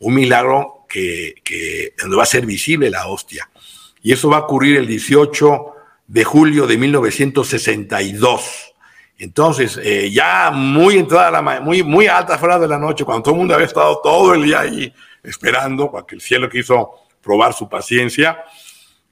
un 0.00 0.14
milagro 0.14 0.84
que, 0.88 1.34
que 1.42 1.94
donde 2.00 2.16
va 2.16 2.22
a 2.22 2.26
ser 2.26 2.46
visible 2.46 2.90
la 2.90 3.06
hostia. 3.06 3.48
Y 4.02 4.12
eso 4.12 4.28
va 4.28 4.38
a 4.38 4.40
ocurrir 4.40 4.76
el 4.76 4.86
18 4.86 5.72
de 6.06 6.24
julio 6.24 6.66
de 6.66 6.78
1962. 6.78 8.74
Entonces, 9.18 9.78
eh, 9.82 10.10
ya 10.10 10.50
muy 10.52 10.96
entrada 10.96 11.30
la 11.30 11.60
muy, 11.60 11.82
muy 11.82 12.06
alta 12.06 12.38
fuera 12.38 12.58
de 12.58 12.68
la 12.68 12.78
noche, 12.78 13.04
cuando 13.04 13.24
todo 13.24 13.34
el 13.34 13.38
mundo 13.38 13.54
había 13.54 13.66
estado 13.66 14.00
todo 14.02 14.34
el 14.34 14.44
día 14.44 14.60
ahí 14.60 14.92
esperando, 15.22 15.90
para 15.90 16.06
que 16.06 16.14
el 16.14 16.20
cielo 16.20 16.48
quiso 16.48 16.90
probar 17.20 17.52
su 17.52 17.68
paciencia, 17.68 18.44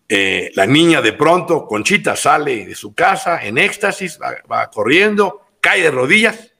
eh, 0.09 0.53
la 0.55 0.67
niña 0.67 1.03
de 1.03 1.13
pronto, 1.13 1.67
Conchita, 1.67 2.15
sale 2.15 2.65
de 2.65 2.75
su 2.75 2.95
casa 2.95 3.45
en 3.45 3.59
éxtasis, 3.59 4.19
va, 4.21 4.71
corriendo, 4.71 5.43
cae 5.61 5.83
de 5.83 5.91
rodillas 5.91 6.53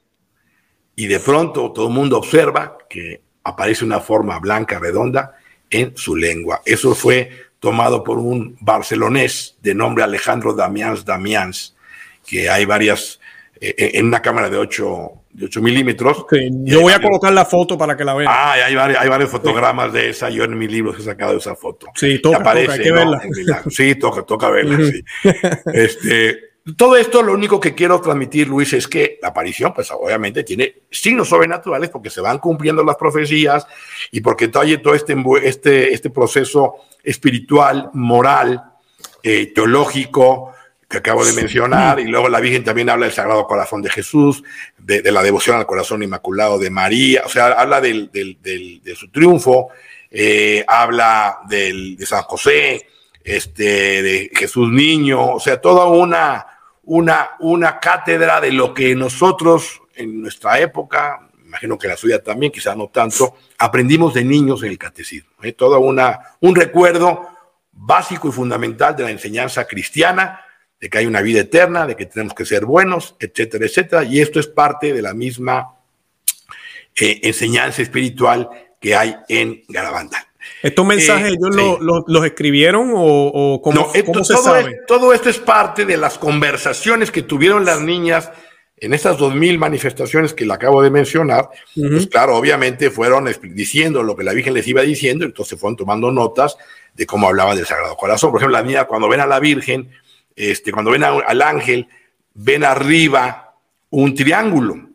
y 0.95 1.07
de 1.07 1.19
pronto 1.19 1.71
todo 1.71 1.87
el 1.87 1.93
mundo 1.93 2.17
observa 2.17 2.77
que 2.89 3.21
aparece 3.43 3.85
una 3.85 4.01
forma 4.01 4.39
blanca 4.39 4.79
redonda 4.79 5.37
en 5.69 5.95
su 5.95 6.15
lengua. 6.15 6.61
Eso 6.65 6.93
fue 6.93 7.31
tomado 7.59 8.03
por 8.03 8.17
un 8.17 8.57
barcelonés 8.59 9.57
de 9.61 9.73
nombre 9.73 10.03
Alejandro 10.03 10.53
Damians 10.53 11.05
Damians, 11.05 11.75
que 12.25 12.49
hay 12.49 12.65
varias 12.65 13.19
eh, 13.61 13.91
en 13.93 14.07
una 14.07 14.21
cámara 14.21 14.49
de 14.49 14.57
8, 14.57 15.11
de 15.37 15.45
8 15.45 15.61
milímetros. 15.61 16.25
Yo 16.63 16.81
voy 16.81 16.93
a 16.93 16.99
colocar 16.99 17.31
la 17.31 17.45
foto 17.45 17.77
para 17.77 17.95
que 17.95 18.03
la 18.03 18.15
vean. 18.15 18.31
Ah, 18.33 18.53
hay, 18.53 18.73
varios, 18.73 18.99
hay 18.99 19.07
varios 19.07 19.29
fotogramas 19.29 19.93
de 19.93 20.09
esa. 20.09 20.31
Yo 20.31 20.43
en 20.43 20.57
mi 20.57 20.67
libro 20.67 20.95
he 20.97 21.01
sacado 21.01 21.37
esa 21.37 21.55
foto. 21.55 21.87
Sí, 21.93 22.19
toca, 22.19 22.37
aparece, 22.37 22.71
hay 22.71 22.79
que 22.79 22.91
verla. 22.91 23.21
Sí, 23.69 23.95
toca, 23.95 24.23
toca 24.23 24.49
verla. 24.49 24.79
sí. 24.91 25.03
este, 25.73 26.39
todo 26.75 26.97
esto 26.97 27.21
lo 27.21 27.33
único 27.33 27.59
que 27.59 27.75
quiero 27.75 28.01
transmitir, 28.01 28.47
Luis, 28.47 28.73
es 28.73 28.87
que 28.87 29.19
la 29.21 29.27
aparición, 29.27 29.73
pues 29.75 29.91
obviamente 29.91 30.43
tiene 30.43 30.81
signos 30.89 31.29
sobrenaturales 31.29 31.91
porque 31.91 32.09
se 32.09 32.19
van 32.19 32.39
cumpliendo 32.39 32.83
las 32.83 32.95
profecías 32.95 33.67
y 34.11 34.21
porque 34.21 34.47
todo, 34.47 34.63
todo 34.81 34.95
este, 34.95 35.15
este, 35.43 35.93
este 35.93 36.09
proceso 36.09 36.77
espiritual, 37.03 37.91
moral, 37.93 38.63
eh, 39.21 39.53
teológico, 39.53 40.53
que 40.87 40.97
acabo 40.97 41.25
de 41.25 41.33
mencionar, 41.33 41.99
y 41.99 42.05
luego 42.05 42.29
la 42.29 42.39
Virgen 42.39 42.63
también 42.63 42.89
habla 42.89 43.07
del 43.07 43.15
Sagrado 43.15 43.45
Corazón 43.45 43.81
de 43.81 43.89
Jesús, 43.89 44.41
de, 44.77 45.11
la 45.11 45.21
devoción 45.21 45.57
al 45.57 45.65
corazón 45.65 46.01
inmaculado 46.01 46.57
de 46.57 46.69
María, 46.69 47.23
o 47.25 47.29
sea, 47.29 47.47
habla 47.47 47.81
del, 47.81 48.09
de 48.11 48.95
su 48.95 49.09
triunfo, 49.09 49.69
eh, 50.09 50.63
habla 50.67 51.39
de 51.49 51.97
San 52.05 52.23
José, 52.23 52.87
este, 53.23 54.01
de 54.01 54.31
Jesús 54.33 54.69
niño, 54.71 55.33
o 55.33 55.39
sea, 55.39 55.59
toda 55.59 55.87
una, 55.87 56.45
una, 56.83 57.31
una 57.39 57.79
cátedra 57.79 58.39
de 58.39 58.53
lo 58.53 58.73
que 58.73 58.95
nosotros 58.95 59.81
en 59.95 60.21
nuestra 60.21 60.59
época, 60.61 61.27
imagino 61.45 61.77
que 61.77 61.89
la 61.89 61.97
suya 61.97 62.23
también, 62.23 62.51
quizá 62.51 62.73
no 62.75 62.87
tanto, 62.87 63.35
aprendimos 63.57 64.13
de 64.13 64.23
niños 64.23 64.63
en 64.63 64.69
el 64.69 64.77
catecismo, 64.77 65.31
¿eh? 65.43 65.51
todo 65.51 65.79
una, 65.79 66.19
un 66.39 66.55
recuerdo 66.55 67.27
básico 67.73 68.29
y 68.29 68.31
fundamental 68.31 68.95
de 68.95 69.03
la 69.03 69.11
enseñanza 69.11 69.67
cristiana, 69.67 70.41
de 70.79 70.89
que 70.89 70.97
hay 70.99 71.05
una 71.05 71.21
vida 71.21 71.41
eterna, 71.41 71.87
de 71.87 71.95
que 71.95 72.05
tenemos 72.05 72.33
que 72.33 72.45
ser 72.45 72.65
buenos, 72.65 73.15
etcétera, 73.19 73.65
etcétera. 73.65 74.03
Y 74.03 74.19
esto 74.19 74.39
es 74.39 74.47
parte 74.47 74.93
de 74.93 75.01
la 75.01 75.13
misma 75.13 75.75
eh, 76.95 77.19
enseñanza 77.23 77.81
espiritual 77.81 78.49
que 78.79 78.95
hay 78.95 79.15
en 79.27 79.63
Garabanda. 79.67 80.27
¿Estos 80.63 80.85
mensajes 80.85 81.33
eh, 81.33 81.35
ellos 81.37 81.79
los 82.07 82.25
escribieron 82.25 82.91
o, 82.95 83.61
cómo, 83.63 83.91
se 83.91 84.03
todo, 84.03 84.23
sabe? 84.23 84.81
todo 84.87 85.13
esto 85.13 85.29
es 85.29 85.37
parte 85.39 85.85
de 85.85 85.97
las 85.97 86.17
conversaciones 86.17 87.11
que 87.11 87.21
tuvieron 87.21 87.65
las 87.65 87.81
niñas 87.81 88.31
en 88.79 88.93
estas 88.93 89.17
dos 89.17 89.33
mil 89.33 89.57
manifestaciones 89.57 90.33
que 90.33 90.45
le 90.45 90.53
acabo 90.53 90.81
de 90.81 90.91
mencionar. 90.91 91.49
Pues 91.75 92.07
claro, 92.07 92.35
obviamente 92.35 92.91
fueron 92.91 93.27
diciendo 93.53 94.03
lo 94.03 94.15
que 94.15 94.23
la 94.23 94.33
Virgen 94.33 94.53
les 94.53 94.67
iba 94.67 94.81
diciendo, 94.83 95.25
entonces 95.25 95.59
fueron 95.59 95.75
tomando 95.75 96.11
notas 96.11 96.57
de 96.93 97.05
cómo 97.05 97.27
hablaba 97.27 97.55
del 97.55 97.65
Sagrado 97.65 97.95
Corazón. 97.95 98.31
Por 98.31 98.39
ejemplo, 98.39 98.57
la 98.57 98.63
niña 98.63 98.85
cuando 98.85 99.09
ven 99.09 99.19
a 99.19 99.27
la 99.27 99.39
Virgen, 99.39 99.89
este, 100.37 100.71
cuando 100.71 100.91
ven 100.91 101.03
al 101.03 101.41
ángel, 101.41 101.87
ven 102.33 102.63
arriba 102.63 103.55
un 103.89 104.15
triángulo 104.15 104.87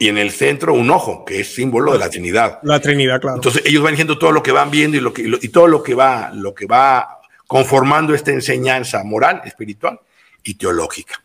y 0.00 0.08
en 0.08 0.18
el 0.18 0.32
centro 0.32 0.74
un 0.74 0.90
ojo, 0.90 1.24
que 1.24 1.40
es 1.40 1.54
símbolo 1.54 1.92
de 1.92 1.98
la 1.98 2.10
Trinidad. 2.10 2.58
La 2.62 2.80
Trinidad, 2.80 3.20
claro. 3.20 3.36
Entonces 3.36 3.62
ellos 3.64 3.82
van 3.82 3.92
diciendo 3.92 4.18
todo 4.18 4.32
lo 4.32 4.42
que 4.42 4.50
van 4.50 4.70
viendo 4.70 4.96
y, 4.96 5.00
lo 5.00 5.12
que, 5.12 5.22
y 5.22 5.48
todo 5.48 5.68
lo 5.68 5.82
que, 5.82 5.94
va, 5.94 6.32
lo 6.34 6.54
que 6.54 6.66
va 6.66 7.20
conformando 7.46 8.14
esta 8.14 8.32
enseñanza 8.32 9.04
moral, 9.04 9.42
espiritual 9.44 10.00
y 10.42 10.54
teológica. 10.54 11.22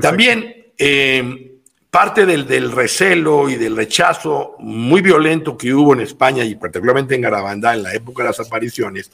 También 0.00 0.72
eh, 0.78 1.58
parte 1.90 2.24
del, 2.24 2.46
del, 2.46 2.70
recelo 2.70 3.48
y 3.50 3.56
del 3.56 3.76
rechazo 3.76 4.54
muy 4.60 5.00
violento 5.00 5.56
que 5.56 5.74
hubo 5.74 5.92
en 5.94 6.00
España 6.00 6.44
y 6.44 6.54
particularmente 6.54 7.16
en 7.16 7.22
Garabandá 7.22 7.74
en 7.74 7.82
la 7.82 7.94
época 7.94 8.22
de 8.22 8.28
las 8.28 8.38
apariciones, 8.38 9.10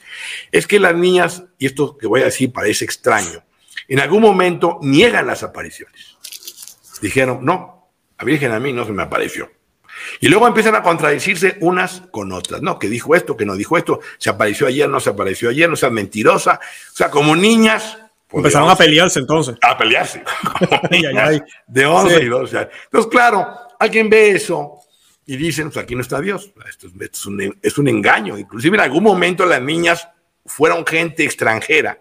es 0.51 0.67
que 0.67 0.79
las 0.79 0.95
niñas, 0.95 1.43
y 1.57 1.65
esto 1.65 1.97
que 1.97 2.05
voy 2.05 2.21
a 2.21 2.25
decir 2.25 2.51
parece 2.51 2.85
extraño, 2.85 3.43
en 3.87 3.99
algún 3.99 4.21
momento 4.21 4.79
niegan 4.81 5.27
las 5.27 5.43
apariciones. 5.43 6.17
Dijeron, 7.01 7.39
no, 7.43 7.89
la 8.17 8.25
Virgen 8.25 8.51
a 8.51 8.59
mí 8.59 8.73
no 8.73 8.85
se 8.85 8.91
me 8.91 9.03
apareció. 9.03 9.51
Y 10.19 10.27
luego 10.27 10.47
empiezan 10.47 10.75
a 10.75 10.83
contradecirse 10.83 11.57
unas 11.61 12.01
con 12.11 12.31
otras, 12.31 12.61
¿no? 12.61 12.79
Que 12.79 12.87
dijo 12.87 13.15
esto, 13.15 13.37
que 13.37 13.45
no 13.45 13.55
dijo 13.55 13.77
esto, 13.77 13.99
se 14.17 14.29
apareció 14.29 14.67
ayer, 14.67 14.89
no 14.89 14.99
se 14.99 15.09
apareció 15.09 15.49
ayer, 15.49 15.69
no 15.69 15.75
seas 15.75 15.91
mentirosa. 15.91 16.59
O 16.91 16.95
sea, 16.95 17.09
como 17.09 17.35
niñas. 17.35 17.97
Pues, 18.27 18.41
Empezaron 18.41 18.69
a 18.69 18.75
pelearse 18.75 19.19
entonces. 19.19 19.55
A 19.61 19.77
pelearse. 19.77 20.23
de 21.67 21.85
11 21.85 22.23
y 22.23 22.25
12 22.25 22.57
años. 22.57 22.71
Entonces, 22.85 23.11
claro, 23.11 23.47
alguien 23.79 24.09
ve 24.09 24.31
eso 24.31 24.79
y 25.25 25.37
dicen, 25.37 25.69
pues 25.69 25.83
aquí 25.83 25.95
no 25.95 26.01
está 26.01 26.19
Dios. 26.19 26.51
Esto 26.67 26.87
es, 26.99 27.25
un, 27.25 27.57
es 27.61 27.77
un 27.77 27.87
engaño. 27.87 28.37
Inclusive 28.37 28.75
en 28.75 28.81
algún 28.81 29.03
momento 29.03 29.45
las 29.45 29.61
niñas 29.61 30.07
fueron 30.45 30.85
gente 30.85 31.23
extranjera 31.23 31.99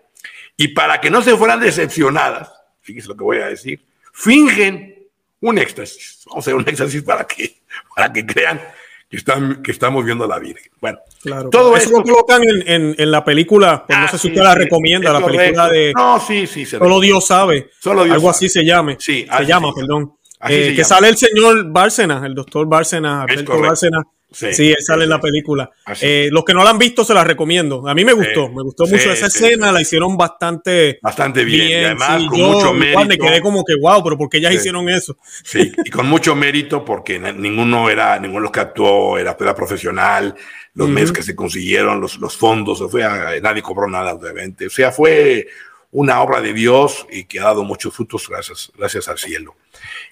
y 0.57 0.69
para 0.69 1.01
que 1.01 1.11
no 1.11 1.23
se 1.23 1.37
fueran 1.37 1.61
decepcionadas, 1.61 2.53
fíjense 2.81 3.09
lo 3.09 3.17
que 3.17 3.25
voy 3.25 3.39
a 3.39 3.47
decir, 3.47 3.85
fingen 4.13 5.09
un 5.41 5.59
éxtasis. 5.59 6.23
Vamos 6.27 6.37
a 6.37 6.41
hacer 6.45 6.55
un 6.55 6.69
éxtasis 6.69 7.03
para 7.03 7.27
que, 7.27 7.63
para 7.95 8.13
que 8.13 8.25
crean 8.25 8.61
que, 9.09 9.17
están, 9.17 9.63
que 9.63 9.73
estamos 9.73 10.05
viendo 10.05 10.25
a 10.25 10.29
la 10.29 10.39
Virgen. 10.39 10.73
Bueno, 10.81 10.99
claro, 11.23 11.51
todo 11.51 11.77
eso, 11.77 11.91
lo 11.91 12.03
colocan 12.03 12.43
en, 12.45 12.95
en, 12.99 13.11
la 13.11 13.25
película, 13.25 13.85
pues 13.87 13.99
no 13.99 14.09
sé 14.09 14.19
si 14.19 14.29
usted 14.29 14.43
la 14.43 14.55
recomienda, 14.55 15.13
la 15.13 15.25
película 15.25 15.69
de 15.69 15.93
No, 15.95 16.21
sí, 16.21 16.47
sí. 16.47 16.65
Solo 16.65 17.01
Dios 17.01 17.27
sabe. 17.27 17.71
Solo 17.81 18.05
Dios 18.05 18.15
Algo 18.15 18.31
así 18.31 18.49
se 18.49 18.65
llame. 18.65 18.97
Sí, 18.99 19.27
se 19.37 19.47
llama, 19.47 19.73
perdón. 19.75 20.15
Eh, 20.49 20.75
que 20.77 20.85
sale 20.85 21.09
el 21.09 21.17
señor 21.17 21.71
Bárcenas, 21.71 22.23
el 22.25 22.35
doctor 22.35 22.67
Bárcenas, 22.67 23.23
Alberto 23.23 23.59
Bárcenas, 23.59 24.05
Sí, 24.35 24.71
él 24.71 24.77
sale 24.81 25.05
en 25.05 25.11
la 25.11 25.21
película. 25.21 25.71
Eh, 26.01 26.29
los 26.31 26.45
que 26.45 26.53
no 26.53 26.65
la 26.65 26.71
han 26.71 26.79
visto 26.79 27.05
se 27.05 27.15
la 27.15 27.25
recomiendo. 27.25 27.87
A 27.89 27.95
mí 27.95 28.05
me 28.05 28.13
gustó, 28.13 28.49
me 28.49 28.63
gustó 28.63 28.87
mucho 28.87 29.13
esa 29.13 29.27
escena, 29.27 29.71
la 29.71 29.81
hicieron 29.81 30.17
bastante, 30.17 30.99
bastante 31.01 31.45
bien. 31.45 31.69
Y 31.69 31.75
además 31.75 32.25
con 32.29 32.41
mucho 32.41 32.73
mérito. 32.73 33.05
me 33.05 33.19
quedé 33.19 33.41
como 33.41 33.65
que 33.65 33.75
wow, 33.81 34.03
pero 34.03 34.19
¿por 34.19 34.29
qué 34.29 34.39
ellas 34.39 34.55
hicieron 34.55 34.89
eso? 34.89 35.17
Sí, 35.45 35.73
y 35.85 35.91
con 35.91 36.07
mucho 36.07 36.35
mérito 36.35 36.85
porque 36.85 37.19
ninguno 37.19 37.89
era, 37.89 38.19
ninguno 38.19 38.41
de 38.41 38.45
los 38.45 38.53
que 38.53 38.61
actuó 38.61 39.19
era, 39.19 39.37
profesional, 39.37 40.35
los 40.75 40.89
medios 40.89 41.13
que 41.13 41.23
se 41.23 41.37
consiguieron, 41.37 42.01
los, 42.01 42.19
los 42.19 42.37
fondos, 42.37 42.81
o 42.81 42.91
sea, 42.91 43.33
nadie 43.41 43.63
cobró 43.63 43.89
nada 43.89 44.15
obviamente. 44.15 44.67
O 44.67 44.71
sea, 44.71 44.91
fue 44.91 45.47
una 45.93 46.21
obra 46.21 46.41
de 46.41 46.53
Dios 46.53 47.07
y 47.11 47.25
que 47.25 47.39
ha 47.39 47.45
dado 47.45 47.63
muchos 47.63 47.95
frutos 47.95 48.29
gracias, 48.29 48.73
gracias 48.77 49.07
al 49.09 49.19
cielo. 49.19 49.55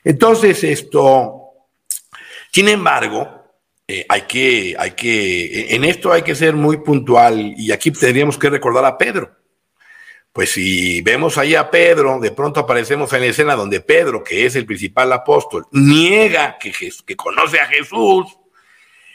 Entonces, 0.04 0.62
esto, 0.62 1.42
sin 2.52 2.68
embargo, 2.68 3.41
eh, 3.88 4.06
hay 4.08 4.22
que, 4.22 4.76
hay 4.78 4.92
que, 4.92 5.74
en 5.74 5.84
esto 5.84 6.12
hay 6.12 6.22
que 6.22 6.34
ser 6.34 6.54
muy 6.54 6.78
puntual 6.78 7.54
y 7.56 7.72
aquí 7.72 7.90
tendríamos 7.90 8.38
que 8.38 8.50
recordar 8.50 8.84
a 8.84 8.96
Pedro. 8.96 9.36
Pues 10.32 10.50
si 10.52 11.02
vemos 11.02 11.36
ahí 11.36 11.54
a 11.54 11.70
Pedro, 11.70 12.18
de 12.18 12.30
pronto 12.30 12.60
aparecemos 12.60 13.12
en 13.12 13.20
la 13.20 13.26
escena 13.26 13.54
donde 13.54 13.80
Pedro, 13.80 14.24
que 14.24 14.46
es 14.46 14.56
el 14.56 14.64
principal 14.64 15.12
apóstol, 15.12 15.66
niega 15.72 16.56
que, 16.58 16.72
que 17.04 17.16
conoce 17.16 17.60
a 17.60 17.66
Jesús 17.66 18.38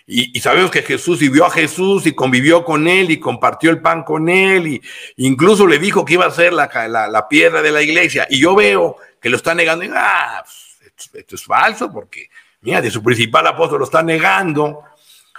Y, 0.05 0.39
sabemos 0.39 0.69
que 0.69 0.83
Jesús 0.83 1.19
vivió 1.19 1.45
a 1.45 1.49
Jesús 1.49 2.05
y 2.05 2.13
convivió 2.13 2.63
con 2.63 2.87
él 2.87 3.09
y 3.09 3.19
compartió 3.19 3.71
el 3.71 3.81
pan 3.81 4.03
con 4.03 4.29
él 4.29 4.67
y 4.67 4.81
incluso 5.17 5.65
le 5.67 5.79
dijo 5.79 6.05
que 6.05 6.13
iba 6.13 6.25
a 6.25 6.31
ser 6.31 6.53
la, 6.53 6.69
la, 6.87 7.27
piedra 7.27 7.61
de 7.61 7.71
la 7.71 7.81
iglesia. 7.81 8.27
Y 8.29 8.39
yo 8.39 8.55
veo 8.55 8.97
que 9.19 9.29
lo 9.29 9.37
está 9.37 9.55
negando. 9.55 9.85
Y, 9.85 9.89
ah, 9.93 10.43
pues, 10.43 11.11
esto, 11.13 11.35
es 11.35 11.43
falso 11.43 11.91
porque, 11.91 12.29
mira, 12.61 12.81
de 12.81 12.91
su 12.91 13.03
principal 13.03 13.47
apóstol 13.47 13.79
lo 13.79 13.85
está 13.85 14.03
negando. 14.03 14.83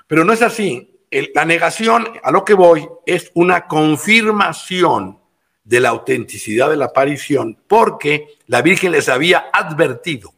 Pero 0.07 0.25
no 0.25 0.33
es 0.33 0.43
así. 0.43 1.01
la 1.35 1.45
negación, 1.45 2.09
a 2.23 2.31
lo 2.31 2.45
que 2.45 2.55
voy, 2.55 2.89
es 3.07 3.31
una 3.35 3.67
confirmación 3.67 5.19
de 5.65 5.81
la 5.81 5.91
autenticidad 5.91 6.71
de 6.71 6.77
la 6.77 6.87
aparición 6.87 7.59
porque 7.67 8.37
la 8.47 8.63
Virgen 8.63 8.93
les 8.93 9.09
había 9.09 9.51
advertido 9.53 10.33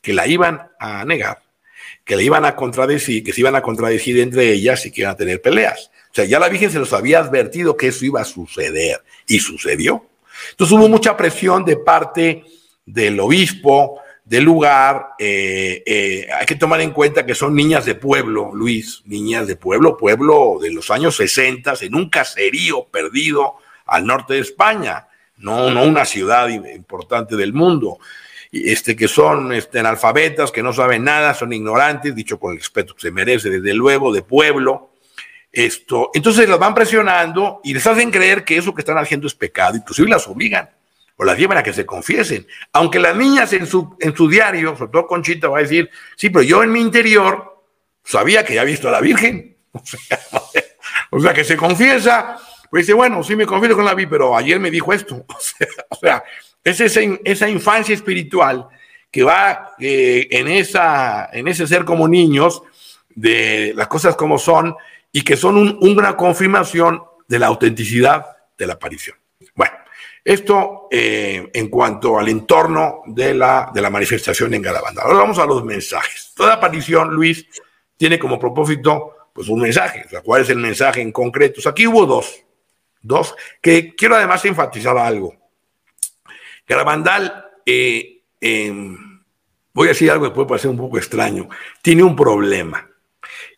que 0.00 0.14
la 0.14 0.26
iban 0.26 0.70
a 0.78 1.04
negar 1.04 1.44
que 2.04 2.16
le 2.16 2.24
iban 2.24 2.44
a 2.44 2.54
contradecir, 2.54 3.24
que 3.24 3.32
se 3.32 3.40
iban 3.40 3.56
a 3.56 3.62
contradecir 3.62 4.20
entre 4.20 4.52
ellas 4.52 4.84
y 4.86 4.90
que 4.90 5.00
iban 5.00 5.14
a 5.14 5.16
tener 5.16 5.40
peleas. 5.40 5.90
O 6.10 6.14
sea, 6.14 6.24
ya 6.24 6.38
la 6.38 6.48
Virgen 6.48 6.70
se 6.70 6.78
los 6.78 6.92
había 6.92 7.18
advertido 7.18 7.76
que 7.76 7.88
eso 7.88 8.04
iba 8.04 8.20
a 8.20 8.24
suceder 8.24 9.02
y 9.26 9.40
sucedió. 9.40 10.06
Entonces 10.50 10.76
hubo 10.76 10.88
mucha 10.88 11.16
presión 11.16 11.64
de 11.64 11.76
parte 11.76 12.44
del 12.84 13.18
obispo, 13.18 14.00
del 14.24 14.44
lugar. 14.44 15.10
Eh, 15.18 15.82
eh, 15.86 16.28
hay 16.32 16.46
que 16.46 16.56
tomar 16.56 16.80
en 16.80 16.90
cuenta 16.90 17.26
que 17.26 17.34
son 17.34 17.54
niñas 17.54 17.84
de 17.84 17.94
pueblo, 17.94 18.50
Luis, 18.54 19.02
niñas 19.06 19.46
de 19.46 19.56
pueblo, 19.56 19.96
pueblo 19.96 20.58
de 20.60 20.72
los 20.72 20.90
años 20.90 21.16
60, 21.16 21.74
en 21.80 21.94
un 21.94 22.08
caserío 22.08 22.84
perdido 22.84 23.56
al 23.86 24.06
norte 24.06 24.34
de 24.34 24.40
España, 24.40 25.08
no, 25.36 25.70
no 25.70 25.84
una 25.84 26.04
ciudad 26.04 26.48
importante 26.48 27.36
del 27.36 27.52
mundo 27.52 27.98
este, 28.54 28.94
que 28.94 29.08
son 29.08 29.52
este, 29.52 29.80
analfabetas, 29.80 30.52
que 30.52 30.62
no 30.62 30.72
saben 30.72 31.04
nada, 31.04 31.34
son 31.34 31.52
ignorantes, 31.52 32.14
dicho 32.14 32.38
con 32.38 32.52
el 32.52 32.58
respeto 32.58 32.94
que 32.94 33.00
se 33.00 33.10
merece, 33.10 33.50
desde 33.50 33.74
luego, 33.74 34.12
de 34.12 34.22
pueblo. 34.22 34.90
Esto, 35.50 36.10
entonces 36.14 36.48
las 36.48 36.58
van 36.58 36.74
presionando 36.74 37.60
y 37.62 37.74
les 37.74 37.86
hacen 37.86 38.10
creer 38.10 38.44
que 38.44 38.56
eso 38.56 38.74
que 38.74 38.80
están 38.80 38.98
haciendo 38.98 39.26
es 39.26 39.34
pecado, 39.34 39.76
inclusive 39.76 40.08
las 40.08 40.26
obligan 40.26 40.68
o 41.16 41.24
las 41.24 41.38
llevan 41.38 41.58
a 41.58 41.62
que 41.62 41.72
se 41.72 41.86
confiesen. 41.86 42.46
Aunque 42.72 42.98
las 42.98 43.16
niñas 43.16 43.52
en 43.52 43.66
su, 43.66 43.96
en 44.00 44.16
su 44.16 44.28
diario, 44.28 44.76
sobre 44.76 44.92
todo 44.92 45.06
Conchita, 45.06 45.48
va 45.48 45.58
a 45.58 45.62
decir, 45.62 45.90
sí, 46.16 46.30
pero 46.30 46.42
yo 46.42 46.62
en 46.62 46.72
mi 46.72 46.80
interior 46.80 47.62
sabía 48.02 48.44
que 48.44 48.54
ya 48.54 48.62
había 48.62 48.72
visto 48.72 48.88
a 48.88 48.92
la 48.92 49.00
Virgen. 49.00 49.56
O 51.10 51.20
sea, 51.20 51.32
que 51.32 51.44
se 51.44 51.56
confiesa, 51.56 52.36
pues 52.70 52.86
dice, 52.86 52.92
bueno, 52.92 53.22
sí 53.22 53.36
me 53.36 53.46
confieso 53.46 53.76
con 53.76 53.84
la 53.84 53.94
Virgen, 53.94 54.10
pero 54.10 54.36
ayer 54.36 54.58
me 54.58 54.70
dijo 54.70 54.92
esto. 54.92 55.24
O 55.88 55.96
sea, 55.96 56.24
es 56.62 56.80
esa, 56.80 57.48
infancia 57.48 57.94
espiritual 57.94 58.68
que 59.10 59.22
va 59.22 59.74
eh, 59.78 60.26
en, 60.30 60.48
esa, 60.48 61.28
en 61.32 61.46
ese 61.48 61.66
ser 61.66 61.84
como 61.84 62.08
niños, 62.08 62.62
de 63.14 63.72
las 63.76 63.86
cosas 63.86 64.16
como 64.16 64.38
son, 64.38 64.74
y 65.12 65.22
que 65.22 65.36
son 65.36 65.78
una 65.80 66.16
confirmación 66.16 67.02
de 67.28 67.38
la 67.38 67.46
autenticidad 67.46 68.26
de 68.58 68.66
la 68.66 68.74
aparición. 68.74 69.16
Esto 70.24 70.88
eh, 70.90 71.50
en 71.52 71.68
cuanto 71.68 72.18
al 72.18 72.28
entorno 72.28 73.02
de 73.06 73.34
la, 73.34 73.70
de 73.74 73.82
la 73.82 73.90
manifestación 73.90 74.54
en 74.54 74.62
Garabanda. 74.62 75.02
Ahora 75.02 75.18
vamos 75.18 75.38
a 75.38 75.44
los 75.44 75.62
mensajes. 75.62 76.32
Toda 76.34 76.54
aparición, 76.54 77.10
Luis, 77.10 77.46
tiene 77.98 78.18
como 78.18 78.38
propósito 78.38 79.14
pues 79.34 79.48
un 79.48 79.60
mensaje. 79.60 80.06
¿Cuál 80.24 80.42
es 80.42 80.48
el 80.48 80.58
mensaje 80.58 81.02
en 81.02 81.12
concreto? 81.12 81.68
aquí 81.68 81.86
hubo 81.86 82.06
dos, 82.06 82.42
dos, 83.02 83.34
que 83.60 83.94
quiero 83.94 84.14
además 84.14 84.44
enfatizar 84.46 84.96
algo. 84.96 85.34
Garabandal, 86.66 87.50
eh, 87.66 88.22
em, 88.40 89.22
voy 89.74 89.88
a 89.88 89.90
decir 89.90 90.10
algo 90.10 90.24
que 90.24 90.34
puede 90.34 90.48
parecer 90.48 90.70
un 90.70 90.78
poco 90.78 90.96
extraño, 90.96 91.48
tiene 91.82 92.02
un 92.02 92.16
problema. 92.16 92.88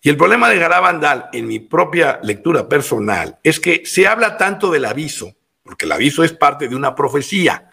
Y 0.02 0.08
el 0.08 0.16
problema 0.16 0.48
de 0.48 0.58
Garabandal, 0.58 1.28
en 1.32 1.46
mi 1.46 1.60
propia 1.60 2.18
lectura 2.22 2.68
personal, 2.68 3.38
es 3.42 3.60
que 3.60 3.84
se 3.84 4.08
habla 4.08 4.36
tanto 4.36 4.70
del 4.70 4.84
aviso, 4.84 5.35
porque 5.66 5.84
el 5.84 5.92
aviso 5.92 6.24
es 6.24 6.32
parte 6.32 6.68
de 6.68 6.76
una 6.76 6.94
profecía. 6.94 7.70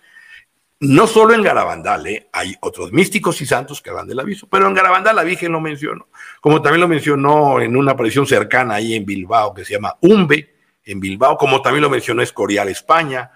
No 0.80 1.08
solo 1.08 1.34
en 1.34 1.44
Garabandal, 1.44 2.08
¿eh? 2.08 2.28
hay 2.34 2.56
otros 2.60 2.92
místicos 2.92 3.40
y 3.42 3.46
santos 3.46 3.82
que 3.82 3.90
hablan 3.90 4.08
del 4.08 4.20
aviso, 4.20 4.48
pero 4.50 4.68
en 4.68 4.74
Garabandal 4.74 5.16
la 5.16 5.24
Virgen 5.24 5.54
lo 5.54 5.62
mencionó, 5.62 6.10
como 6.42 6.62
también 6.62 6.82
lo 6.82 6.90
mencionó 6.90 7.62
en 7.62 7.78
una 7.78 7.94
aparición 7.94 8.28
cercana 8.28 8.76
ahí 8.76 8.94
en 8.94 9.06
Bilbao 9.06 9.54
que 9.54 9.64
se 9.64 9.76
llama 9.76 9.96
Umbe, 10.02 10.56
en 10.84 11.00
Bilbao, 11.00 11.38
como 11.38 11.62
también 11.62 11.84
lo 11.84 11.90
mencionó 11.90 12.22
Escorial, 12.22 12.68
España, 12.68 13.32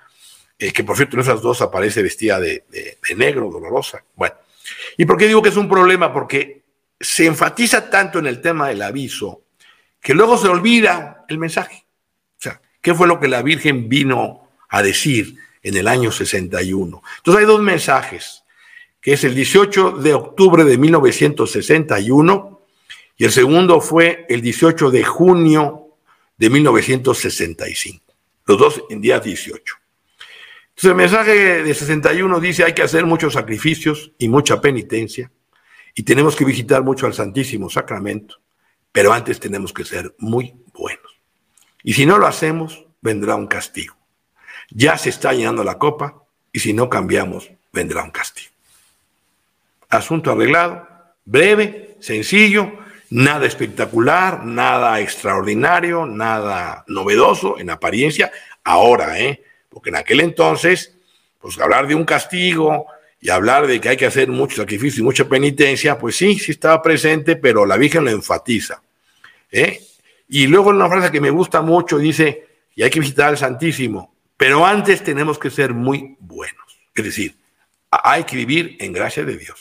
eh, 0.59 0.73
que 0.73 0.83
por 0.83 0.97
cierto 0.97 1.15
en 1.15 1.21
esas 1.21 1.41
dos 1.41 1.61
aparece 1.61 2.01
vestida 2.01 2.39
de, 2.39 2.65
negro, 3.15 3.49
dolorosa. 3.49 4.03
Bueno, 4.15 4.35
¿y 4.97 5.05
por 5.05 5.17
qué 5.17 5.27
digo 5.27 5.41
que 5.41 5.49
es 5.49 5.57
un 5.57 5.69
problema? 5.69 6.11
Porque 6.11 6.63
se 6.99 7.27
enfatiza 7.27 7.89
tanto 7.89 8.19
en 8.19 8.25
el 8.25 8.41
tema 8.41 8.67
del 8.67 8.81
aviso 8.81 9.43
que 10.01 10.13
luego 10.13 10.37
se 10.37 10.49
olvida 10.49 11.23
el 11.29 11.37
mensaje. 11.37 11.85
O 12.31 12.41
sea, 12.41 12.61
¿qué 12.81 12.93
fue 12.93 13.07
lo 13.07 13.19
que 13.19 13.29
la 13.29 13.41
Virgen 13.41 13.87
vino 13.87 14.46
a 14.69 14.81
decir 14.81 15.37
en 15.63 15.77
el 15.77 15.87
año 15.87 16.11
61? 16.11 17.01
Entonces 17.17 17.39
hay 17.39 17.45
dos 17.45 17.61
mensajes, 17.61 18.43
que 19.01 19.13
es 19.13 19.23
el 19.23 19.35
18 19.35 19.91
de 19.91 20.13
octubre 20.13 20.63
de 20.63 20.77
1961 20.77 22.61
y 23.17 23.25
el 23.25 23.31
segundo 23.31 23.81
fue 23.81 24.25
el 24.29 24.41
18 24.41 24.91
de 24.91 25.03
junio 25.03 25.95
de 26.37 26.49
1965, 26.49 28.13
los 28.45 28.57
dos 28.57 28.83
en 28.89 29.01
día 29.01 29.19
18. 29.19 29.75
Entonces 30.69 30.91
el 30.91 30.95
mensaje 30.95 31.63
de 31.63 31.73
61 31.73 32.39
dice 32.39 32.63
hay 32.63 32.73
que 32.73 32.83
hacer 32.83 33.05
muchos 33.05 33.33
sacrificios 33.33 34.11
y 34.19 34.29
mucha 34.29 34.61
penitencia 34.61 35.31
y 35.95 36.03
tenemos 36.03 36.35
que 36.35 36.45
visitar 36.45 36.83
mucho 36.83 37.07
al 37.07 37.15
Santísimo 37.15 37.71
Sacramento, 37.71 38.39
pero 38.91 39.11
antes 39.11 39.39
tenemos 39.39 39.73
que 39.73 39.83
ser 39.83 40.13
muy 40.19 40.53
buenos. 40.71 41.19
Y 41.83 41.93
si 41.93 42.05
no 42.05 42.19
lo 42.19 42.27
hacemos, 42.27 42.85
vendrá 43.01 43.33
un 43.33 43.47
castigo. 43.47 43.96
Ya 44.69 44.97
se 44.97 45.09
está 45.09 45.33
llenando 45.33 45.63
la 45.63 45.77
copa 45.77 46.23
y 46.51 46.59
si 46.59 46.73
no 46.73 46.89
cambiamos, 46.89 47.49
vendrá 47.71 48.03
un 48.03 48.11
castigo. 48.11 48.51
Asunto 49.89 50.31
arreglado, 50.31 50.87
breve, 51.25 51.95
sencillo, 51.99 52.71
nada 53.09 53.45
espectacular, 53.45 54.45
nada 54.45 54.99
extraordinario, 54.99 56.05
nada 56.05 56.83
novedoso 56.87 57.59
en 57.59 57.69
apariencia. 57.69 58.31
Ahora, 58.63 59.19
¿eh? 59.19 59.41
porque 59.69 59.89
en 59.89 59.95
aquel 59.95 60.21
entonces, 60.21 60.97
pues 61.39 61.59
hablar 61.59 61.87
de 61.87 61.95
un 61.95 62.05
castigo 62.05 62.87
y 63.21 63.29
hablar 63.29 63.67
de 63.67 63.79
que 63.79 63.89
hay 63.89 63.97
que 63.97 64.05
hacer 64.05 64.27
mucho 64.27 64.57
sacrificio 64.57 65.01
y 65.01 65.03
mucha 65.03 65.25
penitencia, 65.25 65.97
pues 65.97 66.15
sí, 66.15 66.37
sí 66.37 66.51
estaba 66.51 66.81
presente, 66.81 67.35
pero 67.35 67.65
la 67.65 67.77
Virgen 67.77 68.03
lo 68.03 68.11
enfatiza. 68.11 68.81
¿eh? 69.51 69.81
Y 70.29 70.47
luego 70.47 70.69
una 70.69 70.89
frase 70.89 71.11
que 71.11 71.21
me 71.21 71.29
gusta 71.29 71.61
mucho 71.61 71.97
dice, 71.97 72.47
y 72.75 72.83
hay 72.83 72.89
que 72.89 72.99
visitar 72.99 73.29
al 73.29 73.37
Santísimo, 73.37 74.13
pero 74.37 74.65
antes 74.65 75.03
tenemos 75.03 75.39
que 75.39 75.49
ser 75.49 75.73
muy 75.73 76.15
buenos. 76.19 76.79
Es 76.95 77.03
decir, 77.03 77.35
hay 77.91 78.23
que 78.23 78.35
vivir 78.35 78.77
en 78.79 78.93
gracia 78.93 79.23
de 79.23 79.37
Dios. 79.37 79.59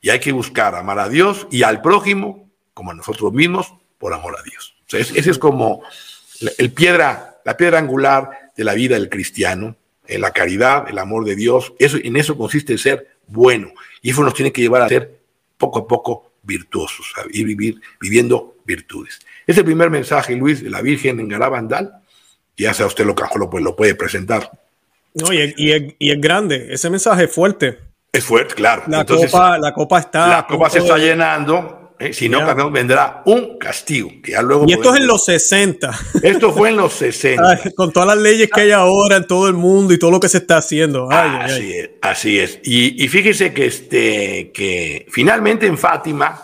Y 0.00 0.10
hay 0.10 0.20
que 0.20 0.32
buscar 0.32 0.74
amar 0.74 0.98
a 0.98 1.08
Dios 1.08 1.46
y 1.50 1.62
al 1.62 1.82
prójimo 1.82 2.48
como 2.74 2.90
a 2.90 2.94
nosotros 2.94 3.32
mismos 3.32 3.74
por 3.98 4.12
amor 4.12 4.36
a 4.38 4.42
Dios. 4.42 4.74
ese 4.92 5.30
es 5.30 5.38
como 5.38 5.82
el 6.58 6.72
piedra, 6.72 7.40
la 7.44 7.56
piedra 7.56 7.78
angular 7.78 8.50
de 8.56 8.64
la 8.64 8.74
vida 8.74 8.96
del 8.96 9.08
cristiano, 9.08 9.76
en 10.06 10.20
la 10.20 10.32
caridad, 10.32 10.86
el 10.88 10.98
amor 10.98 11.24
de 11.24 11.36
Dios. 11.36 11.72
Eso, 11.78 11.96
en 12.02 12.16
eso 12.16 12.36
consiste 12.36 12.76
ser 12.78 13.16
bueno. 13.26 13.72
Y 14.02 14.10
eso 14.10 14.22
nos 14.22 14.34
tiene 14.34 14.52
que 14.52 14.60
llevar 14.60 14.82
a 14.82 14.88
ser 14.88 15.18
poco 15.56 15.80
a 15.80 15.88
poco 15.88 16.32
virtuosos, 16.42 17.12
a 17.16 17.24
ir 17.30 17.46
vivir, 17.46 17.80
viviendo 18.00 18.56
virtudes. 18.64 19.20
Es 19.46 19.56
el 19.56 19.64
primer 19.64 19.90
mensaje, 19.90 20.36
Luis, 20.36 20.62
de 20.62 20.70
la 20.70 20.82
Virgen 20.82 21.20
en 21.20 21.28
Garabandal. 21.28 22.02
Ya 22.56 22.74
sea 22.74 22.86
usted 22.86 23.04
lo 23.04 23.14
que 23.14 23.24
lo, 23.36 23.50
pues, 23.50 23.62
lo 23.62 23.74
puede 23.74 23.94
presentar. 23.94 24.50
No, 25.14 25.32
y 25.32 25.40
es, 25.40 25.54
y, 25.56 26.10
es, 26.10 26.20
grande, 26.20 26.68
ese 26.70 26.90
mensaje 26.90 27.24
es 27.24 27.32
fuerte. 27.32 27.78
Es 28.12 28.24
fuerte, 28.24 28.54
claro. 28.54 28.82
La, 28.88 29.04
copa, 29.04 29.58
la 29.58 29.72
copa 29.72 29.98
está. 30.00 30.28
La 30.28 30.46
copa 30.46 30.70
se 30.70 30.78
está 30.78 30.98
llenando 30.98 31.84
¿eh? 31.98 32.12
Si 32.12 32.28
no, 32.28 32.70
vendrá 32.70 33.22
un 33.26 33.58
castigo. 33.58 34.10
Que 34.22 34.32
ya 34.32 34.42
luego 34.42 34.64
y 34.68 34.72
esto 34.72 34.94
es 34.94 35.00
en 35.00 35.06
los 35.06 35.24
60. 35.24 36.00
Esto 36.22 36.52
fue 36.52 36.70
en 36.70 36.76
los 36.76 36.92
60. 36.94 37.60
con 37.76 37.92
todas 37.92 38.08
las 38.08 38.18
leyes 38.18 38.50
que 38.52 38.62
hay 38.62 38.70
ahora 38.70 39.16
en 39.16 39.26
todo 39.26 39.48
el 39.48 39.54
mundo 39.54 39.94
y 39.94 39.98
todo 39.98 40.10
lo 40.10 40.20
que 40.20 40.28
se 40.28 40.38
está 40.38 40.58
haciendo. 40.58 41.08
así 41.10 41.72
es, 41.72 41.90
así 42.02 42.38
es. 42.38 42.60
Y, 42.62 43.08
fíjese 43.08 43.52
que, 43.52 43.66
este, 43.66 44.50
que 44.52 45.06
finalmente 45.10 45.66
en 45.66 45.78
Fátima, 45.78 46.43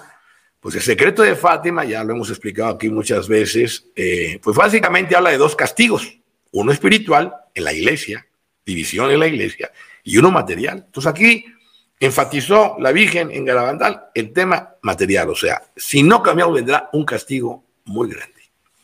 pues 0.60 0.74
el 0.74 0.82
secreto 0.82 1.22
de 1.22 1.34
Fátima, 1.34 1.84
ya 1.84 2.04
lo 2.04 2.14
hemos 2.14 2.28
explicado 2.28 2.74
aquí 2.74 2.90
muchas 2.90 3.26
veces, 3.26 3.86
eh, 3.96 4.38
pues 4.42 4.56
básicamente 4.56 5.16
habla 5.16 5.30
de 5.30 5.38
dos 5.38 5.56
castigos. 5.56 6.18
Uno 6.52 6.70
espiritual 6.70 7.34
en 7.54 7.64
la 7.64 7.72
iglesia, 7.72 8.26
división 8.64 9.10
en 9.10 9.20
la 9.20 9.26
iglesia, 9.26 9.72
y 10.04 10.18
uno 10.18 10.30
material. 10.30 10.84
Entonces 10.86 11.10
aquí 11.10 11.46
enfatizó 11.98 12.76
la 12.78 12.92
Virgen 12.92 13.30
en 13.30 13.44
Garabandal 13.44 14.08
el 14.14 14.32
tema 14.32 14.76
material, 14.82 15.30
o 15.30 15.34
sea, 15.34 15.62
si 15.76 16.02
no 16.02 16.22
cambiamos 16.22 16.54
vendrá 16.54 16.88
un 16.92 17.04
castigo 17.04 17.64
muy 17.86 18.10
grande. 18.10 18.40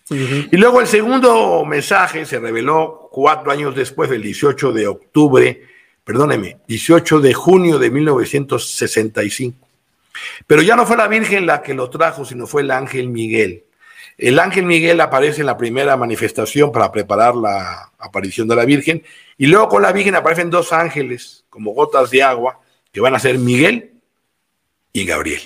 Y 0.08 0.56
luego 0.56 0.80
el 0.80 0.86
segundo 0.86 1.64
mensaje 1.64 2.24
se 2.26 2.38
reveló 2.38 3.08
cuatro 3.10 3.50
años 3.50 3.74
después, 3.74 4.08
del 4.08 4.22
18 4.22 4.72
de 4.72 4.86
octubre, 4.86 5.62
perdóneme, 6.04 6.58
18 6.68 7.20
de 7.20 7.34
junio 7.34 7.78
de 7.80 7.90
1965. 7.90 9.65
Pero 10.46 10.62
ya 10.62 10.76
no 10.76 10.86
fue 10.86 10.96
la 10.96 11.08
Virgen 11.08 11.46
la 11.46 11.62
que 11.62 11.74
lo 11.74 11.90
trajo, 11.90 12.24
sino 12.24 12.46
fue 12.46 12.62
el 12.62 12.70
ángel 12.70 13.08
Miguel. 13.08 13.64
El 14.18 14.38
ángel 14.38 14.64
Miguel 14.64 15.00
aparece 15.00 15.40
en 15.40 15.46
la 15.46 15.58
primera 15.58 15.96
manifestación 15.96 16.72
para 16.72 16.90
preparar 16.90 17.36
la 17.36 17.92
aparición 17.98 18.48
de 18.48 18.56
la 18.56 18.64
Virgen, 18.64 19.02
y 19.36 19.46
luego 19.46 19.68
con 19.68 19.82
la 19.82 19.92
Virgen 19.92 20.14
aparecen 20.14 20.48
dos 20.48 20.72
ángeles, 20.72 21.44
como 21.50 21.72
gotas 21.72 22.10
de 22.10 22.22
agua, 22.22 22.60
que 22.92 23.00
van 23.00 23.14
a 23.14 23.18
ser 23.18 23.38
Miguel 23.38 23.92
y 24.92 25.04
Gabriel, 25.04 25.42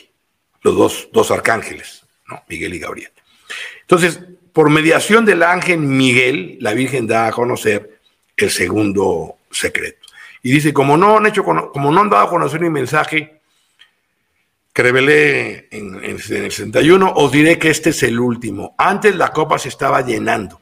los 0.62 0.76
dos, 0.76 1.08
dos 1.12 1.30
arcángeles, 1.32 2.06
¿no? 2.28 2.44
Miguel 2.48 2.74
y 2.74 2.78
Gabriel. 2.78 3.10
Entonces, 3.80 4.20
por 4.52 4.70
mediación 4.70 5.24
del 5.24 5.42
ángel 5.42 5.78
Miguel, 5.78 6.58
la 6.60 6.72
Virgen 6.72 7.08
da 7.08 7.26
a 7.26 7.32
conocer 7.32 7.98
el 8.36 8.50
segundo 8.50 9.36
secreto. 9.50 10.06
Y 10.42 10.52
dice, 10.52 10.72
como 10.72 10.96
no 10.96 11.18
han 11.18 11.26
hecho, 11.26 11.42
como 11.42 11.90
no 11.92 12.00
han 12.00 12.08
dado 12.08 12.24
a 12.24 12.30
conocer 12.30 12.60
mi 12.60 12.70
mensaje 12.70 13.39
que 14.80 14.84
revelé 14.84 15.68
en, 15.72 15.96
en, 15.96 16.04
el 16.04 16.22
61, 16.22 17.12
os 17.14 17.30
diré 17.30 17.58
que 17.58 17.68
este 17.68 17.90
es 17.90 18.02
el 18.02 18.18
último. 18.18 18.74
Antes 18.78 19.14
la 19.14 19.28
copa 19.30 19.58
se 19.58 19.68
estaba 19.68 20.00
llenando, 20.00 20.58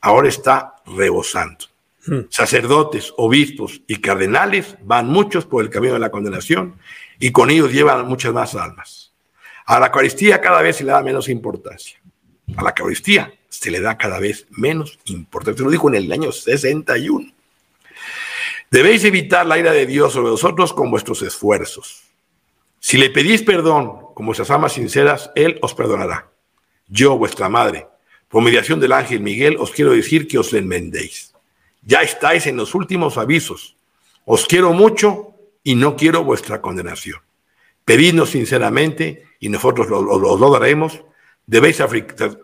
ahora 0.00 0.28
está 0.28 0.74
rebosando. 0.84 1.66
Hmm. 2.04 2.22
Sacerdotes, 2.30 3.14
obispos 3.16 3.82
y 3.86 4.00
cardenales 4.00 4.76
van 4.82 5.06
muchos 5.06 5.46
por 5.46 5.62
el 5.62 5.70
camino 5.70 5.92
de 5.92 6.00
la 6.00 6.10
condenación 6.10 6.80
y 7.20 7.30
con 7.30 7.48
ellos 7.48 7.72
llevan 7.72 8.08
muchas 8.08 8.32
más 8.32 8.56
almas. 8.56 9.12
A 9.66 9.78
la 9.78 9.86
Eucaristía 9.86 10.40
cada 10.40 10.60
vez 10.60 10.78
se 10.78 10.84
le 10.84 10.90
da 10.90 11.00
menos 11.02 11.28
importancia. 11.28 12.00
A 12.56 12.62
la 12.64 12.70
Eucaristía 12.70 13.32
se 13.48 13.70
le 13.70 13.80
da 13.80 13.96
cada 13.96 14.18
vez 14.18 14.48
menos 14.50 14.98
importancia. 15.04 15.64
Lo 15.64 15.70
dijo 15.70 15.88
en 15.90 15.94
el 15.94 16.10
año 16.10 16.32
61. 16.32 17.32
Debéis 18.68 19.04
evitar 19.04 19.46
la 19.46 19.60
ira 19.60 19.70
de 19.70 19.86
Dios 19.86 20.12
sobre 20.12 20.32
vosotros 20.32 20.72
con 20.72 20.90
vuestros 20.90 21.22
esfuerzos. 21.22 22.04
Si 22.86 22.98
le 22.98 23.08
pedís 23.08 23.40
perdón 23.40 24.12
con 24.12 24.26
vuestras 24.26 24.50
almas 24.50 24.74
sinceras, 24.74 25.30
Él 25.34 25.58
os 25.62 25.72
perdonará. 25.72 26.30
Yo, 26.86 27.16
vuestra 27.16 27.48
madre, 27.48 27.86
por 28.28 28.42
mediación 28.42 28.78
del 28.78 28.92
ángel 28.92 29.20
Miguel, 29.20 29.56
os 29.58 29.70
quiero 29.70 29.92
decir 29.92 30.28
que 30.28 30.36
os 30.36 30.52
enmendéis. 30.52 31.32
Ya 31.80 32.02
estáis 32.02 32.46
en 32.46 32.58
los 32.58 32.74
últimos 32.74 33.16
avisos. 33.16 33.78
Os 34.26 34.44
quiero 34.44 34.74
mucho 34.74 35.32
y 35.62 35.76
no 35.76 35.96
quiero 35.96 36.24
vuestra 36.24 36.60
condenación. 36.60 37.22
Pedidnos 37.86 38.28
sinceramente 38.28 39.28
y 39.40 39.48
nosotros 39.48 39.86
os 39.90 40.40
lo, 40.40 40.50
daremos. 40.50 41.00
Debéis, 41.46 41.82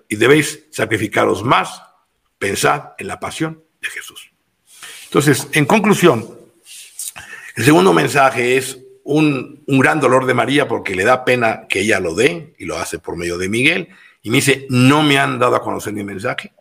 y 0.09 0.17
debéis 0.17 0.69
sacrificaros 0.71 1.45
más. 1.45 1.83
Pensad 2.39 2.93
en 2.97 3.09
la 3.09 3.21
pasión 3.21 3.63
de 3.83 3.91
Jesús. 3.91 4.33
Entonces, 5.05 5.49
en 5.53 5.67
conclusión, 5.67 6.27
el 7.57 7.65
segundo 7.67 7.93
mensaje 7.93 8.57
es 8.57 8.80
un, 9.05 9.65
gran 9.67 10.01
dolor 10.01 10.27
de 10.27 10.35
María 10.35 10.69
porque 10.69 10.95
le 10.95 11.05
da 11.05 11.25
pena 11.25 11.67
que 11.69 11.81
ella 11.81 12.01
lo 12.01 12.15
dé 12.15 12.55
y 12.59 12.65
lo 12.65 12.77
hace 12.79 12.99
por 12.99 13.17
medio 13.17 13.39
de 13.39 13.49
Miguel. 13.49 13.89
Y 14.23 14.31
me 14.31 14.37
dice, 14.37 14.67
no 14.69 15.03
me 15.03 15.19
han 15.19 15.39
dado 15.39 15.57
a 15.57 15.63
conocer 15.63 15.93
mi 15.93 16.05
mensaje. 16.05 16.53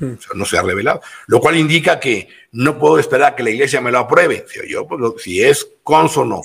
Hmm. 0.00 0.14
no 0.34 0.44
se 0.44 0.56
ha 0.56 0.62
revelado. 0.62 1.00
Lo 1.26 1.40
cual 1.40 1.56
indica 1.56 1.98
que 1.98 2.28
no 2.52 2.78
puedo 2.78 3.00
esperar 3.00 3.34
que 3.34 3.42
la 3.42 3.50
iglesia 3.50 3.80
me 3.80 3.90
lo 3.90 3.98
apruebe. 3.98 4.44
Si, 4.48 4.60
yo, 4.70 4.86
pues, 4.86 5.00
si 5.22 5.42
es 5.42 5.68
consono 5.82 6.42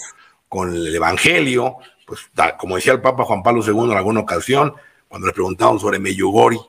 con 0.49 0.73
el 0.73 0.95
Evangelio, 0.95 1.77
pues 2.07 2.21
como 2.57 2.75
decía 2.75 2.93
el 2.93 3.01
Papa 3.01 3.25
Juan 3.25 3.43
Pablo 3.43 3.63
II 3.65 3.91
en 3.91 3.97
alguna 3.97 4.21
ocasión, 4.21 4.73
cuando 5.07 5.27
le 5.27 5.33
preguntaban 5.33 5.79
sobre 5.79 5.99
Meyugori, 5.99 6.59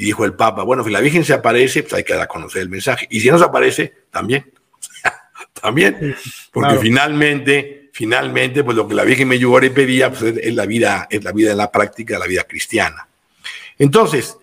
y 0.00 0.04
dijo 0.04 0.24
el 0.24 0.32
Papa, 0.34 0.62
bueno, 0.62 0.82
si 0.82 0.90
la 0.90 1.00
Virgen 1.00 1.24
se 1.24 1.34
aparece, 1.34 1.82
pues 1.82 1.92
hay 1.92 2.04
que 2.04 2.14
dar 2.14 2.22
a 2.22 2.26
conocer 2.26 2.62
el 2.62 2.70
mensaje. 2.70 3.06
Y 3.10 3.20
si 3.20 3.30
no 3.30 3.38
se 3.38 3.44
aparece, 3.44 3.92
también. 4.10 4.50
también. 5.60 6.16
Porque 6.50 6.78
finalmente, 6.78 7.79
finalmente, 8.00 8.64
pues 8.64 8.76
lo 8.78 8.88
que 8.88 8.94
la 8.94 9.04
Virgen 9.04 9.28
Meyugori 9.28 9.68
pedía 9.68 10.08
pues, 10.08 10.22
es, 10.22 10.54
la 10.54 10.64
vida, 10.64 11.06
es 11.10 11.22
la 11.22 11.32
vida 11.32 11.50
en 11.50 11.58
la 11.58 11.70
práctica, 11.70 12.18
la 12.18 12.26
vida 12.26 12.44
cristiana. 12.44 13.06
Entonces, 13.78 14.38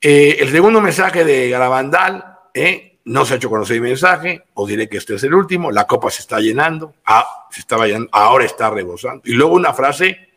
eh, 0.00 0.36
el 0.38 0.48
segundo 0.52 0.80
mensaje 0.80 1.24
de 1.24 1.50
Garabandal, 1.50 2.38
eh, 2.54 3.00
no 3.06 3.24
se 3.24 3.34
ha 3.34 3.38
hecho 3.38 3.50
conocer 3.50 3.78
el 3.78 3.82
mensaje, 3.82 4.44
os 4.54 4.68
diré 4.68 4.88
que 4.88 4.98
este 4.98 5.16
es 5.16 5.24
el 5.24 5.34
último, 5.34 5.72
la 5.72 5.88
copa 5.88 6.08
se 6.08 6.20
está 6.20 6.38
llenando, 6.38 6.94
ah, 7.04 7.48
se 7.50 7.58
estaba 7.58 7.88
llenando, 7.88 8.10
ahora 8.12 8.44
está 8.44 8.70
rebosando. 8.70 9.22
Y 9.24 9.32
luego 9.32 9.54
una 9.54 9.74
frase 9.74 10.28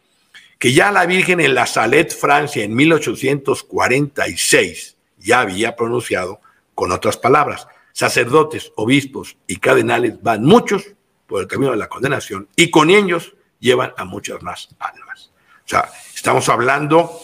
que 0.58 0.74
ya 0.74 0.92
la 0.92 1.06
Virgen 1.06 1.42
en 1.42 1.54
la 1.54 1.68
Salet, 1.68 2.12
Francia, 2.12 2.64
en 2.64 2.74
1846, 2.74 4.98
ya 5.20 5.42
había 5.42 5.76
pronunciado 5.76 6.42
con 6.74 6.92
otras 6.92 7.18
palabras. 7.18 7.68
Sacerdotes, 7.92 8.72
obispos 8.78 9.38
y 9.46 9.58
cardenales 9.58 10.20
van 10.24 10.44
muchos 10.44 10.96
por 11.28 11.42
el 11.42 11.48
camino 11.48 11.72
de 11.72 11.78
la 11.78 11.88
condenación 11.88 12.50
y 12.56 12.70
con 12.70 12.90
ellos 12.90 13.36
llevan 13.60 13.94
a 13.98 14.06
muchas 14.06 14.42
más 14.42 14.70
almas. 14.80 15.32
O 15.66 15.70
sea, 15.70 15.90
estamos 16.14 16.50
hablando 16.50 17.20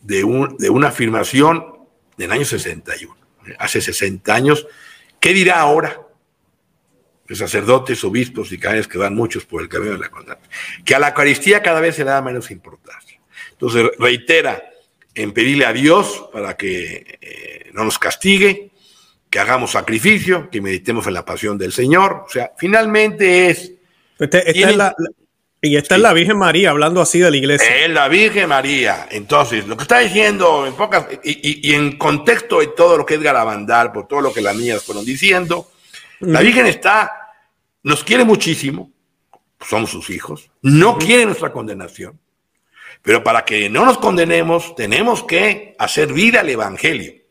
de, 0.00 0.24
un, 0.24 0.56
de 0.56 0.70
una 0.70 0.88
afirmación 0.88 1.86
del 2.16 2.32
año 2.32 2.44
61, 2.44 3.16
hace 3.58 3.80
60 3.80 4.34
años. 4.34 4.66
¿Qué 5.20 5.32
dirá 5.34 5.60
ahora? 5.60 6.00
Los 7.26 7.38
sacerdotes, 7.38 8.02
obispos 8.04 8.52
y 8.52 8.58
cardenales 8.58 8.88
que 8.88 8.98
van 8.98 9.14
muchos 9.14 9.44
por 9.44 9.62
el 9.62 9.68
camino 9.68 9.92
de 9.92 9.98
la 9.98 10.10
condenación 10.10 10.50
que 10.84 10.94
a 10.94 10.98
la 10.98 11.08
Eucaristía 11.08 11.62
cada 11.62 11.80
vez 11.80 11.96
se 11.96 12.04
le 12.04 12.10
da 12.10 12.20
menos 12.20 12.50
importancia. 12.50 13.20
Entonces 13.52 13.90
reitera 13.98 14.62
en 15.14 15.32
pedirle 15.32 15.66
a 15.66 15.72
Dios 15.72 16.28
para 16.32 16.56
que 16.56 17.18
eh, 17.20 17.70
no 17.72 17.84
nos 17.84 17.98
castigue, 17.98 18.71
que 19.32 19.40
hagamos 19.40 19.70
sacrificio, 19.70 20.50
que 20.50 20.60
meditemos 20.60 21.06
en 21.06 21.14
la 21.14 21.24
pasión 21.24 21.56
del 21.56 21.72
Señor. 21.72 22.24
O 22.26 22.28
sea, 22.28 22.52
finalmente 22.58 23.48
es... 23.48 23.72
Este, 24.18 24.44
y 25.62 25.76
esta 25.76 25.94
es 25.94 26.00
la 26.02 26.12
Virgen 26.12 26.36
María 26.36 26.68
hablando 26.68 27.00
así 27.00 27.18
de 27.18 27.30
la 27.30 27.36
iglesia. 27.38 27.82
Es 27.82 27.90
la 27.90 28.08
Virgen 28.08 28.50
María. 28.50 29.08
Entonces, 29.10 29.66
lo 29.66 29.74
que 29.74 29.84
está 29.84 30.00
diciendo 30.00 30.66
en 30.66 30.74
pocas 30.74 31.06
y, 31.24 31.72
en 31.72 31.96
contexto 31.96 32.60
de 32.60 32.66
todo 32.68 32.98
lo 32.98 33.06
que 33.06 33.14
es 33.14 33.22
Garabandal, 33.22 33.90
por 33.90 34.06
todo 34.06 34.20
lo 34.20 34.34
que 34.34 34.42
las 34.42 34.54
niñas 34.54 34.82
fueron 34.82 35.02
diciendo, 35.02 35.70
la 36.20 36.40
Virgen 36.40 36.66
está, 36.66 37.32
nos 37.84 38.04
quiere 38.04 38.24
muchísimo, 38.24 38.92
somos 39.66 39.90
sus 39.90 40.10
hijos, 40.10 40.50
no 40.60 40.98
quiere 40.98 41.24
nuestra 41.24 41.52
condenación. 41.52 42.20
Pero 43.00 43.24
para 43.24 43.46
que 43.46 43.70
no 43.70 43.86
nos 43.86 43.96
condenemos, 43.96 44.74
tenemos 44.74 45.24
que 45.24 45.74
hacer 45.78 46.12
vida 46.12 46.40
al 46.40 46.50
Evangelio. 46.50 47.21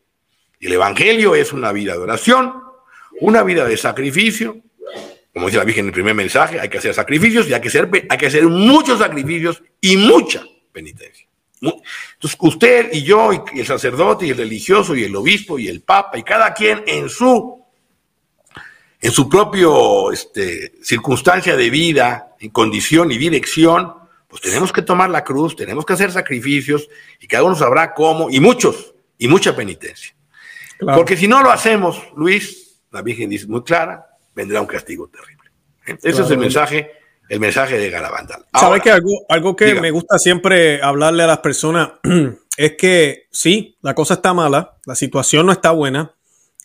El 0.62 0.72
Evangelio 0.72 1.34
es 1.34 1.52
una 1.52 1.72
vida 1.72 1.94
de 1.94 1.98
oración, 1.98 2.54
una 3.20 3.42
vida 3.42 3.66
de 3.66 3.76
sacrificio. 3.76 4.58
Como 5.34 5.46
dice 5.46 5.58
la 5.58 5.64
Virgen 5.64 5.86
en 5.86 5.88
el 5.88 5.92
primer 5.92 6.14
mensaje, 6.14 6.60
hay 6.60 6.68
que 6.68 6.78
hacer 6.78 6.94
sacrificios 6.94 7.48
y 7.48 7.54
hay 7.54 7.60
que 7.60 7.66
hacer, 7.66 7.90
hay 8.08 8.16
que 8.16 8.26
hacer 8.26 8.46
muchos 8.46 9.00
sacrificios 9.00 9.60
y 9.80 9.96
mucha 9.96 10.44
penitencia. 10.70 11.26
Entonces, 11.60 12.38
usted 12.40 12.90
y 12.92 13.02
yo, 13.02 13.30
y 13.52 13.58
el 13.58 13.66
sacerdote, 13.66 14.24
y 14.26 14.30
el 14.30 14.36
religioso, 14.36 14.94
y 14.94 15.02
el 15.02 15.16
obispo, 15.16 15.58
y 15.58 15.66
el 15.66 15.82
papa, 15.82 16.16
y 16.16 16.22
cada 16.22 16.54
quien 16.54 16.84
en 16.86 17.08
su 17.08 17.60
en 19.00 19.10
su 19.10 19.28
propio 19.28 20.12
este, 20.12 20.74
circunstancia 20.80 21.56
de 21.56 21.70
vida, 21.70 22.36
en 22.38 22.50
condición 22.50 23.10
y 23.10 23.18
dirección, 23.18 23.94
pues 24.28 24.40
tenemos 24.40 24.72
que 24.72 24.82
tomar 24.82 25.10
la 25.10 25.24
cruz, 25.24 25.56
tenemos 25.56 25.84
que 25.84 25.94
hacer 25.94 26.12
sacrificios 26.12 26.88
y 27.18 27.26
cada 27.26 27.42
uno 27.42 27.56
sabrá 27.56 27.94
cómo, 27.94 28.30
y 28.30 28.38
muchos, 28.38 28.94
y 29.18 29.26
mucha 29.26 29.56
penitencia. 29.56 30.14
Porque 30.94 31.16
si 31.16 31.28
no 31.28 31.42
lo 31.42 31.50
hacemos, 31.50 32.02
Luis, 32.16 32.80
la 32.90 33.02
Virgen 33.02 33.30
dice 33.30 33.46
muy 33.46 33.62
clara, 33.62 34.06
vendrá 34.34 34.60
un 34.60 34.66
castigo 34.66 35.08
terrible. 35.08 35.50
¿Eh? 35.86 35.98
Ese 36.02 36.22
es 36.22 36.30
el 36.30 36.38
mensaje, 36.38 36.90
el 37.28 37.40
mensaje 37.40 37.78
de 37.78 37.90
Garabandal. 37.90 38.46
¿Sabes 38.52 38.82
que 38.82 38.90
algo, 38.90 39.24
algo 39.28 39.56
que 39.56 39.80
me 39.80 39.90
gusta 39.90 40.18
siempre 40.18 40.82
hablarle 40.82 41.22
a 41.22 41.26
las 41.26 41.38
personas 41.38 41.92
es 42.56 42.72
que 42.76 43.28
sí, 43.30 43.76
la 43.82 43.94
cosa 43.94 44.14
está 44.14 44.34
mala, 44.34 44.76
la 44.86 44.94
situación 44.94 45.46
no 45.46 45.52
está 45.52 45.70
buena, 45.70 46.14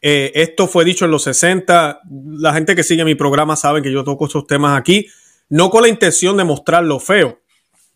eh, 0.02 0.32
esto 0.36 0.68
fue 0.68 0.86
dicho 0.86 1.06
en 1.06 1.12
los 1.12 1.24
60. 1.24 2.02
La 2.38 2.54
gente 2.54 2.76
que 2.76 2.84
sigue 2.84 3.06
mi 3.06 3.16
programa 3.16 3.56
sabe 3.56 3.82
que 3.82 3.92
yo 3.92 4.04
toco 4.04 4.26
estos 4.26 4.48
temas 4.48 4.78
aquí, 4.78 5.08
no 5.50 5.70
con 5.70 5.82
la 5.82 5.88
intención 5.88 6.38
de 6.38 6.44
mostrar 6.44 6.84
lo 6.84 7.00
feo, 7.00 7.40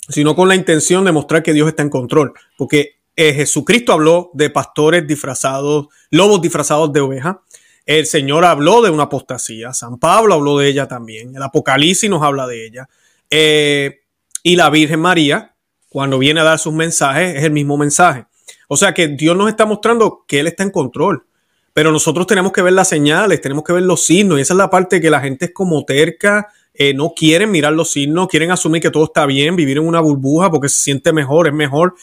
sino 0.10 0.36
con 0.36 0.48
la 0.48 0.56
intención 0.56 1.06
de 1.06 1.12
mostrar 1.12 1.44
que 1.44 1.54
Dios 1.54 1.68
está 1.68 1.84
en 1.84 1.90
control. 1.90 2.34
Porque 2.58 3.01
eh, 3.22 3.34
Jesucristo 3.34 3.94
habló 3.94 4.32
de 4.34 4.50
pastores 4.50 5.06
disfrazados, 5.06 5.88
lobos 6.10 6.42
disfrazados 6.42 6.92
de 6.92 7.02
oveja. 7.02 7.44
El 7.86 8.08
Señor 8.08 8.46
habló 8.46 8.82
de 8.82 8.90
una 8.90 9.04
apostasía. 9.04 9.74
San 9.74 10.00
Pablo 10.00 10.34
habló 10.34 10.58
de 10.58 10.68
ella 10.68 10.88
también. 10.88 11.36
El 11.36 11.44
Apocalipsis 11.44 12.10
nos 12.10 12.24
habla 12.24 12.48
de 12.48 12.66
ella. 12.66 12.90
Eh, 13.30 14.00
y 14.42 14.56
la 14.56 14.72
Virgen 14.72 15.02
María, 15.02 15.54
cuando 15.90 16.18
viene 16.18 16.40
a 16.40 16.46
dar 16.46 16.58
sus 16.58 16.74
mensajes, 16.74 17.36
es 17.36 17.44
el 17.44 17.52
mismo 17.52 17.78
mensaje. 17.78 18.26
O 18.68 18.76
sea 18.76 18.94
que 18.94 19.08
Dios 19.10 19.38
nos 19.38 19.50
está 19.50 19.68
mostrando 19.68 20.26
que 20.28 20.40
Él 20.40 20.48
está 20.48 20.64
en 20.64 20.72
control. 20.72 21.26
Pero 21.74 21.92
nosotros 21.92 22.26
tenemos 22.26 22.52
que 22.52 22.64
ver 22.64 22.74
las 22.74 22.90
señales, 22.90 23.40
tenemos 23.40 23.64
que 23.64 23.74
ver 23.74 23.84
los 23.84 24.04
signos, 24.04 24.40
y 24.40 24.42
esa 24.42 24.54
es 24.54 24.58
la 24.58 24.70
parte 24.70 25.00
que 25.00 25.10
la 25.10 25.22
gente 25.22 25.46
es 25.46 25.52
como 25.54 25.86
terca, 25.86 26.50
eh, 26.74 26.94
no 26.94 27.14
quieren 27.16 27.52
mirar 27.52 27.74
los 27.74 27.92
signos, 27.92 28.28
quieren 28.28 28.52
asumir 28.52 28.82
que 28.82 28.90
todo 28.90 29.06
está 29.06 29.26
bien, 29.26 29.56
vivir 29.56 29.78
en 29.78 29.88
una 29.88 30.00
burbuja 30.00 30.50
porque 30.50 30.70
se 30.70 30.80
siente 30.80 31.14
mejor, 31.14 31.48
es 31.48 31.54
mejor. 31.54 31.96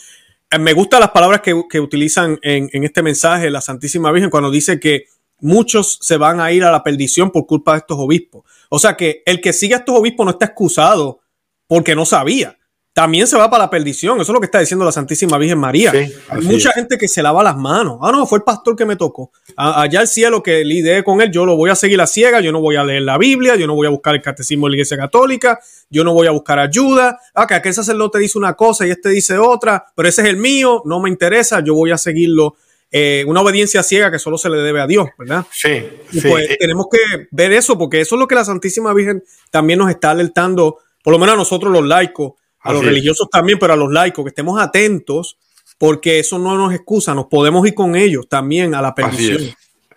Eh, 0.50 0.58
me 0.58 0.72
gustan 0.72 1.00
las 1.00 1.10
palabras 1.10 1.40
que, 1.42 1.80
utilizan 1.80 2.38
en, 2.42 2.68
en, 2.72 2.84
este 2.84 3.02
mensaje 3.02 3.50
la 3.50 3.60
Santísima 3.60 4.12
Virgen 4.12 4.30
cuando 4.30 4.50
dice 4.50 4.80
que 4.80 5.06
muchos 5.40 5.98
se 6.02 6.16
van 6.16 6.40
a 6.40 6.52
ir 6.52 6.64
a 6.64 6.72
la 6.72 6.82
perdición 6.82 7.30
por 7.30 7.46
culpa 7.46 7.72
de 7.72 7.78
estos 7.78 7.98
obispos. 7.98 8.44
O 8.70 8.78
sea 8.78 8.96
que 8.96 9.22
el 9.26 9.40
que 9.40 9.52
sigue 9.52 9.74
a 9.74 9.78
estos 9.78 9.96
obispos 9.96 10.24
no 10.24 10.32
está 10.32 10.46
excusado 10.46 11.20
porque 11.66 11.94
no 11.94 12.04
sabía 12.04 12.57
también 12.98 13.28
se 13.28 13.36
va 13.36 13.48
para 13.48 13.62
la 13.62 13.70
perdición. 13.70 14.20
Eso 14.20 14.32
es 14.32 14.34
lo 14.34 14.40
que 14.40 14.46
está 14.46 14.58
diciendo 14.58 14.84
la 14.84 14.90
Santísima 14.90 15.38
Virgen 15.38 15.56
María. 15.56 15.92
Hay 15.92 16.40
mucha 16.42 16.72
gente 16.72 16.98
que 16.98 17.06
se 17.06 17.22
lava 17.22 17.44
las 17.44 17.56
manos. 17.56 17.98
Ah, 18.02 18.10
no, 18.10 18.26
fue 18.26 18.38
el 18.38 18.42
pastor 18.42 18.74
que 18.74 18.84
me 18.84 18.96
tocó. 18.96 19.30
allá 19.54 20.00
el 20.00 20.08
cielo 20.08 20.42
que 20.42 20.64
lidié 20.64 21.04
con 21.04 21.20
él, 21.20 21.30
yo 21.30 21.46
lo 21.46 21.54
voy 21.54 21.70
a 21.70 21.76
seguir 21.76 22.00
a 22.00 22.08
ciega, 22.08 22.40
yo 22.40 22.50
no 22.50 22.60
voy 22.60 22.74
a 22.74 22.82
leer 22.82 23.02
la 23.02 23.16
Biblia, 23.16 23.54
yo 23.54 23.68
no 23.68 23.76
voy 23.76 23.86
a 23.86 23.90
buscar 23.90 24.16
el 24.16 24.20
catecismo 24.20 24.66
de 24.66 24.70
la 24.70 24.76
Iglesia 24.78 24.96
Católica, 24.96 25.60
yo 25.88 26.02
no 26.02 26.12
voy 26.12 26.26
a 26.26 26.32
buscar 26.32 26.58
ayuda. 26.58 27.20
Ah, 27.34 27.46
que 27.46 27.54
aquel 27.54 27.72
sacerdote 27.72 28.18
dice 28.18 28.36
una 28.36 28.54
cosa 28.54 28.84
y 28.84 28.90
este 28.90 29.10
dice 29.10 29.38
otra, 29.38 29.84
pero 29.94 30.08
ese 30.08 30.22
es 30.22 30.28
el 30.30 30.36
mío, 30.36 30.82
no 30.84 30.98
me 30.98 31.08
interesa, 31.08 31.60
yo 31.60 31.74
voy 31.74 31.92
a 31.92 31.98
seguirlo. 31.98 32.56
Eh, 32.90 33.22
una 33.28 33.42
obediencia 33.42 33.84
ciega 33.84 34.10
que 34.10 34.18
solo 34.18 34.38
se 34.38 34.50
le 34.50 34.56
debe 34.56 34.80
a 34.80 34.88
Dios, 34.88 35.06
¿verdad? 35.16 35.46
Sí. 35.52 35.84
pues 36.20 36.58
tenemos 36.58 36.86
que 36.90 37.28
ver 37.30 37.52
eso, 37.52 37.78
porque 37.78 38.00
eso 38.00 38.16
es 38.16 38.18
lo 38.18 38.26
que 38.26 38.34
la 38.34 38.44
Santísima 38.44 38.92
Virgen 38.92 39.22
también 39.52 39.78
nos 39.78 39.88
está 39.88 40.10
alertando, 40.10 40.78
por 41.04 41.12
lo 41.12 41.20
menos 41.20 41.34
a 41.34 41.38
nosotros 41.38 41.72
los 41.72 41.86
laicos, 41.86 42.32
a 42.68 42.72
los 42.72 42.84
religiosos 42.84 43.28
también, 43.30 43.58
pero 43.58 43.72
a 43.72 43.76
los 43.76 43.90
laicos, 43.92 44.24
que 44.24 44.30
estemos 44.30 44.60
atentos, 44.60 45.38
porque 45.78 46.18
eso 46.18 46.38
no 46.38 46.56
nos 46.56 46.74
excusa, 46.74 47.14
nos 47.14 47.26
podemos 47.26 47.66
ir 47.66 47.74
con 47.74 47.96
ellos 47.96 48.28
también 48.28 48.74
a 48.74 48.82
la 48.82 48.94
perdición. 48.94 49.42
Es. 49.42 49.56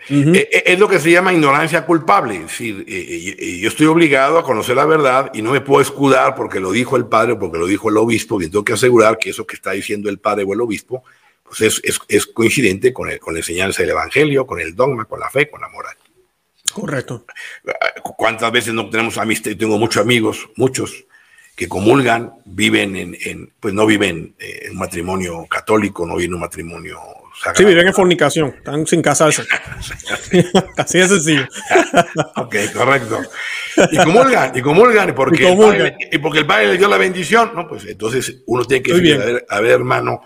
Eh, 0.10 0.50
eh, 0.52 0.64
es. 0.66 0.80
lo 0.80 0.88
que 0.88 1.00
se 1.00 1.12
llama 1.12 1.34
ignorancia 1.34 1.86
culpable. 1.86 2.36
Es 2.36 2.42
decir, 2.44 2.86
eh, 2.88 3.60
yo 3.62 3.68
estoy 3.68 3.88
obligado 3.88 4.40
a 4.40 4.44
conocer 4.44 4.76
la 4.76 4.86
verdad 4.86 5.32
y 5.34 5.42
no 5.42 5.52
me 5.52 5.62
puedo 5.62 5.82
escudar 5.82 6.34
porque 6.36 6.60
lo 6.60 6.72
dijo 6.72 6.98
el 6.98 7.06
padre 7.06 7.34
o 7.34 7.40
porque 7.40 7.60
lo 7.60 7.68
dijo 7.68 7.90
el 7.90 7.98
obispo, 7.98 8.42
y 8.42 8.50
tengo 8.50 8.64
que 8.64 8.74
asegurar 8.74 9.18
que 9.18 9.30
eso 9.30 9.46
que 9.46 9.56
está 9.56 9.72
diciendo 9.72 10.10
el 10.10 10.20
padre 10.20 10.44
o 10.44 10.54
el 10.54 10.62
obispo 10.62 11.04
pues 11.44 11.62
es, 11.62 11.82
es, 11.84 12.00
es 12.08 12.26
coincidente 12.28 12.94
con, 12.94 13.10
el, 13.10 13.20
con 13.20 13.34
la 13.34 13.42
enseñanza 13.42 13.84
del 13.84 13.92
evangelio, 13.92 14.48
con 14.48 14.62
el 14.62 14.74
dogma, 14.74 15.04
con 15.04 15.20
la 15.20 15.30
fe, 15.30 15.50
con 15.50 15.60
la 15.60 15.68
moral. 15.68 15.98
Correcto. 16.72 17.26
¿Cuántas 18.16 18.50
veces 18.54 18.74
no 18.74 18.90
tenemos 18.90 19.18
amistad? 19.18 19.52
Tengo 19.60 19.78
muchos 19.78 20.02
amigos, 20.02 20.50
muchos, 20.56 21.06
que 21.56 21.68
comulgan 21.68 22.34
viven 22.46 22.96
en, 22.96 23.54
pues 23.60 23.74
no 23.74 23.86
viven 23.86 24.36
eh, 24.40 24.64
en 24.66 24.72
un 24.72 24.78
matrimonio 24.78 25.46
católico, 25.48 26.06
no 26.06 26.16
viven 26.16 26.32
en 26.32 26.36
un 26.36 26.42
matrimonio 26.42 27.00
sagrado. 27.38 27.58
Sí, 27.58 27.66
viven 27.66 27.88
en 27.88 27.94
fornicación, 27.94 28.56
están 28.58 28.88
sin 28.88 29.02
casarse. 29.02 29.44
Así 30.78 30.98
de 31.00 31.08
sencillo. 31.08 31.48
ok, 32.38 32.56
correcto. 32.74 33.22
Y 33.92 33.98
comulgan, 33.98 34.58
y 34.58 34.62
comulgan, 34.62 35.16
porque, 35.16 35.44
y, 35.44 35.48
El 35.48 35.58
padre, 35.58 35.98
y 36.12 36.18
porque 36.18 36.40
el 36.40 36.46
padre 36.46 36.68
le 36.68 36.78
dio 36.78 36.88
la 36.88 36.98
bendición, 36.98 37.52
¿no? 37.56 37.68
Pues 37.68 37.86
entonces 37.86 38.42
uno 38.48 38.66
tiene 38.66 38.84
que 38.84 38.94
decir, 38.94 39.46
a 39.48 39.62
ver, 39.62 39.72
hermano, 39.72 40.22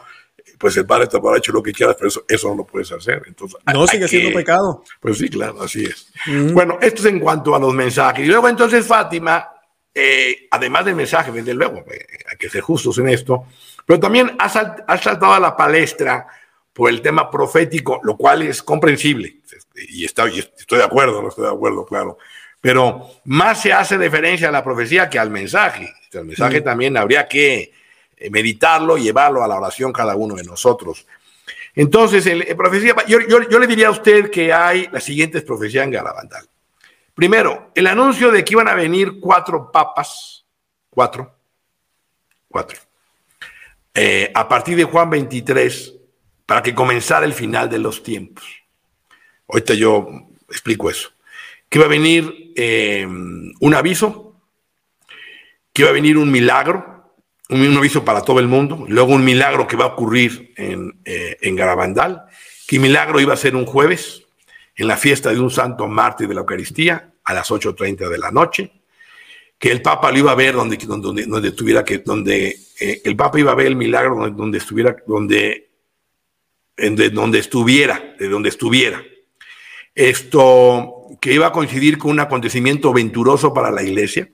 pues 0.57 0.77
el 0.77 0.85
padre 0.85 1.03
está 1.03 1.21
para 1.21 1.37
hecho 1.37 1.51
lo 1.51 1.61
que 1.61 1.73
quieras, 1.73 1.95
pero 1.99 2.09
eso, 2.27 2.49
no 2.49 2.55
lo 2.55 2.65
puedes 2.65 2.91
hacer. 2.91 3.21
Entonces, 3.27 3.59
no, 3.73 3.87
sigue 3.87 4.07
siendo 4.07 4.33
pecado. 4.33 4.83
Pues 4.99 5.17
sí, 5.17 5.29
claro, 5.29 5.61
así 5.61 5.85
es. 5.85 6.11
Bueno, 6.53 6.77
esto 6.81 7.01
es 7.01 7.07
en 7.07 7.19
cuanto 7.19 7.55
a 7.55 7.59
los 7.59 7.73
mensajes. 7.73 8.25
Y 8.25 8.27
luego 8.27 8.47
entonces 8.47 8.85
Fátima 8.85 9.54
eh, 9.97 10.49
además 10.51 10.83
del 10.83 10.95
mensaje, 10.95 11.31
desde 11.31 11.53
luego, 11.53 11.85
eh, 11.89 12.05
hay 12.29 12.37
que 12.37 12.49
ser 12.49 12.59
justos 12.59 12.97
en 12.97 13.07
esto, 13.07 13.45
pero 13.85 13.97
también 13.97 14.35
ha, 14.37 14.49
saltado 14.49 15.33
a 15.33 15.39
la 15.39 15.55
palestra 15.55 16.27
por 16.73 16.89
el 16.89 17.01
tema 17.01 17.31
profético, 17.31 18.01
lo 18.03 18.17
cual 18.17 18.41
es 18.41 18.61
comprensible, 18.61 19.37
y, 19.87 20.03
estoy 20.03 20.43
de 20.69 20.83
acuerdo, 20.83 21.21
no 21.21 21.29
estoy 21.29 21.45
de 21.45 21.51
acuerdo, 21.51 21.85
claro, 21.85 22.17
pero 22.59 23.07
más 23.25 23.61
se 23.61 23.71
hace 23.71 23.97
referencia 23.97 24.49
a 24.49 24.51
la 24.51 24.63
profecía 24.63 25.09
que 25.09 25.19
al 25.19 25.29
mensaje. 25.29 25.93
El 26.11 26.25
mensaje 26.25 26.61
también 26.61 26.97
habría 26.97 27.27
que 27.27 27.71
eh, 28.17 28.29
meditarlo, 28.29 28.97
llevarlo 28.97 29.43
a 29.43 29.47
la 29.47 29.55
oración 29.55 29.93
cada 29.93 30.15
uno 30.15 30.35
de 30.35 30.43
nosotros. 30.43 31.05
Entonces, 31.75 32.25
el, 32.25 32.43
profecía, 32.55 32.95
yo, 33.07 33.19
yo, 33.27 33.59
le 33.59 33.67
diría 33.67 33.89
a 33.89 33.91
usted 33.91 34.31
que 34.31 34.51
hay 34.51 34.87
las 34.91 35.03
siguientes 35.03 35.43
profecías 35.43 35.83
en 35.83 35.91
Garabandal. 35.91 36.47
Primero, 37.15 37.71
el 37.73 37.87
anuncio 37.87 38.29
de 38.29 38.43
que 38.43 38.53
iban 38.53 38.67
a 38.67 38.75
venir 38.75 39.21
cuatro 39.21 39.71
papas, 39.71 40.45
cuatro, 40.89 41.33
cuatro, 42.49 42.77
eh, 43.93 44.29
a 44.35 44.47
partir 44.49 44.75
de 44.75 44.83
Juan 44.83 45.09
23, 45.09 45.93
para 46.45 46.61
que 46.61 46.75
comenzara 46.75 47.25
el 47.25 47.33
final 47.33 47.69
de 47.69 47.79
los 47.79 48.03
tiempos. 48.03 48.43
Ahorita 49.47 49.73
yo 49.73 50.07
explico 50.49 50.89
eso. 50.89 51.11
Que 51.69 51.77
iba 51.79 51.85
a 51.85 51.89
venir 51.89 52.51
eh, 52.57 53.07
un 53.07 53.73
aviso, 53.73 54.35
que 55.71 55.83
iba 55.83 55.91
a 55.91 55.93
venir 55.93 56.17
un 56.17 56.29
milagro, 56.29 57.13
un, 57.49 57.77
aviso 57.77 58.03
para 58.03 58.21
todo 58.21 58.41
el 58.41 58.47
mundo, 58.49 58.85
luego 58.89 59.13
un 59.13 59.23
milagro 59.23 59.67
que 59.67 59.77
va 59.77 59.85
a 59.85 59.93
ocurrir 59.93 60.53
en, 60.57 60.99
eh, 61.05 61.37
en 61.41 61.55
Garabandal, 61.55 62.25
que 62.67 62.77
milagro 62.77 63.21
iba 63.21 63.33
a 63.33 63.37
ser 63.37 63.55
un 63.55 63.65
jueves, 63.65 64.24
en 64.75 64.87
la 64.87 64.97
fiesta 64.97 65.31
de 65.31 65.39
un 65.39 65.49
santo 65.49 65.87
mártir 65.87 66.27
de 66.27 66.33
la 66.33 66.41
Eucaristía 66.41 67.13
a 67.23 67.33
las 67.33 67.49
8.30 67.49 68.09
de 68.09 68.17
la 68.17 68.31
noche, 68.31 68.71
que 69.57 69.71
el 69.71 69.81
Papa 69.81 70.11
lo 70.11 70.17
iba 70.19 70.31
a 70.31 70.35
ver 70.35 70.55
donde, 70.55 70.77
donde, 70.77 71.25
donde 71.25 71.47
estuviera, 71.47 71.83
que, 71.83 71.99
donde 71.99 72.57
eh, 72.79 73.01
el 73.03 73.15
Papa 73.15 73.39
iba 73.39 73.51
a 73.51 73.55
ver 73.55 73.67
el 73.67 73.75
milagro 73.75 74.15
donde, 74.15 74.35
donde 74.35 74.57
estuviera, 74.57 74.95
donde, 75.07 75.69
de 76.75 77.09
donde 77.09 77.39
estuviera, 77.39 78.15
de 78.19 78.27
donde 78.27 78.49
estuviera. 78.49 79.01
Esto 79.93 80.91
que 81.21 81.33
iba 81.33 81.47
a 81.47 81.51
coincidir 81.53 81.97
con 81.97 82.11
un 82.11 82.19
acontecimiento 82.19 82.91
venturoso 82.91 83.53
para 83.53 83.71
la 83.71 83.81
iglesia. 83.81 84.29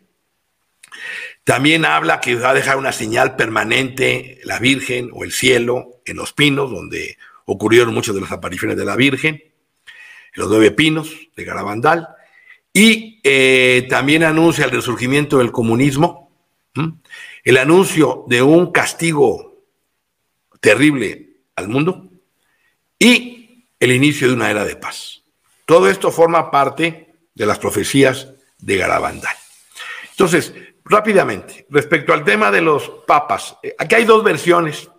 También 1.44 1.86
habla 1.86 2.20
que 2.20 2.36
va 2.36 2.50
a 2.50 2.54
dejar 2.56 2.78
una 2.78 2.92
señal 2.92 3.36
permanente 3.36 4.39
la 4.44 4.60
Virgen 4.60 5.10
o 5.14 5.24
el 5.24 5.32
cielo 5.32 6.02
en 6.06 6.18
los 6.18 6.34
pinos, 6.34 6.72
donde 6.72 7.18
ocurrieron 7.46 7.94
muchas 7.94 8.16
de 8.16 8.22
las 8.22 8.32
apariciones 8.32 8.76
de 8.78 8.86
la 8.86 8.96
Virgen 8.96 9.51
los 10.34 10.50
nueve 10.50 10.72
pinos 10.72 11.14
de 11.36 11.44
Garabandal, 11.44 12.08
y 12.74 13.20
eh, 13.24 13.86
también 13.90 14.24
anuncia 14.24 14.66
el 14.66 14.72
resurgimiento 14.72 15.40
del 15.40 15.52
comunismo, 15.52 16.32
el 17.44 17.58
anuncio 17.58 18.24
de 18.28 18.42
un 18.42 18.72
castigo 18.72 19.66
terrible 20.62 21.42
al 21.56 21.68
mundo 21.68 22.10
y 22.98 23.66
el 23.80 23.92
inicio 23.92 24.28
de 24.28 24.36
una 24.36 24.50
era 24.50 24.64
de 24.64 24.78
paz. 24.78 25.24
Todo 25.66 25.90
esto 25.90 26.12
forma 26.12 26.50
parte 26.50 27.14
de 27.34 27.46
las 27.46 27.60
profecías 27.60 28.30
de 28.58 28.78
Garabandal. 28.78 29.36
Entonces, 30.12 30.54
rápidamente, 30.86 31.66
respecto 31.70 32.14
al 32.14 32.24
tema 32.24 32.52
de 32.52 32.62
los 32.62 32.90
papas, 33.08 33.58
eh, 33.64 33.76
aquí 33.78 33.96
hay 33.96 34.06
dos 34.06 34.24
versiones 34.24 34.90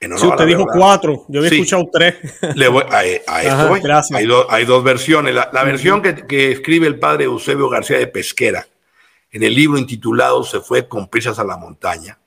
sí, 0.00 0.26
usted 0.26 0.46
dijo 0.46 0.66
cuatro, 0.66 1.24
yo 1.28 1.40
había 1.40 1.50
escuchado 1.50 1.88
tres. 1.92 2.16
Le 2.54 2.68
voy, 2.68 2.84
a, 2.88 3.04
esto 3.04 3.32
Hay, 3.32 4.26
hay, 4.48 4.64
dos 4.64 4.84
versiones. 4.84 5.34
La, 5.34 5.64
versión 5.64 6.02
que, 6.02 6.52
escribe 6.52 6.86
el 6.86 6.98
padre 6.98 7.24
Eusebio 7.24 7.68
García 7.68 7.98
de 7.98 8.06
Pesquera 8.06 8.66
en 9.30 9.42
el 9.42 9.54
libro 9.54 9.78
intitulado 9.78 10.42
Se 10.42 10.60
fue 10.60 10.88
con 10.88 11.08
prisas 11.08 11.38
a 11.38 11.44
la 11.44 11.56
montaña, 11.56 12.18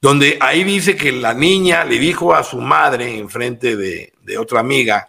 donde 0.00 0.38
ahí 0.40 0.64
dice 0.64 0.96
que 0.96 1.12
la 1.12 1.34
niña 1.34 1.84
le 1.84 1.98
dijo 1.98 2.34
a 2.34 2.42
su 2.42 2.58
madre 2.58 3.18
en 3.18 3.28
frente 3.28 3.76
de, 3.76 4.12
de 4.22 4.38
otra 4.38 4.60
amiga 4.60 5.08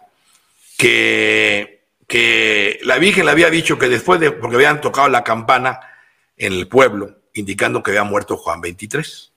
que, 0.76 1.84
que 2.06 2.80
la 2.82 2.98
Virgen 2.98 3.24
le 3.24 3.30
había 3.30 3.50
dicho 3.50 3.78
que 3.78 3.88
después 3.88 4.18
de, 4.20 4.32
porque 4.32 4.56
habían 4.56 4.80
tocado 4.80 5.08
la 5.08 5.22
campana 5.22 5.80
en 6.36 6.52
el 6.52 6.66
pueblo, 6.66 7.16
indicando 7.34 7.82
que 7.82 7.92
había 7.92 8.04
muerto 8.04 8.36
Juan 8.36 8.60
23. 8.60 9.31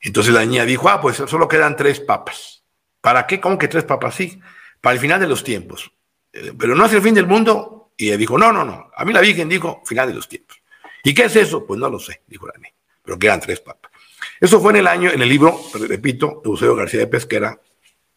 Entonces 0.00 0.32
la 0.32 0.44
niña 0.44 0.64
dijo, 0.64 0.88
ah, 0.88 1.00
pues 1.00 1.16
solo 1.16 1.48
quedan 1.48 1.76
tres 1.76 2.00
papas. 2.00 2.62
¿Para 3.00 3.26
qué? 3.26 3.40
¿Cómo 3.40 3.58
que 3.58 3.68
tres 3.68 3.84
papas? 3.84 4.14
Sí, 4.14 4.40
para 4.80 4.94
el 4.94 5.00
final 5.00 5.20
de 5.20 5.26
los 5.26 5.44
tiempos. 5.44 5.92
Eh, 6.32 6.52
pero 6.58 6.74
no 6.74 6.86
es 6.86 6.92
el 6.92 7.02
fin 7.02 7.14
del 7.14 7.26
mundo. 7.26 7.92
Y 7.96 8.08
ella 8.08 8.16
dijo, 8.16 8.38
no, 8.38 8.52
no, 8.52 8.64
no. 8.64 8.90
A 8.96 9.04
mí 9.04 9.12
la 9.12 9.20
Virgen 9.20 9.48
dijo 9.48 9.82
final 9.84 10.08
de 10.08 10.14
los 10.14 10.28
tiempos. 10.28 10.60
¿Y 11.02 11.14
qué 11.14 11.24
es 11.24 11.36
eso? 11.36 11.66
Pues 11.66 11.78
no 11.78 11.88
lo 11.88 11.98
sé, 11.98 12.22
dijo 12.26 12.46
la 12.46 12.54
niña. 12.56 12.74
Pero 13.02 13.18
quedan 13.18 13.40
tres 13.40 13.60
papas. 13.60 13.92
Eso 14.40 14.60
fue 14.60 14.72
en 14.72 14.76
el 14.78 14.86
año, 14.86 15.10
en 15.10 15.20
el 15.20 15.28
libro, 15.28 15.60
repito, 15.88 16.40
de 16.42 16.50
Eusebio 16.50 16.74
García 16.74 17.00
de 17.00 17.06
Pesquera, 17.06 17.60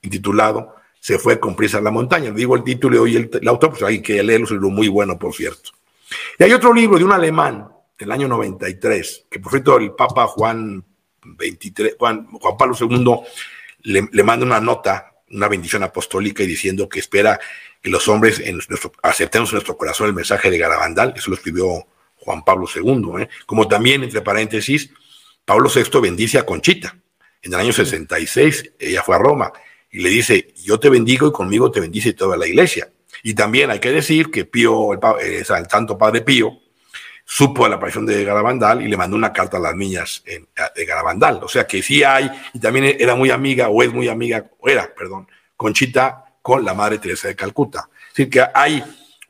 intitulado 0.02 0.76
Se 1.00 1.20
fue 1.20 1.40
con 1.40 1.56
prisa 1.56 1.78
a 1.78 1.82
la 1.82 1.92
montaña. 1.92 2.32
Digo 2.32 2.56
el 2.56 2.64
título 2.64 3.06
y 3.06 3.16
el, 3.16 3.30
el 3.42 3.48
autor, 3.48 3.72
pues 3.72 3.84
hay 3.84 4.02
que 4.02 4.22
leerlo, 4.24 4.46
es 4.46 4.52
un 4.52 4.58
libro 4.58 4.70
muy 4.70 4.88
bueno, 4.88 5.20
por 5.20 5.34
cierto. 5.34 5.72
Y 6.40 6.44
hay 6.44 6.54
otro 6.54 6.74
libro 6.74 6.98
de 6.98 7.04
un 7.04 7.12
alemán 7.12 7.70
del 7.98 8.12
año 8.12 8.28
93, 8.28 9.28
que 9.30 9.40
por 9.40 9.52
cierto 9.52 9.78
el 9.78 9.92
Papa 9.92 10.28
Juan 10.28 10.84
23, 11.24 11.96
Juan, 11.98 12.28
Juan 12.28 12.58
Pablo 12.58 12.76
II 12.80 13.16
le, 13.84 14.24
manda 14.24 14.46
una 14.46 14.60
nota, 14.60 15.14
una 15.32 15.48
bendición 15.48 15.84
apostólica 15.84 16.44
y 16.44 16.48
diciendo 16.48 16.90
que 16.90 17.00
espera 17.00 17.40
que 17.82 17.90
los 17.90 18.08
hombres 18.08 18.40
en 18.40 18.56
nuestro, 18.56 18.92
aceptemos 19.02 19.50
en 19.50 19.56
nuestro 19.56 19.78
corazón 19.78 20.08
el 20.08 20.14
mensaje 20.14 20.50
de 20.50 20.58
Garabandal, 20.58 21.14
eso 21.16 21.30
lo 21.30 21.38
escribió 21.38 21.88
Juan 22.16 22.44
Pablo 22.44 22.68
II, 22.74 23.22
¿eh? 23.22 23.30
como 23.46 23.68
también, 23.68 24.04
entre 24.04 24.22
paréntesis, 24.22 24.92
Pablo 25.46 25.70
VI 25.74 26.02
bendice 26.02 26.38
a 26.38 26.46
Conchita. 26.46 26.98
En 27.42 27.54
el 27.54 27.60
año 27.60 27.72
66 27.72 28.74
ella 28.80 29.04
fue 29.04 29.16
a 29.16 29.20
Roma 29.20 29.54
y 29.90 30.00
le 30.02 30.10
dice, 30.10 30.54
yo 30.64 30.80
te 30.80 30.90
bendigo 30.90 31.28
y 31.28 31.32
conmigo 31.32 31.72
te 31.72 31.80
bendice 31.80 32.14
toda 32.14 32.36
la 32.36 32.48
iglesia. 32.48 32.92
Y 33.24 33.34
también 33.34 33.72
hay 33.72 33.80
que 33.80 33.92
decir 33.92 34.30
que 34.30 34.44
Pío, 34.46 34.94
el, 34.94 35.00
el 35.22 35.46
Santo 35.46 35.98
Padre 35.98 36.22
Pío, 36.22 36.60
supo 37.30 37.66
de 37.66 37.72
la 37.72 37.76
aparición 37.76 38.06
de 38.06 38.24
Garabandal 38.24 38.82
y 38.82 38.88
le 38.88 38.96
mandó 38.96 39.18
una 39.18 39.34
carta 39.34 39.58
a 39.58 39.60
las 39.60 39.76
niñas 39.76 40.24
de 40.26 40.86
Garabandal. 40.86 41.42
O 41.44 41.50
sea 41.50 41.68
que 41.68 41.84
sí 41.84 42.02
hay, 42.02 42.32
y 42.54 42.60
también 42.60 42.96
era 42.98 43.16
muy 43.16 43.30
amiga, 43.32 43.68
o 43.68 43.84
es 43.84 43.92
muy 43.92 44.08
amiga, 44.08 44.46
o 44.60 44.70
era, 44.70 44.90
perdón, 44.96 45.28
Conchita 45.58 46.24
con 46.42 46.64
la 46.64 46.74
Madre 46.74 47.00
Teresa 47.00 47.28
de 47.28 47.36
Calcuta. 47.36 47.90
Es 47.92 48.16
decir, 48.16 48.30
que 48.30 48.46
hay 48.54 48.82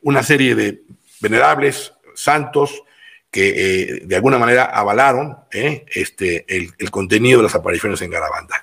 una 0.02 0.22
serie 0.22 0.54
de 0.54 0.82
venerables, 1.20 1.92
santos, 2.14 2.84
que 3.32 3.48
eh, 3.48 4.00
de 4.04 4.16
alguna 4.16 4.38
manera 4.38 4.66
avalaron 4.66 5.36
eh, 5.50 5.84
este, 5.92 6.46
el, 6.48 6.90
contenido 6.92 7.38
de 7.38 7.44
las 7.44 7.54
apariciones 7.56 8.00
en 8.02 8.10
Garabandal. 8.10 8.60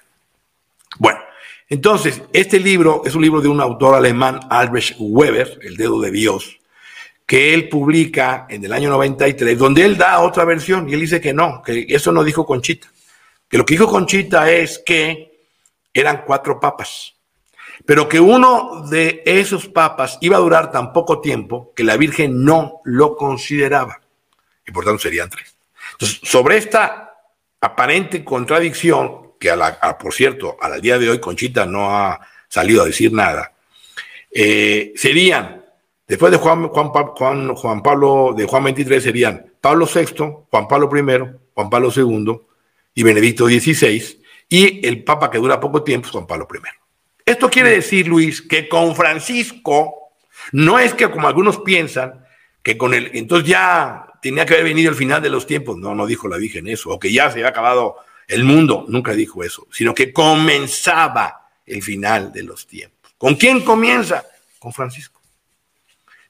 Bueno, 0.97 1.19
entonces, 1.67 2.21
este 2.31 2.59
libro 2.59 3.01
es 3.05 3.15
un 3.15 3.21
libro 3.21 3.41
de 3.41 3.49
un 3.49 3.59
autor 3.59 3.95
alemán, 3.95 4.39
Albrecht 4.49 4.95
Weber, 4.97 5.59
El 5.61 5.75
dedo 5.75 5.99
de 5.99 6.11
Dios, 6.11 6.59
que 7.25 7.53
él 7.53 7.69
publica 7.69 8.45
en 8.49 8.63
el 8.63 8.73
año 8.73 8.89
93, 8.89 9.57
donde 9.57 9.83
él 9.83 9.97
da 9.97 10.19
otra 10.19 10.45
versión 10.45 10.87
y 10.87 10.93
él 10.93 10.99
dice 10.99 11.19
que 11.19 11.33
no, 11.33 11.61
que 11.63 11.85
eso 11.89 12.11
no 12.11 12.23
dijo 12.23 12.45
Conchita, 12.45 12.87
que 13.49 13.57
lo 13.57 13.65
que 13.65 13.73
dijo 13.73 13.87
Conchita 13.87 14.51
es 14.51 14.79
que 14.85 15.47
eran 15.93 16.23
cuatro 16.25 16.59
papas, 16.59 17.15
pero 17.85 18.07
que 18.07 18.19
uno 18.19 18.87
de 18.87 19.23
esos 19.25 19.67
papas 19.67 20.17
iba 20.21 20.37
a 20.37 20.41
durar 20.41 20.71
tan 20.71 20.93
poco 20.93 21.19
tiempo 21.19 21.73
que 21.75 21.83
la 21.83 21.97
Virgen 21.97 22.43
no 22.43 22.81
lo 22.83 23.15
consideraba, 23.15 24.01
y 24.67 24.71
por 24.71 24.85
tanto 24.85 24.99
serían 24.99 25.29
tres. 25.29 25.55
Entonces, 25.93 26.19
sobre 26.23 26.57
esta 26.57 27.13
aparente 27.61 28.23
contradicción, 28.23 29.33
que 29.39 29.49
a 29.49 29.55
la, 29.55 29.97
por 29.97 30.13
cierto, 30.13 30.57
día 30.81 30.97
de 30.97 31.09
hoy 31.09 31.19
Conchita 31.19 31.65
no 31.65 31.95
ha 31.95 32.19
salido 32.47 32.83
a 32.83 32.85
decir 32.85 33.11
nada, 33.11 33.51
eh, 34.31 34.93
serían 34.95 35.64
Después 36.07 36.31
de 36.31 36.37
Juan, 36.37 36.69
Pablo, 37.81 38.33
de 38.37 38.45
Juan 38.45 38.63
23 38.63 39.03
serían 39.03 39.53
Pablo 39.59 39.87
VI, 39.91 40.05
Juan 40.51 40.67
Pablo 40.67 40.89
I, 40.95 41.01
Juan 41.53 41.69
Pablo 41.69 41.91
II 41.95 42.41
y 42.93 43.03
Benedicto 43.03 43.47
XVI, 43.47 44.21
y 44.47 44.87
el 44.87 45.03
Papa 45.03 45.31
que 45.31 45.39
dura 45.39 45.59
poco 45.59 45.83
tiempo 45.83 46.09
Juan 46.09 46.27
Pablo 46.27 46.47
I. 46.53 46.59
Esto 47.25 47.49
quiere 47.49 47.71
decir, 47.71 48.07
Luis, 48.07 48.43
que 48.43 48.69
con 48.69 48.95
Francisco 48.95 50.11
no 50.51 50.77
es 50.77 50.93
que 50.93 51.09
como 51.09 51.27
algunos 51.27 51.57
piensan, 51.59 52.23
que 52.61 52.77
con 52.77 52.93
él, 52.93 53.09
entonces 53.13 53.49
ya 53.49 54.05
tenía 54.21 54.45
que 54.45 54.53
haber 54.53 54.65
venido 54.65 54.91
el 54.91 54.95
final 54.95 55.23
de 55.23 55.29
los 55.29 55.47
tiempos. 55.47 55.77
No, 55.77 55.95
no 55.95 56.05
dijo 56.05 56.27
la 56.27 56.37
Virgen 56.37 56.67
eso, 56.67 56.91
o 56.91 56.99
que 56.99 57.11
ya 57.11 57.31
se 57.31 57.39
había 57.39 57.49
acabado 57.49 57.95
el 58.27 58.43
mundo, 58.43 58.85
nunca 58.87 59.13
dijo 59.13 59.43
eso, 59.43 59.67
sino 59.71 59.95
que 59.95 60.13
comenzaba 60.13 61.49
el 61.65 61.81
final 61.81 62.31
de 62.31 62.43
los 62.43 62.67
tiempos. 62.67 63.15
¿Con 63.17 63.35
quién 63.35 63.61
comienza? 63.61 64.23
Con 64.59 64.71
Francisco. 64.71 65.21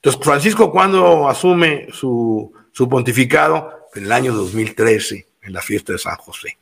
Entonces, 0.05 0.23
Francisco, 0.23 0.71
cuando 0.71 1.27
asume 1.27 1.87
su, 1.91 2.53
pontificado? 2.87 3.87
En 3.95 4.03
el 4.03 4.11
año 4.11 4.33
2013, 4.33 5.25
en 5.41 5.53
la 5.53 5.63
fiesta 5.63 5.93
de 5.93 5.97
San 5.97 6.15
José. 6.17 6.59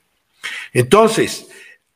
Entonces, 0.71 1.49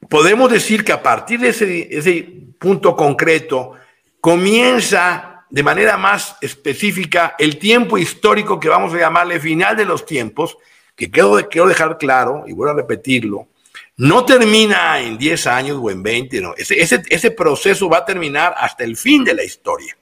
podemos 0.10 0.52
decir 0.52 0.84
que 0.84 0.91
a 0.91 1.02
partir 1.02 1.39
de 1.39 1.50
ese, 1.50 2.34
punto 2.60 2.98
concreto, 2.98 3.76
comienza 4.20 5.45
de 5.50 5.64
manera 5.64 5.95
más 5.95 6.36
específica 6.41 7.36
el 7.39 7.58
tiempo 7.58 7.98
histórico 7.98 8.60
que 8.60 8.68
vamos 8.68 8.93
a 8.93 8.98
llamarle 8.98 9.39
final 9.39 9.78
de 9.78 9.86
los 9.86 10.06
tiempos, 10.06 10.58
que 10.98 11.10
quiero, 11.10 11.48
quiero 11.50 11.70
dejar 11.70 11.98
claro, 11.98 12.43
y 12.45 12.52
voy 12.52 12.70
a 12.70 12.74
repetirlo, 12.74 13.48
no 13.95 14.26
termina 14.26 15.00
en 15.00 15.18
10 15.18 15.48
años 15.48 15.80
o 15.82 15.89
en 15.91 16.04
20, 16.04 16.41
no. 16.41 16.56
Ese 16.58 17.32
proceso 17.32 17.88
va 17.88 18.00
a 18.00 18.06
terminar 18.06 18.54
hasta 18.58 18.84
el 18.84 18.98
fin 18.98 19.24
de 19.24 19.34
la 19.34 19.45
historia. 19.45 19.95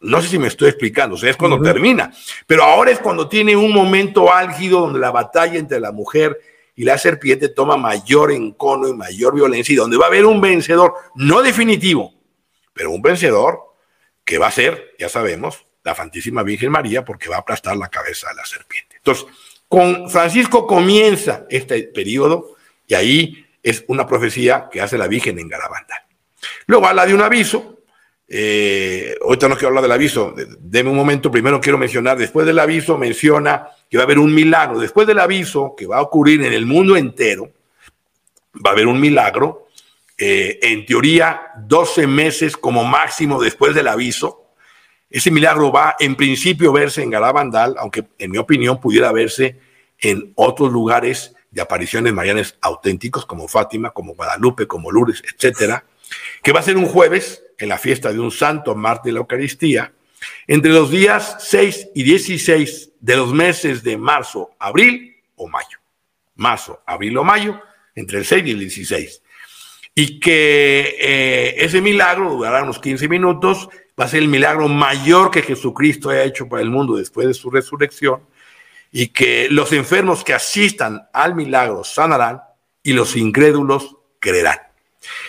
No 0.00 0.20
sé 0.20 0.28
si 0.28 0.38
me 0.38 0.48
estoy 0.48 0.68
explicando, 0.68 1.16
o 1.16 1.18
sea, 1.18 1.30
es 1.30 1.36
cuando 1.36 1.60
termina. 1.60 2.12
Pero 2.46 2.64
ahora 2.64 2.90
es 2.90 2.98
cuando 2.98 3.28
tiene 3.28 3.56
un 3.56 3.72
momento 3.72 4.32
álgido 4.32 4.80
donde 4.80 5.00
la 5.00 5.10
batalla 5.10 5.58
entre 5.58 5.80
la 5.80 5.92
mujer 5.92 6.38
y 6.76 6.84
la 6.84 6.98
serpiente 6.98 7.48
toma 7.48 7.76
mayor 7.76 8.32
encono 8.32 8.88
y 8.88 8.94
mayor 8.94 9.34
violencia 9.34 9.72
y 9.72 9.76
donde 9.76 9.96
va 9.96 10.06
a 10.06 10.08
haber 10.08 10.26
un 10.26 10.40
vencedor, 10.40 10.94
no 11.14 11.42
definitivo, 11.42 12.12
pero 12.72 12.90
un 12.90 13.02
vencedor 13.02 13.60
que 14.24 14.38
va 14.38 14.48
a 14.48 14.50
ser, 14.50 14.94
ya 14.98 15.08
sabemos, 15.08 15.66
la 15.84 15.94
Santísima 15.94 16.42
Virgen 16.42 16.70
María 16.70 17.04
porque 17.04 17.28
va 17.28 17.36
a 17.36 17.40
aplastar 17.40 17.76
la 17.76 17.88
cabeza 17.88 18.28
de 18.30 18.34
la 18.34 18.46
serpiente. 18.46 18.96
Entonces, 18.96 19.26
con 19.68 20.10
Francisco 20.10 20.66
comienza 20.66 21.46
este 21.50 21.82
periodo 21.84 22.56
y 22.86 22.94
ahí 22.94 23.46
es 23.62 23.84
una 23.88 24.06
profecía 24.06 24.68
que 24.70 24.80
hace 24.80 24.98
la 24.98 25.08
Virgen 25.08 25.38
en 25.38 25.48
Garabandal. 25.48 26.00
Luego 26.66 26.86
habla 26.86 27.06
de 27.06 27.14
un 27.14 27.22
aviso, 27.22 27.73
eh, 28.28 29.16
ahorita 29.22 29.48
no 29.48 29.54
quiero 29.54 29.68
hablar 29.68 29.82
del 29.82 29.92
aviso, 29.92 30.34
deme 30.58 30.90
un 30.90 30.96
momento, 30.96 31.30
primero 31.30 31.60
quiero 31.60 31.78
mencionar, 31.78 32.16
después 32.16 32.46
del 32.46 32.58
aviso 32.58 32.96
menciona 32.96 33.68
que 33.90 33.96
va 33.96 34.04
a 34.04 34.06
haber 34.06 34.18
un 34.18 34.34
milagro, 34.34 34.78
después 34.78 35.06
del 35.06 35.18
aviso 35.18 35.74
que 35.76 35.86
va 35.86 35.98
a 35.98 36.02
ocurrir 36.02 36.42
en 36.42 36.52
el 36.52 36.66
mundo 36.66 36.96
entero, 36.96 37.50
va 38.54 38.70
a 38.70 38.72
haber 38.72 38.86
un 38.86 38.98
milagro, 38.98 39.68
eh, 40.16 40.58
en 40.62 40.86
teoría 40.86 41.52
12 41.58 42.06
meses 42.06 42.56
como 42.56 42.84
máximo 42.84 43.42
después 43.42 43.74
del 43.74 43.88
aviso, 43.88 44.44
ese 45.10 45.30
milagro 45.30 45.70
va 45.70 45.96
en 46.00 46.16
principio 46.16 46.72
verse 46.72 47.02
en 47.02 47.10
Garabandal, 47.10 47.76
aunque 47.78 48.04
en 48.18 48.30
mi 48.30 48.38
opinión 48.38 48.80
pudiera 48.80 49.12
verse 49.12 49.60
en 50.00 50.32
otros 50.34 50.72
lugares 50.72 51.34
de 51.50 51.60
apariciones 51.60 52.12
marianas 52.12 52.56
auténticos 52.60 53.24
como 53.26 53.46
Fátima, 53.46 53.90
como 53.90 54.14
Guadalupe, 54.14 54.66
como 54.66 54.90
Lourdes, 54.90 55.22
etcétera, 55.22 55.84
que 56.42 56.52
va 56.52 56.60
a 56.60 56.64
ser 56.64 56.76
un 56.76 56.86
jueves 56.86 57.42
en 57.58 57.68
la 57.68 57.78
fiesta 57.78 58.12
de 58.12 58.20
un 58.20 58.30
santo 58.30 58.74
Marte 58.74 59.08
de 59.08 59.14
la 59.14 59.20
Eucaristía, 59.20 59.92
entre 60.46 60.72
los 60.72 60.90
días 60.90 61.36
6 61.40 61.88
y 61.94 62.02
16 62.02 62.92
de 63.00 63.16
los 63.16 63.32
meses 63.32 63.82
de 63.82 63.96
marzo, 63.96 64.50
abril 64.58 65.16
o 65.36 65.48
mayo. 65.48 65.78
Marzo, 66.36 66.82
abril 66.86 67.16
o 67.18 67.24
mayo, 67.24 67.60
entre 67.94 68.18
el 68.18 68.24
6 68.24 68.44
y 68.46 68.50
el 68.50 68.58
16. 68.60 69.22
Y 69.94 70.18
que 70.18 70.96
eh, 71.00 71.54
ese 71.58 71.80
milagro 71.80 72.30
durará 72.30 72.62
unos 72.62 72.78
15 72.78 73.08
minutos, 73.08 73.68
va 73.98 74.06
a 74.06 74.08
ser 74.08 74.22
el 74.22 74.28
milagro 74.28 74.68
mayor 74.68 75.30
que 75.30 75.42
Jesucristo 75.42 76.10
haya 76.10 76.24
hecho 76.24 76.48
para 76.48 76.62
el 76.62 76.70
mundo 76.70 76.96
después 76.96 77.26
de 77.26 77.34
su 77.34 77.50
resurrección, 77.50 78.22
y 78.90 79.08
que 79.08 79.48
los 79.50 79.72
enfermos 79.72 80.24
que 80.24 80.34
asistan 80.34 81.08
al 81.12 81.34
milagro 81.34 81.84
sanarán 81.84 82.42
y 82.82 82.92
los 82.92 83.16
incrédulos 83.16 83.96
creerán. 84.20 84.58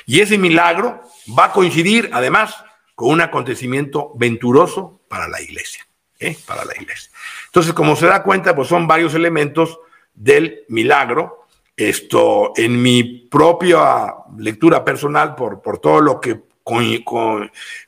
Y 0.05 0.19
ese 0.19 0.37
milagro 0.37 1.01
va 1.37 1.45
a 1.45 1.51
coincidir 1.51 2.09
además 2.13 2.55
con 2.95 3.09
un 3.09 3.21
acontecimiento 3.21 4.11
venturoso 4.15 5.01
para 5.07 5.27
la 5.27 5.41
iglesia. 5.41 5.85
¿eh? 6.19 6.37
Para 6.45 6.65
la 6.65 6.73
iglesia. 6.79 7.11
Entonces, 7.47 7.73
como 7.73 7.95
se 7.95 8.07
da 8.07 8.23
cuenta, 8.23 8.55
pues 8.55 8.67
son 8.67 8.87
varios 8.87 9.13
elementos 9.13 9.79
del 10.13 10.63
milagro. 10.69 11.47
Esto, 11.75 12.53
en 12.55 12.81
mi 12.81 13.03
propia 13.29 14.13
lectura 14.37 14.83
personal, 14.85 15.35
por, 15.35 15.61
por 15.61 15.79
todo 15.79 15.99
lo 16.01 16.21
que 16.21 16.39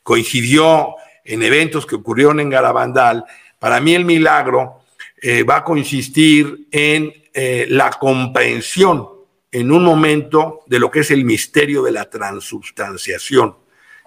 coincidió 0.04 0.96
en 1.24 1.44
eventos 1.44 1.86
que 1.86 1.96
ocurrieron 1.96 2.40
en 2.40 2.50
Garabandal, 2.50 3.26
para 3.60 3.80
mí 3.80 3.96
el 3.96 4.06
milagro 4.06 4.82
eh, 5.22 5.44
va 5.44 5.58
a 5.58 5.64
consistir 5.64 6.68
en 6.72 7.14
eh, 7.34 7.66
la 7.70 7.90
comprensión 7.92 9.08
en 9.60 9.72
un 9.72 9.84
momento 9.84 10.62
de 10.68 10.78
lo 10.78 10.92
que 10.92 11.00
es 11.00 11.10
el 11.10 11.26
misterio 11.26 11.82
de 11.82 11.92
la 11.92 12.08
transubstanciación, 12.08 13.56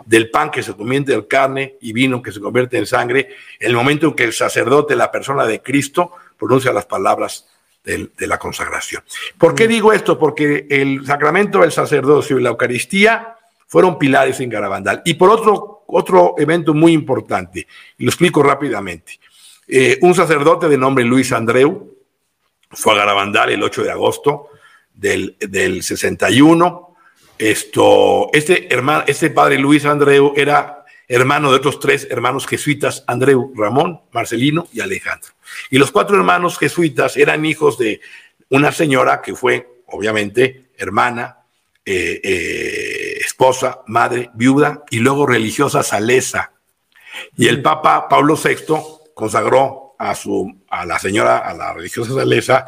del 0.07 0.31
pan 0.31 0.49
que 0.49 0.63
se 0.63 0.75
convierte 0.75 1.13
en 1.13 1.23
carne 1.23 1.75
y 1.81 1.93
vino 1.93 2.23
que 2.23 2.31
se 2.31 2.41
convierte 2.41 2.79
en 2.79 2.87
sangre, 2.87 3.31
el 3.59 3.75
momento 3.75 4.07
en 4.07 4.15
que 4.15 4.23
el 4.23 4.33
sacerdote, 4.33 4.95
la 4.95 5.11
persona 5.11 5.45
de 5.47 5.61
Cristo, 5.61 6.13
pronuncia 6.39 6.73
las 6.73 6.87
palabras 6.87 7.49
de, 7.83 8.09
la 8.29 8.39
consagración. 8.39 9.03
¿Por 9.37 9.57
qué 9.57 9.67
digo 9.67 9.93
esto? 9.93 10.17
Porque 10.19 10.69
el 10.71 11.05
sacramento 11.05 11.63
del 11.63 11.73
sacerdocio 11.73 12.39
y 12.39 12.43
la 12.43 12.51
Eucaristía 12.51 13.35
fueron 13.67 13.99
pilares 13.99 14.39
en 14.39 14.51
Garabandal. 14.51 15.03
Y 15.05 15.15
por 15.15 15.31
otro, 15.31 15.83
otro 15.89 16.35
evento 16.39 16.75
muy 16.75 16.93
importante, 16.93 17.67
y 17.99 18.05
lo 18.05 18.11
explico 18.11 18.41
rápidamente. 18.43 19.19
Eh, 19.67 19.99
un 20.03 20.15
sacerdote 20.15 20.69
de 20.69 20.79
nombre 20.79 21.05
Luis 21.05 21.33
Andreu 21.33 21.97
fue 22.71 22.93
a 22.93 22.99
Garabandal 22.99 23.51
el 23.51 23.63
8 23.65 23.83
de 23.83 23.91
agosto 23.91 24.50
del, 25.01 25.37
del 25.41 25.83
61. 25.83 26.97
Esto, 27.39 28.31
este, 28.33 28.73
hermano, 28.73 29.05
este 29.07 29.31
padre 29.31 29.59
Luis 29.59 29.87
Andreu 29.87 30.35
era 30.37 30.85
hermano 31.09 31.51
de 31.51 31.57
otros 31.57 31.81
tres 31.81 32.07
hermanos 32.11 32.47
jesuitas, 32.47 33.03
Andreu, 33.07 33.53
Ramón, 33.57 34.03
Marcelino 34.13 34.69
y 34.73 34.81
Alejandro. 34.81 35.31
Y 35.71 35.79
los 35.79 35.91
cuatro 35.91 36.17
hermanos 36.17 36.59
jesuitas 36.59 37.17
eran 37.17 37.45
hijos 37.45 37.79
de 37.79 38.01
una 38.51 38.71
señora 38.71 39.21
que 39.21 39.35
fue, 39.35 39.83
obviamente, 39.87 40.71
hermana, 40.77 41.39
eh, 41.85 42.21
eh, 42.23 43.19
esposa, 43.25 43.81
madre, 43.87 44.31
viuda 44.35 44.85
y 44.91 44.99
luego 44.99 45.27
religiosa 45.27 45.83
salesa. 45.83 46.53
Y 47.37 47.49
el 47.49 47.63
Papa 47.63 48.07
Pablo 48.09 48.37
VI 48.37 48.75
consagró 49.15 49.97
a, 49.99 50.15
su, 50.15 50.63
a 50.69 50.87
la 50.87 50.99
señora, 50.99 51.39
a 51.39 51.55
la 51.55 51.73
religiosa 51.73 52.15
salesa, 52.15 52.67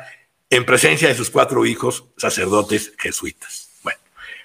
en 0.52 0.66
presencia 0.66 1.08
de 1.08 1.14
sus 1.14 1.30
cuatro 1.30 1.64
hijos 1.64 2.04
sacerdotes 2.18 2.92
jesuitas. 2.98 3.70
Bueno, 3.82 3.98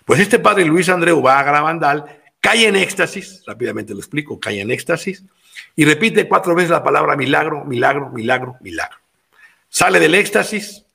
pues 0.06 0.22
este 0.22 0.40
padre 0.40 0.64
Luis 0.64 0.88
Andreu 0.88 1.22
va 1.22 1.38
a 1.38 1.44
Gravandal, 1.44 2.06
cae 2.40 2.66
en 2.66 2.78
éxtasis, 2.78 3.44
rápidamente 3.46 3.94
lo 3.94 4.00
explico, 4.00 4.40
cae 4.40 4.62
en 4.62 4.72
éxtasis, 4.72 5.26
y 5.76 5.84
repite 5.84 6.26
cuatro 6.30 6.56
veces 6.56 6.72
la 6.72 6.82
palabra 6.82 7.18
milagro, 7.18 7.66
milagro, 7.66 8.10
milagro, 8.10 8.56
milagro. 8.62 8.98
Sale 9.68 10.00
del 10.00 10.16
éxtasis, 10.16 10.86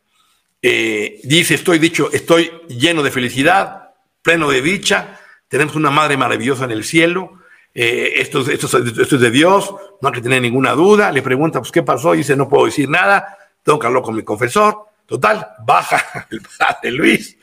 eh, 0.63 1.21
dice, 1.25 1.57
estoy 1.57 1.79
dicho, 1.79 2.11
estoy 2.11 2.51
lleno 2.69 3.03
de 3.03 3.11
felicidad, 3.11 3.91
pleno 4.23 4.49
de 4.49 4.63
dicha, 4.63 5.21
tenemos 5.47 5.77
una 5.77 5.91
madre 5.91 6.17
maravillosa 6.17 6.65
en 6.65 6.71
el 6.71 6.85
cielo, 6.85 7.39
eh, 7.75 8.15
esto, 8.17 8.51
esto, 8.51 8.79
esto, 8.79 9.17
es 9.17 9.21
de 9.21 9.31
Dios, 9.31 9.75
no 10.01 10.09
hay 10.09 10.15
que 10.15 10.23
tener 10.23 10.41
ninguna 10.41 10.73
duda, 10.73 11.13
le 11.13 11.21
pregunta, 11.21 11.59
pues, 11.59 11.71
¿qué 11.71 11.83
pasó? 11.83 12.15
Y 12.15 12.19
dice, 12.19 12.35
no 12.35 12.49
puedo 12.49 12.65
decir 12.65 12.89
nada, 12.89 13.37
tengo 13.63 13.79
que 13.79 13.87
hablar 13.87 14.03
con 14.03 14.17
mi 14.17 14.23
confesor. 14.23 14.92
Total, 15.13 15.47
baja 15.67 16.27
el 16.31 16.41
padre 16.41 16.91
Luis 16.91 17.37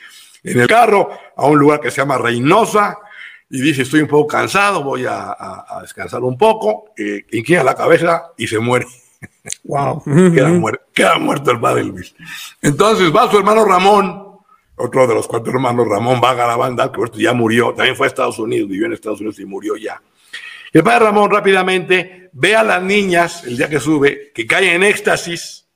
en 0.44 0.60
el 0.60 0.68
carro 0.68 1.12
a 1.36 1.46
un 1.46 1.60
lugar 1.60 1.80
que 1.80 1.92
se 1.92 1.98
llama 1.98 2.18
Reynosa 2.18 2.98
y 3.48 3.62
dice, 3.62 3.84
estoy 3.84 4.02
un 4.02 4.08
poco 4.08 4.26
cansado, 4.26 4.84
voy 4.84 5.06
a, 5.08 5.38
descansar 5.80 6.24
un 6.24 6.36
poco, 6.36 6.86
eh, 6.98 7.28
inclina 7.32 7.64
la 7.64 7.76
cabeza 7.76 8.32
y 8.38 8.48
se 8.48 8.58
muere. 8.58 8.88
Wow. 9.66 10.04
queda, 10.96 11.20
muerto, 11.20 11.52
el 11.52 11.60
padre 11.60 11.84
Luis. 11.84 12.16
Entonces 12.60 13.16
va 13.16 13.30
su 13.30 13.38
hermano 13.38 13.64
Ramón, 13.64 14.40
otro 14.76 15.06
de 15.06 15.14
los 15.14 15.28
cuatro 15.28 15.54
hermanos, 15.54 15.88
Ramón 15.88 16.20
Vaga 16.20 16.48
la 16.48 16.56
banda, 16.56 16.92
que 16.92 17.22
ya 17.22 17.34
murió, 17.34 17.76
también 17.76 17.96
fue 17.96 18.08
a 18.08 18.10
Estados 18.10 18.40
Unidos, 18.40 18.68
vivió 18.68 18.88
en 18.88 18.94
Estados 18.94 19.20
Unidos 19.20 19.40
y 19.40 19.46
murió 19.46 19.76
ya. 19.76 20.02
El 20.74 20.82
padre 20.84 21.06
Ramón 21.06 21.30
rápidamente 21.30 22.32
ve 22.34 22.56
a 22.56 22.64
las 22.64 22.82
niñas 22.82 23.44
el 23.44 23.58
día 23.58 23.70
que 23.70 23.80
sube, 23.80 24.32
que 24.34 24.48
caen 24.48 24.82
en 24.82 24.84
éxtasis, 24.84 25.69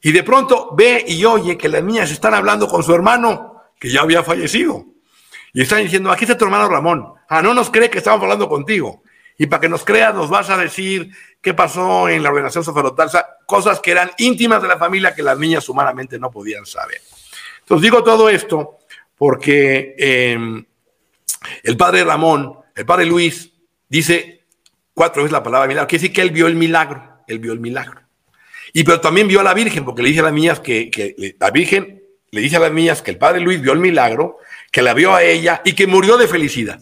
y 0.00 0.12
de 0.12 0.22
pronto 0.22 0.74
ve 0.76 1.04
y 1.06 1.24
oye 1.24 1.58
que 1.58 1.68
las 1.68 1.82
niñas 1.82 2.10
están 2.10 2.34
hablando 2.34 2.68
con 2.68 2.82
su 2.82 2.94
hermano, 2.94 3.62
que 3.78 3.90
ya 3.90 4.02
había 4.02 4.22
fallecido. 4.22 4.86
Y 5.52 5.62
están 5.62 5.82
diciendo, 5.82 6.10
aquí 6.10 6.24
está 6.24 6.36
tu 6.36 6.44
hermano 6.44 6.68
Ramón. 6.68 7.14
Ah, 7.28 7.42
no 7.42 7.54
nos 7.54 7.70
cree 7.70 7.90
que 7.90 7.98
estamos 7.98 8.22
hablando 8.22 8.48
contigo. 8.48 9.02
Y 9.36 9.46
para 9.46 9.60
que 9.60 9.68
nos 9.68 9.84
creas, 9.84 10.14
nos 10.14 10.28
vas 10.28 10.50
a 10.50 10.56
decir 10.56 11.10
qué 11.40 11.54
pasó 11.54 12.08
en 12.08 12.22
la 12.22 12.30
ordenación 12.30 12.64
sacerdotal, 12.64 13.10
cosas 13.46 13.80
que 13.80 13.92
eran 13.92 14.10
íntimas 14.18 14.60
de 14.62 14.68
la 14.68 14.78
familia 14.78 15.14
que 15.14 15.22
las 15.22 15.38
niñas 15.38 15.68
humanamente 15.68 16.18
no 16.18 16.30
podían 16.30 16.66
saber. 16.66 17.00
Entonces 17.60 17.82
digo 17.82 18.02
todo 18.02 18.28
esto 18.28 18.78
porque 19.16 19.94
em, 19.98 20.64
el 21.62 21.76
padre 21.76 22.04
Ramón, 22.04 22.58
el 22.74 22.86
padre 22.86 23.06
Luis, 23.06 23.52
dice 23.88 24.46
cuatro 24.92 25.22
veces 25.22 25.32
la 25.32 25.42
palabra 25.42 25.68
milagro. 25.68 25.88
Quiere 25.88 26.02
decir 26.02 26.14
que 26.14 26.22
él 26.22 26.30
vio 26.30 26.46
el 26.46 26.56
milagro, 26.56 27.22
él 27.26 27.38
vio 27.38 27.52
el 27.52 27.60
milagro. 27.60 28.07
Y 28.78 28.84
pero 28.84 29.00
también 29.00 29.26
vio 29.26 29.40
a 29.40 29.42
la 29.42 29.54
Virgen, 29.54 29.84
porque 29.84 30.02
le 30.02 30.10
dice 30.10 30.20
a 30.20 30.22
las 30.22 30.32
niñas 30.32 30.60
que, 30.60 31.34
la 31.40 31.50
Virgen 31.50 32.00
le 32.30 32.40
dice 32.40 32.58
a 32.58 32.60
las 32.60 32.70
niñas 32.70 33.02
que 33.02 33.10
el 33.10 33.18
padre 33.18 33.40
Luis 33.40 33.60
vio 33.60 33.72
el 33.72 33.80
milagro, 33.80 34.38
que 34.70 34.82
la 34.82 34.94
vio 34.94 35.16
a 35.16 35.24
ella 35.24 35.62
y 35.64 35.72
que 35.72 35.88
murió 35.88 36.16
de 36.16 36.28
felicidad. 36.28 36.80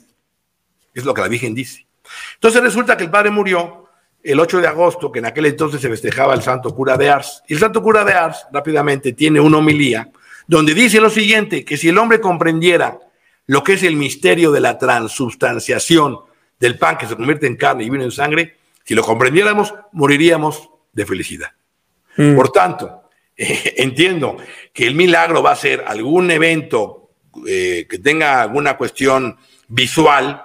Es 0.93 1.07
lo 1.07 1.15
que 1.15 1.23
la 1.23 1.29
Virgen 1.29 1.55
dice. 1.55 1.87
Entonces 2.35 2.63
resulta 2.63 2.99
que 2.99 3.05
el 3.05 3.11
padre 3.11 3.31
murió 3.31 3.89
el 4.23 4.39
8 4.39 4.61
de 4.61 4.67
agosto, 4.67 5.11
que 5.11 5.21
en 5.21 5.25
aquel 5.25 5.47
entonces 5.47 5.81
se 5.81 5.89
festejaba 5.89 6.35
el 6.35 6.43
santo 6.43 6.75
cura 6.75 6.99
de 6.99 7.09
Ars. 7.09 7.43
Y 7.49 7.55
el 7.55 7.61
santo 7.61 7.83
cura 7.83 8.05
de 8.05 8.13
Ars 8.13 8.45
rápidamente 8.53 9.15
tiene 9.15 9.41
una 9.41 9.57
homilía 9.57 10.11
donde 10.47 10.75
dice 10.75 11.01
lo 11.01 11.09
siguiente, 11.09 11.65
que 11.65 11.79
si 11.79 11.89
el 11.89 11.97
hombre 11.97 12.21
comprendiera 12.21 12.99
lo 13.47 13.65
que 13.65 13.73
es 13.73 13.83
el 13.83 13.97
misterio 13.97 14.53
de 14.53 14.61
la 14.61 14.77
transubstanciación 14.77 16.19
del 16.61 16.77
pan 16.77 16.99
que 16.99 17.07
se 17.07 17.17
convierte 17.17 17.47
en 17.47 17.57
carne 17.57 17.85
y 17.85 17.89
vino 17.89 18.05
en 18.05 18.13
sangre, 18.13 18.59
si 18.85 18.95
lo 18.95 19.03
comprendiéramos, 19.03 19.73
moriríamos 19.93 20.69
de 20.93 21.07
felicidad. 21.07 21.53
Mm. 22.17 22.35
Por 22.35 22.51
tanto, 22.51 23.03
entiendo 23.37 24.37
que 24.73 24.87
el 24.87 24.95
milagro 24.95 25.43
va 25.43 25.53
a 25.53 25.57
ser 25.57 25.85
algún 25.87 26.31
evento 26.31 27.11
eh, 27.47 27.87
que 27.89 27.99
tenga 27.99 28.43
alguna 28.43 28.77
cuestión 28.77 29.37
visual, 29.69 30.43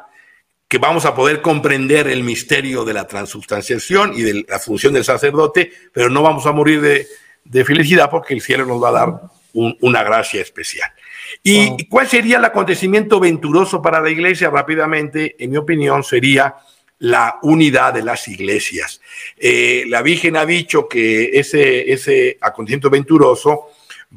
que 0.67 0.77
vamos 0.77 1.05
a 1.05 1.15
poder 1.15 1.41
comprender 1.41 2.07
el 2.07 2.23
misterio 2.23 2.83
de 2.83 2.93
la 2.93 3.05
transubstanciación 3.05 4.13
y 4.15 4.21
de 4.21 4.45
la 4.47 4.59
función 4.59 4.93
del 4.93 5.03
sacerdote, 5.03 5.71
pero 5.93 6.09
no 6.09 6.21
vamos 6.21 6.45
a 6.45 6.51
morir 6.51 6.81
de, 6.81 7.65
felicidad 7.65 8.09
porque 8.09 8.33
el 8.33 8.41
cielo 8.41 8.65
nos 8.65 8.81
va 8.81 8.89
a 8.89 8.91
dar 8.91 9.21
una 9.53 10.03
gracia 10.03 10.41
especial. 10.41 10.89
¿Y 11.43 11.87
cuál 11.87 12.07
sería 12.07 12.37
el 12.37 12.45
acontecimiento 12.45 13.19
venturoso 13.19 13.81
para 13.81 13.99
la 13.99 14.09
iglesia? 14.09 14.49
Rápidamente, 14.49 15.35
en 15.39 15.51
mi 15.51 15.57
opinión, 15.57 16.03
sería 16.03 16.55
la 17.01 17.39
unidad 17.41 17.95
de 17.95 18.03
las 18.03 18.27
iglesias. 18.27 19.01
Eh, 19.35 19.85
la 19.87 20.03
Virgen 20.03 20.37
ha 20.37 20.45
dicho 20.45 20.87
que 20.87 21.31
ese, 21.33 21.91
ese 21.91 22.37
acontecimiento 22.39 22.91
venturoso 22.91 23.71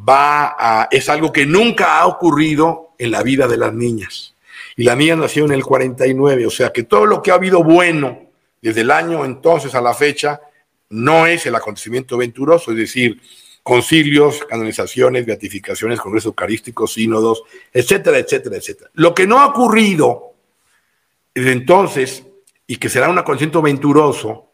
va 0.07 0.55
a, 0.59 0.89
es 0.91 1.09
algo 1.09 1.33
que 1.33 1.47
nunca 1.47 1.99
ha 1.99 2.07
ocurrido 2.07 2.91
en 2.99 3.11
la 3.11 3.23
vida 3.23 3.49
de 3.49 3.57
las 3.57 3.73
niñas. 3.73 4.35
Y 4.77 4.85
la 4.85 4.95
niña 4.95 5.17
nació 5.17 5.47
en 5.47 5.53
el 5.53 5.65
49, 5.65 6.47
o 6.47 6.51
sea 6.51 6.73
que 6.73 6.83
todo 6.83 7.07
lo 7.07 7.23
que 7.23 7.31
ha 7.31 7.35
habido 7.35 7.65
bueno 7.65 8.27
desde 8.61 8.83
el 8.83 8.91
año 8.91 9.25
entonces 9.25 9.75
a 9.75 9.81
la 9.81 9.95
fecha 9.95 10.43
no 10.91 11.27
es 11.27 11.47
el 11.47 11.55
acontecimiento 11.55 12.19
venturoso, 12.19 12.71
es 12.73 12.77
decir, 12.77 13.19
concilios, 13.63 14.45
canonizaciones, 14.45 15.25
beatificaciones, 15.25 16.01
congresos 16.01 16.27
eucarísticos, 16.27 16.93
sínodos, 16.93 17.45
etcétera, 17.73 18.19
etcétera, 18.19 18.57
etcétera. 18.57 18.91
Lo 18.93 19.15
que 19.15 19.27
no 19.27 19.41
ha 19.41 19.47
ocurrido 19.47 20.35
desde 21.35 21.53
entonces 21.53 22.25
y 22.67 22.77
que 22.77 22.89
será 22.89 23.09
un 23.09 23.19
acontecimiento 23.19 23.63
venturoso, 23.63 24.53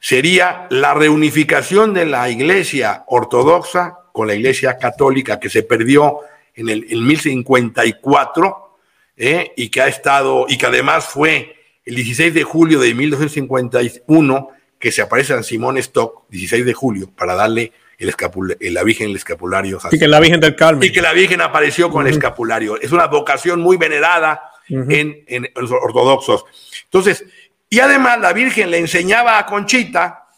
sería 0.00 0.66
la 0.70 0.94
reunificación 0.94 1.94
de 1.94 2.06
la 2.06 2.28
iglesia 2.30 3.04
ortodoxa 3.06 3.98
con 4.12 4.26
la 4.28 4.34
iglesia 4.34 4.78
católica 4.78 5.40
que 5.40 5.50
se 5.50 5.62
perdió 5.62 6.20
en 6.54 6.68
el 6.68 7.02
1054 7.02 8.68
¿eh? 9.16 9.52
y 9.56 9.68
que 9.68 9.80
ha 9.80 9.88
estado, 9.88 10.46
y 10.48 10.58
que 10.58 10.66
además 10.66 11.06
fue 11.06 11.56
el 11.84 11.94
16 11.94 12.34
de 12.34 12.42
julio 12.42 12.80
de 12.80 12.94
1251 12.94 14.48
que 14.78 14.92
se 14.92 15.02
aparece 15.02 15.34
San 15.34 15.44
Simón 15.44 15.78
Stock, 15.78 16.24
16 16.30 16.64
de 16.64 16.74
julio, 16.74 17.10
para 17.16 17.34
darle 17.34 17.72
el 17.98 18.14
eh, 18.60 18.70
la 18.70 18.84
Virgen 18.84 19.10
el 19.10 19.16
escapulario. 19.16 19.80
Y 19.90 19.98
que 19.98 20.06
la 20.06 20.20
Virgen 20.20 20.40
del 20.40 20.54
Carmen. 20.54 20.88
Y 20.88 20.92
que 20.92 21.02
la 21.02 21.12
Virgen 21.12 21.40
apareció 21.40 21.90
con 21.90 22.06
el 22.06 22.12
escapulario. 22.12 22.80
Es 22.80 22.92
una 22.92 23.06
vocación 23.06 23.60
muy 23.60 23.76
venerada 23.76 24.40
en, 24.68 25.24
en 25.26 25.48
los 25.56 25.72
ortodoxos. 25.72 26.44
Entonces, 26.84 27.24
y 27.70 27.80
además 27.80 28.20
la 28.20 28.32
Virgen 28.32 28.70
le 28.70 28.78
enseñaba 28.78 29.38
a 29.38 29.46
Conchita 29.46 30.28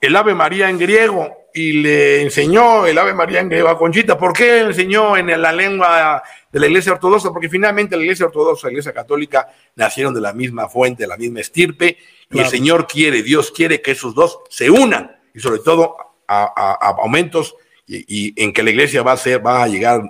el 0.00 0.16
Ave 0.16 0.34
María 0.34 0.68
en 0.68 0.78
griego 0.78 1.44
y 1.54 1.74
le 1.74 2.22
enseñó 2.22 2.84
el 2.84 2.98
Ave 2.98 3.14
María 3.14 3.40
en 3.40 3.48
griego 3.48 3.68
a 3.68 3.78
Conchita. 3.78 4.18
¿Por 4.18 4.32
qué 4.32 4.58
enseñó 4.58 5.16
en 5.16 5.40
la 5.40 5.52
lengua 5.52 6.20
de 6.50 6.58
la 6.60 6.66
Iglesia 6.66 6.92
Ortodoxa? 6.92 7.30
Porque 7.30 7.48
finalmente 7.48 7.96
la 7.96 8.02
Iglesia 8.02 8.26
Ortodoxa 8.26 8.66
y 8.66 8.70
la 8.70 8.72
Iglesia 8.72 8.92
Católica 8.92 9.48
nacieron 9.76 10.12
de 10.12 10.20
la 10.20 10.32
misma 10.32 10.68
fuente, 10.68 11.04
de 11.04 11.06
la 11.06 11.16
misma 11.16 11.40
estirpe, 11.40 11.96
y 12.28 12.40
el 12.40 12.46
Señor 12.46 12.88
quiere, 12.88 13.22
Dios 13.22 13.52
quiere 13.52 13.80
que 13.80 13.92
esos 13.92 14.16
dos 14.16 14.40
se 14.50 14.68
unan, 14.68 15.16
y 15.32 15.38
sobre 15.38 15.60
todo 15.60 15.96
a, 16.26 16.96
aumentos, 17.00 17.54
y, 17.86 18.42
en 18.42 18.52
que 18.52 18.64
la 18.64 18.70
Iglesia 18.70 19.02
va 19.02 19.12
a 19.12 19.16
ser, 19.16 19.46
va 19.46 19.62
a 19.62 19.68
llegar, 19.68 20.02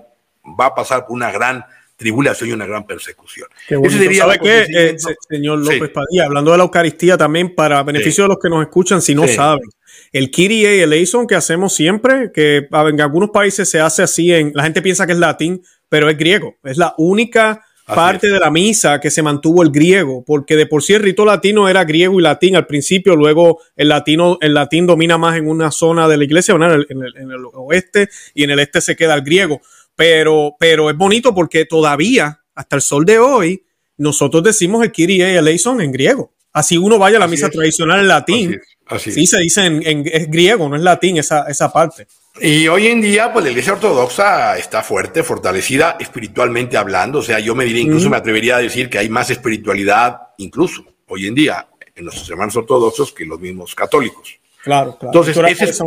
va 0.45 0.67
a 0.67 0.75
pasar 0.75 1.05
por 1.05 1.15
una 1.15 1.31
gran 1.31 1.67
tribulación 1.97 2.51
y 2.51 2.53
una 2.53 2.67
gran 2.67 2.87
persecución. 2.87 3.49
Ese 3.69 3.99
sería 3.99 4.23
¿Sabe 4.23 4.39
qué, 4.39 4.67
eh, 4.69 4.97
señor 5.29 5.59
López 5.59 5.91
Padilla? 5.91 6.27
Hablando 6.27 6.51
de 6.51 6.59
la 6.59 6.65
Eucaristía 6.65 7.17
también, 7.17 7.55
para 7.55 7.83
beneficio 7.83 8.25
de 8.25 8.29
los 8.29 8.39
que 8.39 8.49
nos 8.49 8.63
escuchan, 8.63 9.01
si 9.01 9.15
no 9.15 9.27
saben, 9.29 9.69
el 10.13 10.31
Kyrie 10.31 10.77
y 10.77 10.81
el 10.81 10.93
Eison 10.93 11.27
que 11.27 11.35
hacemos 11.35 11.75
siempre, 11.75 12.31
que 12.33 12.69
en 12.71 13.01
algunos 13.01 13.31
países 13.31 13.69
se 13.69 13.81
hace 13.81 14.03
así, 14.03 14.33
en, 14.33 14.53
la 14.55 14.65
gente 14.65 14.83
piensa 14.83 15.07
que 15.07 15.13
es 15.13 15.19
latín, 15.19 15.63
pero 15.89 16.09
es 16.09 16.19
griego. 16.19 16.57
Es 16.65 16.79
la 16.79 16.95
única 16.99 17.65
parte 17.87 18.29
de 18.29 18.39
la 18.39 18.51
misa 18.51 18.99
que 18.99 19.11
se 19.11 19.23
mantuvo 19.23 19.63
el 19.63 19.71
griego, 19.71 20.25
porque 20.25 20.57
de 20.57 20.67
por 20.67 20.83
sí 20.83 20.95
el 20.95 21.03
rito 21.03 21.25
latino 21.25 21.69
era 21.69 21.85
griego 21.85 22.19
y 22.19 22.23
latín 22.23 22.57
al 22.57 22.67
principio, 22.67 23.15
luego 23.15 23.61
el 23.77 23.89
latino, 23.89 24.39
el 24.41 24.55
latín 24.55 24.87
domina 24.87 25.19
más 25.19 25.37
en 25.37 25.49
una 25.49 25.71
zona 25.71 26.09
de 26.09 26.17
la 26.17 26.25
iglesia, 26.25 26.55
en 26.55 26.63
el, 26.63 26.87
en 26.91 27.31
el 27.31 27.45
oeste, 27.53 28.09
y 28.33 28.45
en 28.45 28.51
el 28.51 28.59
este 28.61 28.81
se 28.81 28.97
queda 28.97 29.15
el 29.15 29.23
griego 29.23 29.61
pero, 29.97 30.57
pero 30.59 30.91
es 30.91 30.97
bonito 30.97 31.35
porque 31.35 31.65
todavía, 31.65 32.41
hasta 32.55 32.77
el 32.77 32.83
sol 32.83 33.05
de 33.05 33.19
hoy, 33.19 33.65
nosotros 33.97 34.43
decimos 34.43 34.83
el 34.85 34.93
Kyrie 34.93 35.39
eleison 35.39 35.81
en 35.81 35.93
griego. 35.93 36.33
Así 36.53 36.79
uno 36.79 36.99
vaya 36.99 37.17
a 37.17 37.21
la 37.21 37.27
misa 37.27 37.51
tradicional 37.51 38.01
en 38.01 38.09
latín. 38.09 38.61
Así 38.87 39.11
sí, 39.11 39.27
se 39.27 39.41
dice 39.41 39.67
en, 39.67 40.05
es 40.07 40.31
griego, 40.31 40.69
no 40.69 40.77
es 40.77 40.83
latín 40.83 41.17
esa, 41.17 41.47
esa 41.49 41.73
parte. 41.73 42.07
Y 42.41 42.67
hoy 42.69 42.89
en 42.89 43.01
día, 43.01 43.33
pues 43.33 43.45
la 43.45 43.51
iglesia 43.51 43.75
ortodoxa 43.75 44.59
está 44.59 44.83
fuerte, 44.83 45.23
fortalecida 45.23 45.97
espiritualmente 46.01 46.77
hablando. 46.77 47.21
O 47.21 47.23
sea, 47.23 47.39
yo 47.39 47.55
me 47.55 47.65
diría, 47.65 47.83
incluso 47.83 48.11
me 48.11 48.17
atrevería 48.17 48.57
a 48.57 48.61
decir 48.61 48.91
que 48.91 48.99
hay 48.99 49.09
más 49.09 49.31
espiritualidad, 49.31 50.19
incluso 50.39 50.85
hoy 51.09 51.27
en 51.27 51.35
día, 51.35 51.69
en 51.95 52.05
nuestros 52.05 52.29
hermanos 52.29 52.57
ortodoxos 52.57 53.13
que 53.13 53.25
los 53.25 53.41
mismos 53.41 53.75
católicos. 53.75 54.37
Claro, 54.63 54.97
claro. 54.99 55.23
Entonces, 55.23 55.37
ese 55.37 55.65
es, 55.71 55.83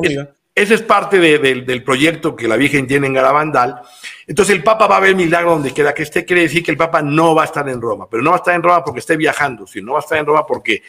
ese 0.57 0.73
es 0.73 0.81
parte 0.81 1.19
del 1.19 1.83
proyecto 1.83 2.35
que 2.35 2.47
la 2.47 2.55
Virgen 2.55 2.87
tiene 2.87 3.05
en 3.05 3.13
Garabandal. 3.13 3.79
Entonces 4.25 4.55
el 4.55 4.63
Papa 4.63 4.87
va 4.87 4.97
a 4.97 4.99
ver 4.99 5.15
milagro 5.15 5.51
donde 5.51 5.71
quiera 5.71 5.93
que 5.93 6.01
esté. 6.01 6.25
Quiere 6.25 6.41
decir 6.41 6.63
que 6.63 6.71
el 6.71 6.77
Papa 6.77 7.03
no 7.03 7.35
va 7.35 7.43
a 7.43 7.45
estar 7.45 7.69
en 7.69 7.79
Roma, 7.79 8.07
pero 8.09 8.23
no 8.23 8.31
va 8.31 8.37
a 8.37 8.39
estar 8.39 8.55
en 8.55 8.63
Roma 8.63 8.83
porque 8.83 9.01
esté 9.01 9.15
viajando, 9.17 9.67
sino 9.67 9.93
va 9.93 9.99
a 9.99 10.01
estar 10.01 10.17
en 10.17 10.25
Roma 10.25 10.47
porque 10.47 10.81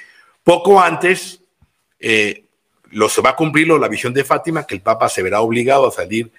poco 0.42 0.80
antes 0.80 1.42
eh, 2.00 2.46
lo, 2.92 3.10
se 3.10 3.20
va 3.20 3.30
a 3.30 3.36
cumplir 3.36 3.68
la 3.68 3.88
visión 3.88 4.14
de 4.14 4.24
Fátima, 4.24 4.66
que 4.66 4.74
el 4.74 4.80
Papa 4.80 5.10
se 5.10 5.22
verá 5.22 5.42
obligado 5.42 5.86
a 5.86 5.90
salir 5.90 6.32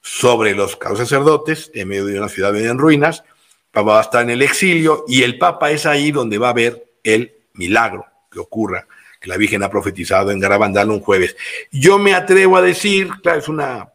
sobre 0.00 0.54
los 0.54 0.78
sacerdotes 0.80 1.72
en 1.74 1.88
medio 1.88 2.06
de 2.06 2.20
una 2.20 2.28
ciudad 2.28 2.56
en 2.56 2.78
ruinas. 2.78 3.24
El 3.26 3.72
Papa 3.72 3.92
va 3.94 3.98
a 3.98 4.02
estar 4.02 4.22
en 4.22 4.30
el 4.30 4.42
exilio 4.42 5.04
y 5.08 5.24
el 5.24 5.38
Papa 5.38 5.72
es 5.72 5.86
ahí 5.86 6.12
donde 6.12 6.38
va 6.38 6.50
a 6.50 6.52
ver 6.52 6.86
el 7.02 7.34
milagro 7.54 8.06
que 8.30 8.38
ocurra 8.38 8.86
la 9.22 9.36
Virgen 9.36 9.62
ha 9.62 9.70
profetizado 9.70 10.30
en 10.30 10.40
Garabandal 10.40 10.90
un 10.90 11.00
jueves. 11.00 11.36
Yo 11.70 11.98
me 11.98 12.14
atrevo 12.14 12.56
a 12.56 12.62
decir, 12.62 13.10
claro, 13.22 13.38
es 13.38 13.48
una 13.48 13.92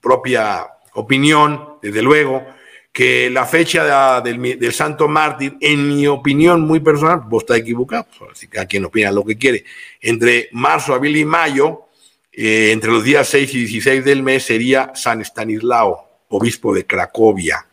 propia 0.00 0.66
opinión, 0.94 1.78
desde 1.82 2.02
luego, 2.02 2.46
que 2.92 3.30
la 3.30 3.46
fecha 3.46 4.20
del, 4.20 4.72
Santo 4.72 5.08
Mártir, 5.08 5.56
en 5.60 5.88
mi 5.88 6.06
opinión 6.06 6.62
muy 6.62 6.80
personal, 6.80 7.22
vos 7.26 7.44
está 7.44 7.56
equivocado, 7.56 8.06
pues, 8.18 8.32
así 8.32 8.48
que 8.48 8.58
a 8.58 8.66
quien 8.66 8.84
opina 8.84 9.12
lo 9.12 9.24
que 9.24 9.38
quiere, 9.38 9.64
entre 10.00 10.48
marzo, 10.52 10.94
abril 10.94 11.16
y 11.16 11.24
mayo, 11.24 11.86
eh, 12.32 12.70
entre 12.72 12.90
los 12.90 13.04
días 13.04 13.28
6 13.28 13.54
y 13.54 13.58
16 13.60 14.04
del 14.04 14.22
mes 14.22 14.44
sería 14.44 14.92
San 14.94 15.20
Estanislao, 15.20 16.08
obispo 16.28 16.74
de 16.74 16.86
Cracovia. 16.86 17.66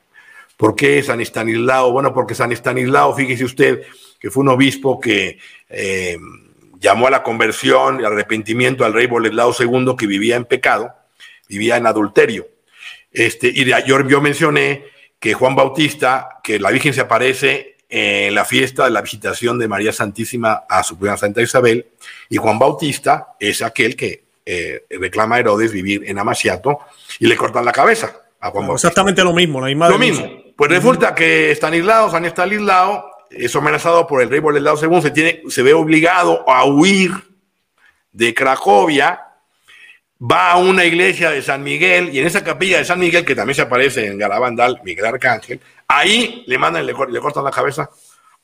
¿Por 0.57 0.75
qué 0.75 1.01
San 1.03 1.21
Estanislao? 1.21 1.91
Bueno, 1.91 2.13
porque 2.13 2.33
San 2.33 2.51
Estanislao, 2.51 3.15
fíjese 3.15 3.45
usted, 3.45 3.83
que 4.19 4.31
fue 4.31 4.41
un 4.41 4.49
obispo 4.49 4.99
que 4.99 5.37
eh, 5.69 6.17
llamó 6.79 7.07
a 7.07 7.11
la 7.11 7.23
conversión 7.23 8.01
y 8.01 8.03
arrepentimiento 8.03 8.83
al 8.83 8.93
rey 8.93 9.05
Boleslao 9.05 9.55
II, 9.57 9.95
que 9.97 10.07
vivía 10.07 10.35
en 10.35 10.45
pecado, 10.45 10.91
vivía 11.47 11.77
en 11.77 11.85
adulterio. 11.85 12.47
Este, 13.11 13.47
y 13.47 13.65
yo, 13.85 14.07
yo 14.07 14.19
mencioné 14.19 14.85
que 15.19 15.33
Juan 15.33 15.55
Bautista, 15.55 16.39
que 16.43 16.59
la 16.59 16.71
Virgen 16.71 16.93
se 16.93 17.01
aparece 17.01 17.77
en 17.89 18.35
la 18.35 18.43
fiesta 18.43 18.85
de 18.85 18.91
la 18.91 19.01
visitación 19.01 19.57
de 19.57 19.67
María 19.67 19.93
Santísima 19.93 20.63
a 20.67 20.83
su 20.83 20.97
prima 20.97 21.17
Santa 21.17 21.41
Isabel, 21.41 21.85
y 22.29 22.37
Juan 22.37 22.57
Bautista 22.59 23.35
es 23.39 23.61
aquel 23.61 23.95
que 23.95 24.23
eh, 24.45 24.85
reclama 24.89 25.35
a 25.35 25.39
Herodes 25.39 25.71
vivir 25.71 26.03
en 26.07 26.17
Amaciato 26.17 26.79
y 27.19 27.27
le 27.27 27.35
cortan 27.35 27.63
la 27.63 27.71
cabeza 27.71 28.21
a 28.39 28.49
Juan 28.49 28.67
Bautista. 28.67 28.87
Exactamente 28.87 29.23
lo 29.23 29.33
mismo, 29.33 29.61
la 29.61 29.67
misma. 29.67 29.89
Lo 29.89 29.99
mismo. 29.99 30.46
Pues 30.57 30.71
resulta 30.71 31.13
que 31.13 31.51
Stanislao, 31.51 32.09
San 32.09 32.25
Estanislao, 32.25 33.11
es 33.29 33.55
amenazado 33.55 34.07
por 34.07 34.23
el 34.23 34.29
rey 34.29 34.39
Boleslao 34.39 34.75
II, 34.81 35.03
se, 35.03 35.11
tiene, 35.11 35.43
se 35.49 35.61
ve 35.61 35.75
obligado 35.75 36.49
a 36.49 36.65
huir 36.65 37.11
de 38.11 38.33
Cracovia, 38.33 39.21
va 40.19 40.53
a 40.53 40.57
una 40.57 40.83
iglesia 40.83 41.29
de 41.29 41.43
San 41.43 41.61
Miguel 41.63 42.09
y 42.11 42.19
en 42.19 42.25
esa 42.25 42.43
capilla 42.43 42.79
de 42.79 42.85
San 42.85 42.99
Miguel, 42.99 43.23
que 43.23 43.35
también 43.35 43.53
se 43.53 43.61
aparece 43.61 44.07
en 44.07 44.17
Garabandal, 44.17 44.81
Miguel 44.83 45.05
Arcángel, 45.05 45.61
ahí 45.87 46.43
le 46.47 46.57
mandan, 46.57 46.87
le, 46.87 46.93
le 46.93 47.19
cortan 47.19 47.43
la 47.43 47.51
cabeza 47.51 47.91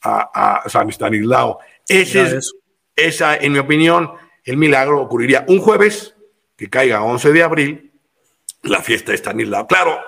a, 0.04 0.64
San 0.68 0.90
Estanislao. 0.90 1.62
Ese 1.88 2.38
es, 2.38 2.54
esa, 2.96 3.38
en 3.38 3.54
mi 3.54 3.58
opinión, 3.58 4.12
el 4.44 4.58
milagro 4.58 5.02
ocurriría 5.02 5.46
un 5.48 5.58
jueves, 5.58 6.14
que 6.56 6.70
caiga 6.70 7.02
11 7.02 7.34
de 7.34 7.42
abril, 7.42 7.92
la 8.62 8.84
fiesta 8.84 9.14
de 9.14 9.16
Estanislao. 9.16 9.66
Claro, 9.66 10.00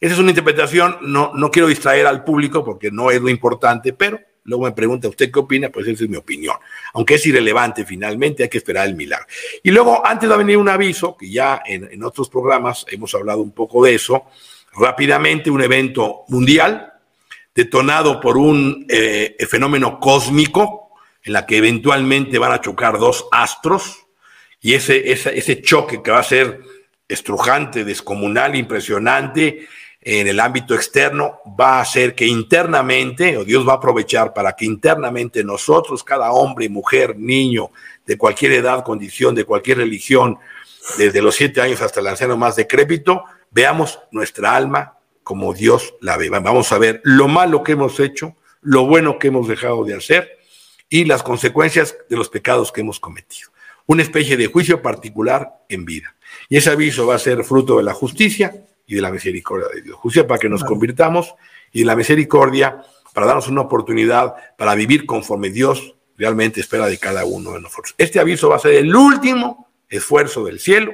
esa 0.00 0.14
es 0.14 0.18
una 0.18 0.30
interpretación, 0.30 0.98
no, 1.02 1.32
no 1.34 1.50
quiero 1.50 1.68
distraer 1.68 2.06
al 2.06 2.24
público 2.24 2.64
porque 2.64 2.90
no 2.90 3.10
es 3.10 3.20
lo 3.20 3.28
importante, 3.28 3.92
pero 3.92 4.20
luego 4.44 4.64
me 4.64 4.72
pregunta 4.72 5.08
usted 5.08 5.30
qué 5.30 5.38
opina, 5.38 5.70
pues 5.70 5.86
esa 5.86 6.04
es 6.04 6.10
mi 6.10 6.16
opinión. 6.16 6.56
Aunque 6.92 7.14
es 7.14 7.26
irrelevante 7.26 7.84
finalmente, 7.84 8.42
hay 8.42 8.48
que 8.48 8.58
esperar 8.58 8.86
el 8.86 8.94
milagro. 8.94 9.26
Y 9.62 9.70
luego, 9.70 10.06
antes 10.06 10.28
de 10.28 10.36
venir 10.36 10.58
un 10.58 10.68
aviso, 10.68 11.16
que 11.16 11.30
ya 11.30 11.62
en, 11.64 12.02
otros 12.02 12.28
programas 12.28 12.84
hemos 12.90 13.14
hablado 13.14 13.40
un 13.40 13.52
poco 13.52 13.84
de 13.84 13.94
eso, 13.94 14.26
rápidamente 14.76 15.50
un 15.50 15.62
evento 15.62 16.24
mundial 16.28 16.92
detonado 17.54 18.20
por 18.20 18.36
un 18.36 18.84
eh, 18.88 19.36
fenómeno 19.48 20.00
cósmico 20.00 20.90
en 21.22 21.32
la 21.32 21.46
que 21.46 21.56
eventualmente 21.56 22.38
van 22.38 22.52
a 22.52 22.60
chocar 22.60 22.98
dos 22.98 23.26
astros 23.30 24.06
y 24.60 24.74
ese, 24.74 25.12
ese, 25.12 25.38
ese 25.38 25.62
choque 25.62 26.02
que 26.02 26.10
va 26.10 26.18
a 26.18 26.24
ser 26.24 26.60
estrujante, 27.08 27.84
descomunal, 27.84 28.56
impresionante, 28.56 29.68
en 30.04 30.28
el 30.28 30.38
ámbito 30.38 30.74
externo 30.74 31.40
va 31.58 31.78
a 31.78 31.80
hacer 31.80 32.14
que 32.14 32.26
internamente, 32.26 33.38
o 33.38 33.44
Dios 33.44 33.66
va 33.66 33.72
a 33.72 33.76
aprovechar 33.76 34.34
para 34.34 34.54
que 34.54 34.66
internamente 34.66 35.42
nosotros, 35.42 36.04
cada 36.04 36.30
hombre, 36.30 36.68
mujer, 36.68 37.18
niño, 37.18 37.70
de 38.04 38.18
cualquier 38.18 38.52
edad, 38.52 38.84
condición, 38.84 39.34
de 39.34 39.44
cualquier 39.44 39.78
religión, 39.78 40.38
desde 40.98 41.22
los 41.22 41.34
siete 41.34 41.62
años 41.62 41.80
hasta 41.80 42.00
el 42.00 42.06
anciano 42.06 42.36
más 42.36 42.54
decrépito, 42.54 43.24
veamos 43.50 43.98
nuestra 44.10 44.54
alma 44.54 44.98
como 45.22 45.54
Dios 45.54 45.94
la 46.02 46.18
ve. 46.18 46.28
Vamos 46.28 46.70
a 46.72 46.78
ver 46.78 47.00
lo 47.02 47.26
malo 47.26 47.62
que 47.62 47.72
hemos 47.72 47.98
hecho, 47.98 48.36
lo 48.60 48.84
bueno 48.84 49.18
que 49.18 49.28
hemos 49.28 49.48
dejado 49.48 49.84
de 49.84 49.94
hacer 49.94 50.38
y 50.90 51.06
las 51.06 51.22
consecuencias 51.22 51.96
de 52.10 52.16
los 52.16 52.28
pecados 52.28 52.70
que 52.70 52.82
hemos 52.82 53.00
cometido. 53.00 53.48
Una 53.86 54.02
especie 54.02 54.36
de 54.36 54.48
juicio 54.48 54.82
particular 54.82 55.64
en 55.70 55.86
vida. 55.86 56.14
Y 56.50 56.58
ese 56.58 56.70
aviso 56.70 57.06
va 57.06 57.14
a 57.14 57.18
ser 57.18 57.42
fruto 57.42 57.78
de 57.78 57.84
la 57.84 57.94
justicia 57.94 58.54
y 58.86 58.94
de 58.94 59.00
la 59.00 59.10
misericordia 59.10 59.68
de 59.74 59.82
Dios. 59.82 59.96
Justicia 59.96 60.26
para 60.26 60.38
que 60.38 60.48
nos 60.48 60.64
convirtamos 60.64 61.34
y 61.72 61.80
de 61.80 61.84
la 61.86 61.96
misericordia 61.96 62.82
para 63.12 63.26
darnos 63.26 63.48
una 63.48 63.62
oportunidad 63.62 64.34
para 64.56 64.74
vivir 64.74 65.06
conforme 65.06 65.50
Dios 65.50 65.94
realmente 66.16 66.60
espera 66.60 66.86
de 66.86 66.98
cada 66.98 67.24
uno 67.24 67.52
de 67.52 67.60
nosotros. 67.60 67.94
Este 67.98 68.20
aviso 68.20 68.48
va 68.48 68.56
a 68.56 68.60
ser 68.60 68.74
el 68.74 68.94
último 68.94 69.68
esfuerzo 69.88 70.44
del 70.44 70.60
cielo 70.60 70.92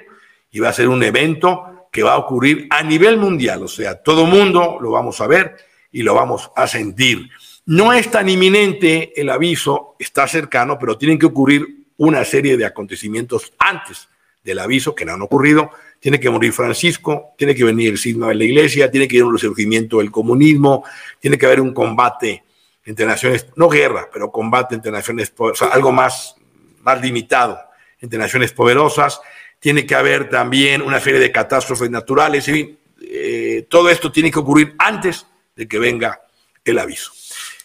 y 0.51 0.61
va 0.61 0.69
a 0.69 0.73
ser 0.73 0.89
un 0.89 1.03
evento 1.03 1.89
que 1.91 2.03
va 2.03 2.15
a 2.15 2.19
ocurrir 2.19 2.67
a 2.71 2.83
nivel 2.83 3.17
mundial, 3.17 3.65
o 3.65 3.69
sea, 3.69 4.01
todo 4.01 4.25
mundo 4.25 4.79
lo 4.81 4.93
vamos 4.93 5.21
a 5.21 5.27
ver 5.27 5.57
y 5.91 6.03
lo 6.03 6.15
vamos 6.15 6.51
a 6.55 6.69
sentir. 6.69 7.29
No 7.67 7.93
es 7.93 8.11
tan 8.11 8.29
inminente 8.29 9.21
el 9.21 9.29
aviso, 9.29 9.97
está 9.99 10.27
cercano, 10.29 10.79
pero 10.79 10.97
tienen 10.97 11.19
que 11.19 11.27
ocurrir 11.27 11.87
una 11.97 12.25
serie 12.25 12.57
de 12.57 12.65
acontecimientos 12.65 13.53
antes 13.59 14.09
del 14.51 14.59
aviso 14.61 14.95
que 14.95 15.05
no 15.05 15.15
han 15.15 15.23
ocurrido 15.23 15.71
tiene 16.01 16.19
que 16.19 16.31
morir 16.31 16.53
Francisco, 16.53 17.35
tiene 17.37 17.55
que 17.55 17.63
venir 17.63 17.91
el 17.91 17.99
signo 17.99 18.29
de 18.29 18.35
la 18.35 18.45
iglesia, 18.45 18.91
tiene 18.91 19.07
que 19.07 19.17
haber 19.17 19.27
un 19.27 19.35
resurgimiento 19.35 19.99
del 19.99 20.11
comunismo, 20.11 20.83
tiene 21.21 21.37
que 21.37 21.47
haber 21.47 21.61
un 21.61 21.75
combate 21.75 22.43
entre 22.85 23.05
naciones, 23.05 23.47
no 23.57 23.69
guerra, 23.69 24.09
pero 24.11 24.33
combate 24.33 24.75
entre 24.75 24.91
naciones, 24.91 25.33
o 25.37 25.55
sea, 25.55 25.69
algo 25.69 25.93
más, 25.93 26.35
más 26.81 27.01
limitado 27.03 27.61
entre 28.01 28.19
naciones 28.19 28.53
poderosas, 28.53 29.21
tiene 29.59 29.85
que 29.85 29.95
haber 29.95 30.31
también 30.31 30.81
una 30.81 30.99
serie 31.01 31.21
de 31.21 31.31
catástrofes 31.31 31.91
naturales, 31.91 32.49
y 32.49 32.79
eh, 33.03 33.67
todo 33.69 33.91
esto 33.91 34.11
tiene 34.11 34.31
que 34.31 34.39
ocurrir 34.39 34.75
antes 34.79 35.27
de 35.55 35.69
que 35.69 35.79
venga 35.79 36.23
el 36.65 36.79
aviso. 36.79 37.13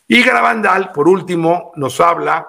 Y 0.09 0.21
Garabandal, 0.21 0.91
por 0.91 1.07
último, 1.07 1.71
nos 1.77 2.01
habla 2.01 2.47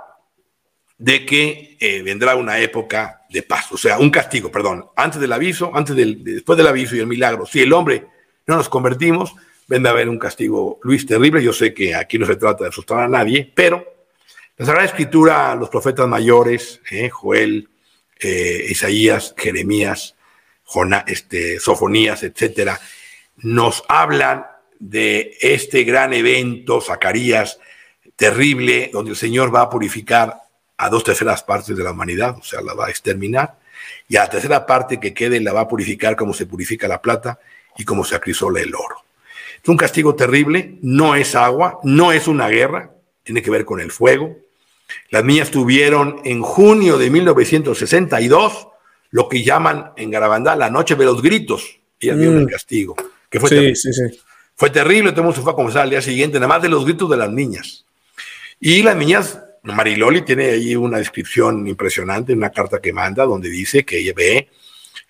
de 0.98 1.24
que 1.24 1.76
eh, 1.78 2.02
vendrá 2.02 2.34
una 2.34 2.58
época 2.58 3.15
de 3.28 3.42
paz, 3.42 3.72
o 3.72 3.76
sea, 3.76 3.98
un 3.98 4.10
castigo, 4.10 4.50
perdón, 4.50 4.86
antes 4.96 5.20
del 5.20 5.32
aviso, 5.32 5.70
antes 5.74 5.96
del, 5.96 6.22
después 6.22 6.56
del 6.56 6.66
aviso 6.66 6.96
y 6.96 7.00
el 7.00 7.06
milagro. 7.06 7.46
Si 7.46 7.60
el 7.60 7.72
hombre 7.72 8.06
no 8.46 8.56
nos 8.56 8.68
convertimos, 8.68 9.34
vendrá 9.66 9.90
a 9.90 9.94
haber 9.94 10.08
un 10.08 10.18
castigo, 10.18 10.78
Luis, 10.82 11.06
terrible. 11.06 11.42
Yo 11.42 11.52
sé 11.52 11.74
que 11.74 11.94
aquí 11.94 12.18
no 12.18 12.26
se 12.26 12.36
trata 12.36 12.64
de 12.64 12.70
asustar 12.70 13.00
a 13.00 13.08
nadie, 13.08 13.50
pero 13.54 13.84
la 14.56 14.64
Sagrada 14.64 14.86
Escritura, 14.86 15.54
los 15.54 15.68
profetas 15.68 16.08
mayores, 16.08 16.80
eh, 16.90 17.10
Joel, 17.10 17.68
eh, 18.18 18.66
Isaías, 18.70 19.34
Jeremías, 19.36 20.14
este, 21.06 21.60
Sofonías, 21.60 22.22
etcétera, 22.22 22.80
nos 23.36 23.84
hablan 23.88 24.46
de 24.78 25.36
este 25.40 25.84
gran 25.84 26.12
evento, 26.12 26.80
Zacarías, 26.80 27.58
terrible, 28.16 28.90
donde 28.92 29.10
el 29.10 29.16
Señor 29.16 29.54
va 29.54 29.62
a 29.62 29.70
purificar 29.70 30.34
a 30.76 30.88
dos 30.88 31.04
terceras 31.04 31.42
partes 31.42 31.76
de 31.76 31.82
la 31.82 31.92
humanidad, 31.92 32.36
o 32.38 32.42
sea, 32.42 32.60
la 32.60 32.74
va 32.74 32.86
a 32.86 32.90
exterminar, 32.90 33.58
y 34.08 34.16
a 34.16 34.24
la 34.24 34.30
tercera 34.30 34.66
parte 34.66 35.00
que 35.00 35.14
quede 35.14 35.40
la 35.40 35.52
va 35.52 35.62
a 35.62 35.68
purificar 35.68 36.16
como 36.16 36.34
se 36.34 36.46
purifica 36.46 36.88
la 36.88 37.00
plata 37.00 37.38
y 37.76 37.84
como 37.84 38.04
se 38.04 38.14
acrisola 38.14 38.60
el 38.60 38.74
oro. 38.74 39.04
Es 39.62 39.68
un 39.68 39.76
castigo 39.76 40.14
terrible, 40.14 40.78
no 40.82 41.14
es 41.14 41.34
agua, 41.34 41.80
no 41.82 42.12
es 42.12 42.28
una 42.28 42.48
guerra, 42.48 42.90
tiene 43.22 43.42
que 43.42 43.50
ver 43.50 43.64
con 43.64 43.80
el 43.80 43.90
fuego. 43.90 44.36
Las 45.10 45.24
niñas 45.24 45.50
tuvieron 45.50 46.20
en 46.24 46.42
junio 46.42 46.98
de 46.98 47.10
1962 47.10 48.68
lo 49.10 49.28
que 49.28 49.42
llaman 49.42 49.92
en 49.96 50.10
Garabandá 50.10 50.56
la 50.56 50.70
noche 50.70 50.94
de 50.94 51.04
los 51.04 51.22
gritos, 51.22 51.80
y 51.98 52.08
el 52.10 52.44
mm. 52.44 52.46
castigo, 52.46 52.94
que 53.30 53.40
fue 53.40 53.50
terrible. 53.50 53.74
Fue 54.54 54.70
terrible, 54.70 55.10
todo 55.10 55.20
el 55.20 55.24
mundo 55.24 55.36
se 55.36 55.42
fue 55.42 55.52
a 55.52 55.54
comenzar 55.54 55.82
al 55.82 55.90
día 55.90 56.00
siguiente, 56.00 56.38
nada 56.38 56.48
más 56.48 56.62
de 56.62 56.70
los 56.70 56.84
gritos 56.84 57.10
de 57.10 57.16
las 57.18 57.30
niñas. 57.30 57.84
Y 58.58 58.82
las 58.82 58.96
niñas 58.96 59.38
Mariloli 59.74 60.22
tiene 60.22 60.50
ahí 60.50 60.76
una 60.76 60.98
descripción 60.98 61.66
impresionante, 61.66 62.32
una 62.32 62.50
carta 62.50 62.80
que 62.80 62.92
manda 62.92 63.24
donde 63.24 63.48
dice 63.48 63.84
que 63.84 63.98
ella 63.98 64.12
ve 64.14 64.48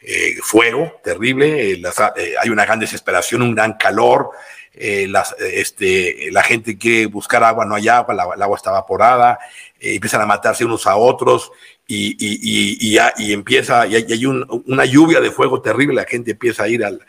eh, 0.00 0.36
fuego 0.42 1.00
terrible, 1.02 1.72
eh, 1.72 1.82
eh, 2.16 2.34
hay 2.40 2.50
una 2.50 2.64
gran 2.64 2.78
desesperación, 2.78 3.42
un 3.42 3.54
gran 3.54 3.74
calor, 3.74 4.30
este, 4.78 6.28
la 6.30 6.42
gente 6.42 6.76
quiere 6.76 7.06
buscar 7.06 7.42
agua, 7.42 7.64
no 7.64 7.74
hay 7.74 7.88
agua, 7.88 8.12
el 8.12 8.42
agua 8.42 8.56
está 8.56 8.70
evaporada, 8.70 9.38
empiezan 9.80 10.20
a 10.20 10.26
matarse 10.26 10.66
unos 10.66 10.86
a 10.86 10.96
otros 10.96 11.50
y, 11.86 12.98
empieza, 13.32 13.86
y 13.86 13.96
hay, 13.96 14.26
una 14.26 14.84
lluvia 14.84 15.20
de 15.20 15.30
fuego 15.30 15.62
terrible, 15.62 15.94
la 15.94 16.04
gente 16.04 16.32
empieza 16.32 16.64
a 16.64 16.68
ir 16.68 16.84
al, 16.84 17.00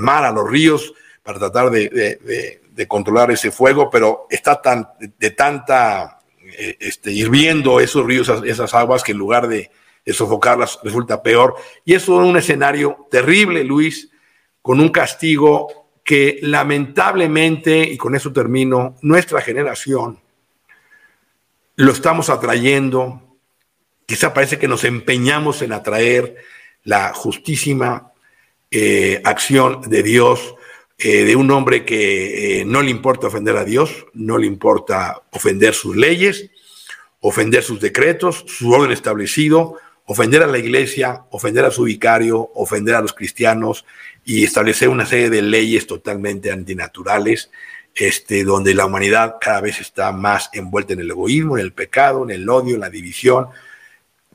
mar, 0.00 0.24
a 0.24 0.32
los 0.32 0.48
ríos, 0.48 0.94
para 1.22 1.38
tratar 1.38 1.70
de, 1.70 2.58
de 2.74 2.88
controlar 2.88 3.30
ese 3.30 3.50
fuego, 3.50 3.90
pero 3.90 4.26
está 4.30 4.60
tan, 4.60 4.88
de 4.98 5.30
tanta 5.30 6.18
este, 6.58 7.12
hirviendo 7.12 7.80
esos 7.80 8.04
ríos, 8.04 8.28
esas 8.44 8.74
aguas, 8.74 9.02
que 9.02 9.12
en 9.12 9.18
lugar 9.18 9.48
de, 9.48 9.70
sofocarlas 10.06 10.78
resulta 10.82 11.22
peor. 11.22 11.54
Y 11.84 11.94
eso 11.94 12.20
es 12.20 12.28
un 12.28 12.36
escenario 12.36 13.06
terrible, 13.10 13.64
Luis, 13.64 14.10
con 14.60 14.80
un 14.80 14.90
castigo 14.90 15.88
que 16.04 16.38
lamentablemente, 16.42 17.80
y 17.82 17.96
con 17.96 18.14
eso 18.14 18.30
termino, 18.30 18.96
nuestra 19.00 19.40
generación 19.40 20.20
lo 21.76 21.92
estamos 21.92 22.28
atrayendo. 22.28 23.22
Quizá 24.06 24.34
parece 24.34 24.58
que 24.58 24.68
nos 24.68 24.84
empeñamos 24.84 25.62
en 25.62 25.72
atraer 25.72 26.36
la 26.82 27.14
justísima 27.14 28.12
eh, 28.70 29.22
acción 29.24 29.80
de 29.88 30.02
Dios, 30.02 30.54
eh, 30.98 31.24
de 31.24 31.34
un 31.36 31.50
hombre 31.50 31.84
que 31.84 32.60
eh, 32.60 32.64
no 32.64 32.80
le 32.80 32.90
importa 32.90 33.26
ofender 33.26 33.56
a 33.56 33.64
Dios, 33.64 34.06
no 34.12 34.38
le 34.38 34.46
importa 34.46 35.22
ofender 35.30 35.74
sus 35.74 35.96
leyes, 35.96 36.50
ofender 37.20 37.62
sus 37.62 37.80
decretos, 37.80 38.44
su 38.46 38.70
orden 38.70 38.92
establecido, 38.92 39.76
ofender 40.06 40.42
a 40.42 40.46
la 40.46 40.58
iglesia, 40.58 41.24
ofender 41.30 41.64
a 41.64 41.70
su 41.70 41.84
vicario, 41.84 42.50
ofender 42.54 42.94
a 42.94 43.00
los 43.00 43.12
cristianos 43.12 43.84
y 44.24 44.44
establecer 44.44 44.88
una 44.88 45.06
serie 45.06 45.30
de 45.30 45.42
leyes 45.42 45.86
totalmente 45.86 46.52
antinaturales, 46.52 47.50
este, 47.94 48.44
donde 48.44 48.74
la 48.74 48.86
humanidad 48.86 49.36
cada 49.40 49.60
vez 49.60 49.80
está 49.80 50.12
más 50.12 50.50
envuelta 50.52 50.92
en 50.92 51.00
el 51.00 51.10
egoísmo, 51.10 51.56
en 51.56 51.64
el 51.64 51.72
pecado, 51.72 52.24
en 52.24 52.30
el 52.30 52.48
odio, 52.48 52.74
en 52.74 52.80
la 52.80 52.90
división, 52.90 53.48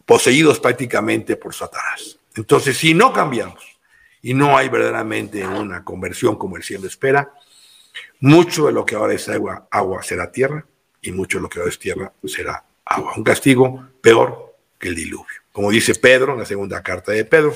poseídos 0.06 0.60
prácticamente 0.60 1.36
por 1.36 1.54
Satanás. 1.54 2.20
Entonces, 2.36 2.78
si 2.78 2.94
no 2.94 3.14
cambiamos 3.14 3.69
y 4.22 4.34
no 4.34 4.58
hay 4.58 4.70
verdaderamente 4.70 5.46
una 5.46 5.84
conversión 5.84 6.36
como 6.36 6.58
el 6.58 6.64
cielo 6.64 6.88
espera, 6.88 7.34
mucho 8.20 8.68
de 8.68 8.74
lo 8.74 8.86
que 8.86 8.96
ahora 8.96 9.14
es 9.14 9.28
agua, 9.30 9.68
agua 9.72 10.04
será 10.04 10.32
tierra 10.32 10.66
y 11.02 11.12
mucho 11.12 11.38
de 11.38 11.44
lo 11.44 11.50
que 11.50 11.60
ahora 11.60 11.70
es 11.70 11.80
tierra 11.80 12.12
será 12.26 12.64
agua. 12.86 13.14
Un 13.16 13.24
castigo 13.24 13.90
peor 14.02 14.56
que 14.78 14.90
el 14.90 14.96
diluvio. 14.96 15.26
Como 15.52 15.72
dice 15.72 15.96
Pedro 15.96 16.34
en 16.34 16.40
la 16.40 16.46
segunda 16.46 16.82
carta 16.84 17.12
de 17.12 17.26
Pedro, 17.26 17.56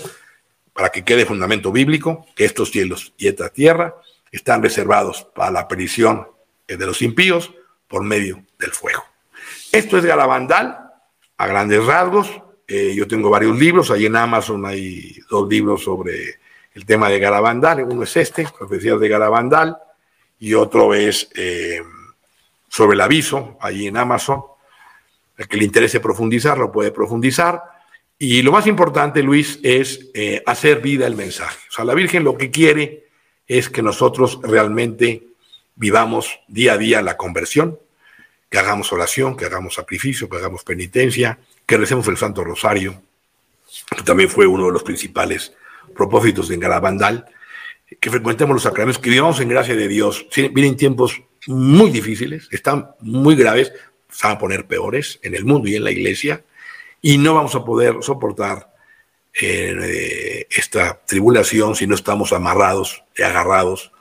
para 0.73 0.89
que 0.89 1.03
quede 1.03 1.25
fundamento 1.25 1.71
bíblico, 1.71 2.25
que 2.35 2.45
estos 2.45 2.71
cielos 2.71 3.13
y 3.17 3.27
esta 3.27 3.49
tierra 3.49 3.95
están 4.31 4.63
reservados 4.63 5.27
para 5.35 5.51
la 5.51 5.67
perdición 5.67 6.27
de 6.67 6.85
los 6.85 7.01
impíos 7.01 7.53
por 7.87 8.03
medio 8.03 8.43
del 8.57 8.71
fuego. 8.71 9.03
Esto 9.71 9.97
es 9.97 10.05
Garabandal, 10.05 10.79
a 11.37 11.47
grandes 11.47 11.85
rasgos. 11.85 12.31
Eh, 12.67 12.93
yo 12.95 13.07
tengo 13.07 13.29
varios 13.29 13.57
libros, 13.59 13.91
ahí 13.91 14.05
en 14.05 14.15
Amazon 14.15 14.65
hay 14.65 15.19
dos 15.29 15.47
libros 15.47 15.83
sobre 15.83 16.39
el 16.73 16.85
tema 16.85 17.09
de 17.09 17.19
Garabandal. 17.19 17.83
Uno 17.83 18.03
es 18.03 18.17
este, 18.17 18.47
Profecías 18.57 18.99
de 18.99 19.07
Garabandal, 19.07 19.77
y 20.39 20.53
otro 20.53 20.93
es 20.93 21.29
eh, 21.35 21.81
sobre 22.67 22.95
el 22.95 23.01
aviso, 23.01 23.57
ahí 23.61 23.87
en 23.87 23.97
Amazon. 23.97 24.43
El 25.37 25.47
que 25.47 25.57
le 25.57 25.65
interese 25.65 25.99
profundizar, 25.99 26.57
lo 26.57 26.71
puede 26.71 26.91
profundizar. 26.91 27.61
Y 28.19 28.41
lo 28.41 28.51
más 28.51 28.67
importante, 28.67 29.23
Luis, 29.23 29.59
es 29.63 30.09
eh, 30.13 30.43
hacer 30.45 30.79
vida 30.79 31.07
el 31.07 31.15
mensaje. 31.15 31.59
O 31.69 31.71
sea, 31.71 31.85
la 31.85 31.93
Virgen 31.93 32.23
lo 32.23 32.37
que 32.37 32.51
quiere 32.51 33.07
es 33.47 33.69
que 33.69 33.81
nosotros 33.81 34.39
realmente 34.43 35.23
vivamos 35.75 36.39
día 36.47 36.73
a 36.73 36.77
día 36.77 37.01
la 37.01 37.17
conversión, 37.17 37.79
que 38.49 38.59
hagamos 38.59 38.93
oración, 38.93 39.35
que 39.35 39.45
hagamos 39.45 39.75
sacrificio, 39.75 40.29
que 40.29 40.37
hagamos 40.37 40.63
penitencia, 40.63 41.39
que 41.65 41.77
recemos 41.77 42.07
el 42.07 42.17
Santo 42.17 42.43
Rosario, 42.43 43.01
que 43.95 44.03
también 44.03 44.29
fue 44.29 44.45
uno 44.45 44.67
de 44.67 44.73
los 44.73 44.83
principales 44.83 45.53
propósitos 45.93 46.47
de 46.47 46.57
Garabandal, 46.57 47.25
que 47.99 48.09
frecuentemos 48.09 48.53
los 48.53 48.63
sacramentos, 48.63 49.01
que 49.01 49.09
vivamos 49.09 49.39
en 49.39 49.49
gracia 49.49 49.75
de 49.75 49.87
Dios. 49.87 50.27
Vienen 50.35 50.77
tiempos 50.77 51.21
muy 51.47 51.91
difíciles, 51.91 52.47
están 52.51 52.91
muy 52.99 53.35
graves, 53.35 53.71
se 54.09 54.27
van 54.27 54.37
a 54.37 54.39
poner 54.39 54.65
peores 54.65 55.19
en 55.23 55.35
el 55.35 55.45
mundo 55.45 55.67
y 55.67 55.75
en 55.75 55.83
la 55.83 55.91
iglesia, 55.91 56.43
y 57.01 57.17
no 57.17 57.33
vamos 57.33 57.55
a 57.55 57.63
poder 57.63 57.97
soportar 58.01 58.73
eh, 59.39 60.47
esta 60.49 61.01
tribulación 61.05 61.75
si 61.75 61.87
no 61.87 61.95
estamos 61.95 62.33
amarrados 62.33 63.03
y 63.17 63.23
agarrados 63.23 63.91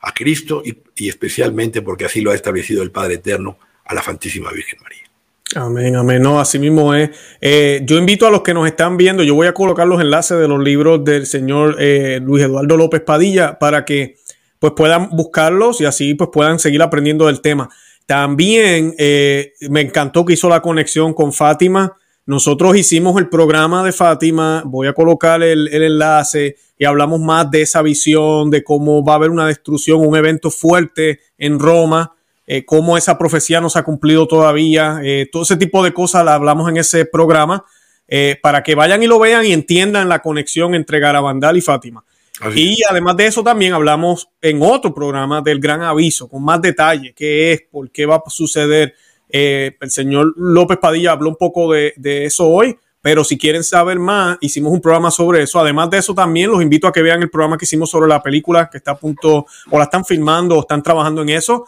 a 0.00 0.12
Cristo 0.12 0.62
y, 0.64 0.78
y 0.96 1.08
especialmente 1.08 1.82
porque 1.82 2.06
así 2.06 2.20
lo 2.20 2.32
ha 2.32 2.34
establecido 2.34 2.82
el 2.82 2.90
Padre 2.90 3.14
Eterno 3.14 3.58
a 3.84 3.94
la 3.94 4.02
Santísima 4.02 4.50
Virgen 4.50 4.80
María. 4.82 5.09
Amén, 5.56 5.96
amén. 5.96 6.22
No, 6.22 6.38
así 6.38 6.60
mismo 6.60 6.94
es. 6.94 7.10
Eh, 7.40 7.80
yo 7.84 7.98
invito 7.98 8.24
a 8.26 8.30
los 8.30 8.42
que 8.42 8.54
nos 8.54 8.68
están 8.68 8.96
viendo, 8.96 9.24
yo 9.24 9.34
voy 9.34 9.48
a 9.48 9.54
colocar 9.54 9.86
los 9.86 10.00
enlaces 10.00 10.38
de 10.38 10.46
los 10.46 10.62
libros 10.62 11.04
del 11.04 11.26
señor 11.26 11.76
eh, 11.80 12.20
Luis 12.22 12.44
Eduardo 12.44 12.76
López 12.76 13.00
Padilla 13.00 13.58
para 13.58 13.84
que 13.84 14.16
pues 14.60 14.74
puedan 14.76 15.10
buscarlos 15.10 15.80
y 15.80 15.86
así 15.86 16.14
pues 16.14 16.30
puedan 16.32 16.60
seguir 16.60 16.82
aprendiendo 16.82 17.26
del 17.26 17.40
tema. 17.40 17.68
También 18.06 18.94
eh, 18.98 19.54
me 19.70 19.80
encantó 19.80 20.24
que 20.24 20.34
hizo 20.34 20.48
la 20.48 20.62
conexión 20.62 21.14
con 21.14 21.32
Fátima. 21.32 21.96
Nosotros 22.26 22.76
hicimos 22.76 23.18
el 23.18 23.28
programa 23.28 23.82
de 23.82 23.90
Fátima, 23.90 24.62
voy 24.64 24.86
a 24.86 24.92
colocar 24.92 25.42
el, 25.42 25.66
el 25.68 25.82
enlace 25.82 26.56
y 26.78 26.84
hablamos 26.84 27.18
más 27.20 27.50
de 27.50 27.62
esa 27.62 27.82
visión, 27.82 28.50
de 28.50 28.62
cómo 28.62 29.04
va 29.04 29.14
a 29.14 29.16
haber 29.16 29.30
una 29.30 29.48
destrucción, 29.48 30.06
un 30.06 30.16
evento 30.16 30.48
fuerte 30.52 31.18
en 31.38 31.58
Roma 31.58 32.12
eh, 32.52 32.64
cómo 32.64 32.98
esa 32.98 33.16
profecía 33.16 33.60
no 33.60 33.70
se 33.70 33.78
ha 33.78 33.84
cumplido 33.84 34.26
todavía, 34.26 34.98
eh, 35.04 35.28
todo 35.30 35.44
ese 35.44 35.56
tipo 35.56 35.84
de 35.84 35.92
cosas 35.94 36.24
la 36.24 36.34
hablamos 36.34 36.68
en 36.68 36.78
ese 36.78 37.04
programa 37.04 37.64
eh, 38.08 38.40
para 38.42 38.64
que 38.64 38.74
vayan 38.74 39.00
y 39.04 39.06
lo 39.06 39.20
vean 39.20 39.46
y 39.46 39.52
entiendan 39.52 40.08
la 40.08 40.18
conexión 40.18 40.74
entre 40.74 40.98
Garabandal 40.98 41.56
y 41.56 41.60
Fátima. 41.60 42.04
y 42.52 42.78
además 42.90 43.16
de 43.18 43.26
eso 43.26 43.44
también 43.44 43.72
hablamos 43.72 44.30
en 44.42 44.62
otro 44.62 44.92
programa 44.92 45.40
del 45.40 45.60
gran 45.60 45.82
aviso, 45.82 46.26
con 46.26 46.42
más 46.42 46.60
detalle, 46.60 47.12
qué 47.14 47.52
es, 47.52 47.62
por 47.70 47.88
qué 47.92 48.04
va 48.04 48.16
a 48.16 48.30
suceder. 48.30 48.96
el 49.28 49.90
señor 49.90 50.34
López 50.36 50.78
Padilla 50.78 51.12
habló 51.12 51.28
un 51.28 51.36
poco 51.36 51.72
de, 51.72 51.92
de 51.98 52.24
eso 52.24 52.48
hoy, 52.48 52.76
pero 53.00 53.22
si 53.22 53.38
quieren 53.38 53.62
saber 53.62 54.00
más, 54.00 54.38
hicimos 54.40 54.72
un 54.72 54.80
programa 54.80 55.12
sobre 55.12 55.44
eso. 55.44 55.60
Además 55.60 55.88
de 55.90 55.98
eso, 55.98 56.16
también 56.16 56.50
los 56.50 56.60
invito 56.60 56.88
a 56.88 56.92
que 56.92 57.00
vean 57.00 57.22
el 57.22 57.30
programa 57.30 57.56
que 57.56 57.64
hicimos 57.64 57.88
sobre 57.90 58.08
la 58.08 58.20
película 58.20 58.68
que 58.68 58.78
está 58.78 58.90
a 58.90 58.98
punto, 58.98 59.46
o 59.70 59.78
la 59.78 59.84
están 59.84 60.04
filmando, 60.04 60.56
o 60.56 60.60
están 60.62 60.82
trabajando 60.82 61.22
en 61.22 61.28
eso 61.28 61.66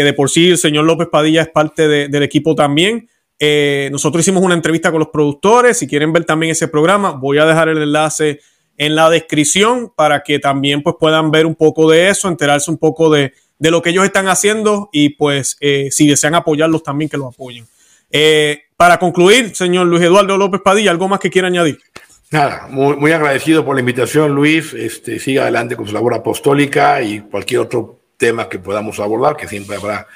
que 0.00 0.04
de 0.04 0.14
por 0.14 0.30
sí 0.30 0.48
el 0.48 0.56
señor 0.56 0.86
López 0.86 1.08
Padilla 1.12 1.42
es 1.42 1.50
parte 1.50 1.86
del 1.86 2.22
equipo 2.22 2.54
también. 2.54 3.06
Eh, 3.38 3.90
nosotros 3.92 4.22
hicimos 4.22 4.42
una 4.42 4.54
entrevista 4.54 4.90
con 4.90 4.98
los 4.98 5.10
productores. 5.10 5.76
Si 5.76 5.86
quieren 5.86 6.10
ver 6.10 6.24
también 6.24 6.52
ese 6.52 6.68
programa, 6.68 7.10
voy 7.10 7.36
a 7.36 7.44
dejar 7.44 7.68
el 7.68 7.82
enlace 7.82 8.40
en 8.78 8.94
la 8.94 9.10
descripción 9.10 9.92
para 9.94 10.22
que 10.22 10.38
también 10.38 10.82
pues, 10.82 10.96
puedan 10.98 11.30
ver 11.30 11.44
un 11.44 11.54
poco 11.54 11.90
de 11.90 12.08
eso, 12.08 12.28
enterarse 12.28 12.70
un 12.70 12.78
poco 12.78 13.10
de, 13.10 13.34
lo 13.58 13.82
que 13.82 13.90
ellos 13.90 14.06
están 14.06 14.26
haciendo 14.28 14.88
y 14.90 15.10
pues 15.10 15.58
eh, 15.60 15.88
si 15.90 16.08
desean 16.08 16.34
apoyarlos 16.34 16.82
también 16.82 17.10
que 17.10 17.18
lo 17.18 17.26
apoyen. 17.26 17.66
Eh, 18.10 18.62
para 18.78 18.98
concluir, 18.98 19.54
señor 19.54 19.86
Luis 19.86 20.02
Eduardo 20.02 20.38
López 20.38 20.62
Padilla, 20.64 20.92
¿algo 20.92 21.08
más 21.08 21.20
que 21.20 21.28
quiera 21.28 21.48
añadir? 21.48 21.78
Nada, 22.30 22.68
muy, 22.70 22.96
muy 22.96 23.12
agradecido 23.12 23.66
por 23.66 23.74
la 23.76 23.80
invitación, 23.80 24.34
Luis. 24.34 24.72
Este, 24.72 25.18
siga 25.18 25.42
adelante 25.42 25.76
con 25.76 25.86
su 25.86 25.92
labor 25.92 26.14
apostólica 26.14 27.02
y 27.02 27.20
cualquier 27.20 27.60
otro 27.60 27.99
tema 28.20 28.48
que 28.48 28.58
podamos 28.60 29.00
abordar, 29.00 29.36
que 29.36 29.48
siempre 29.48 29.76
habrá, 29.76 30.06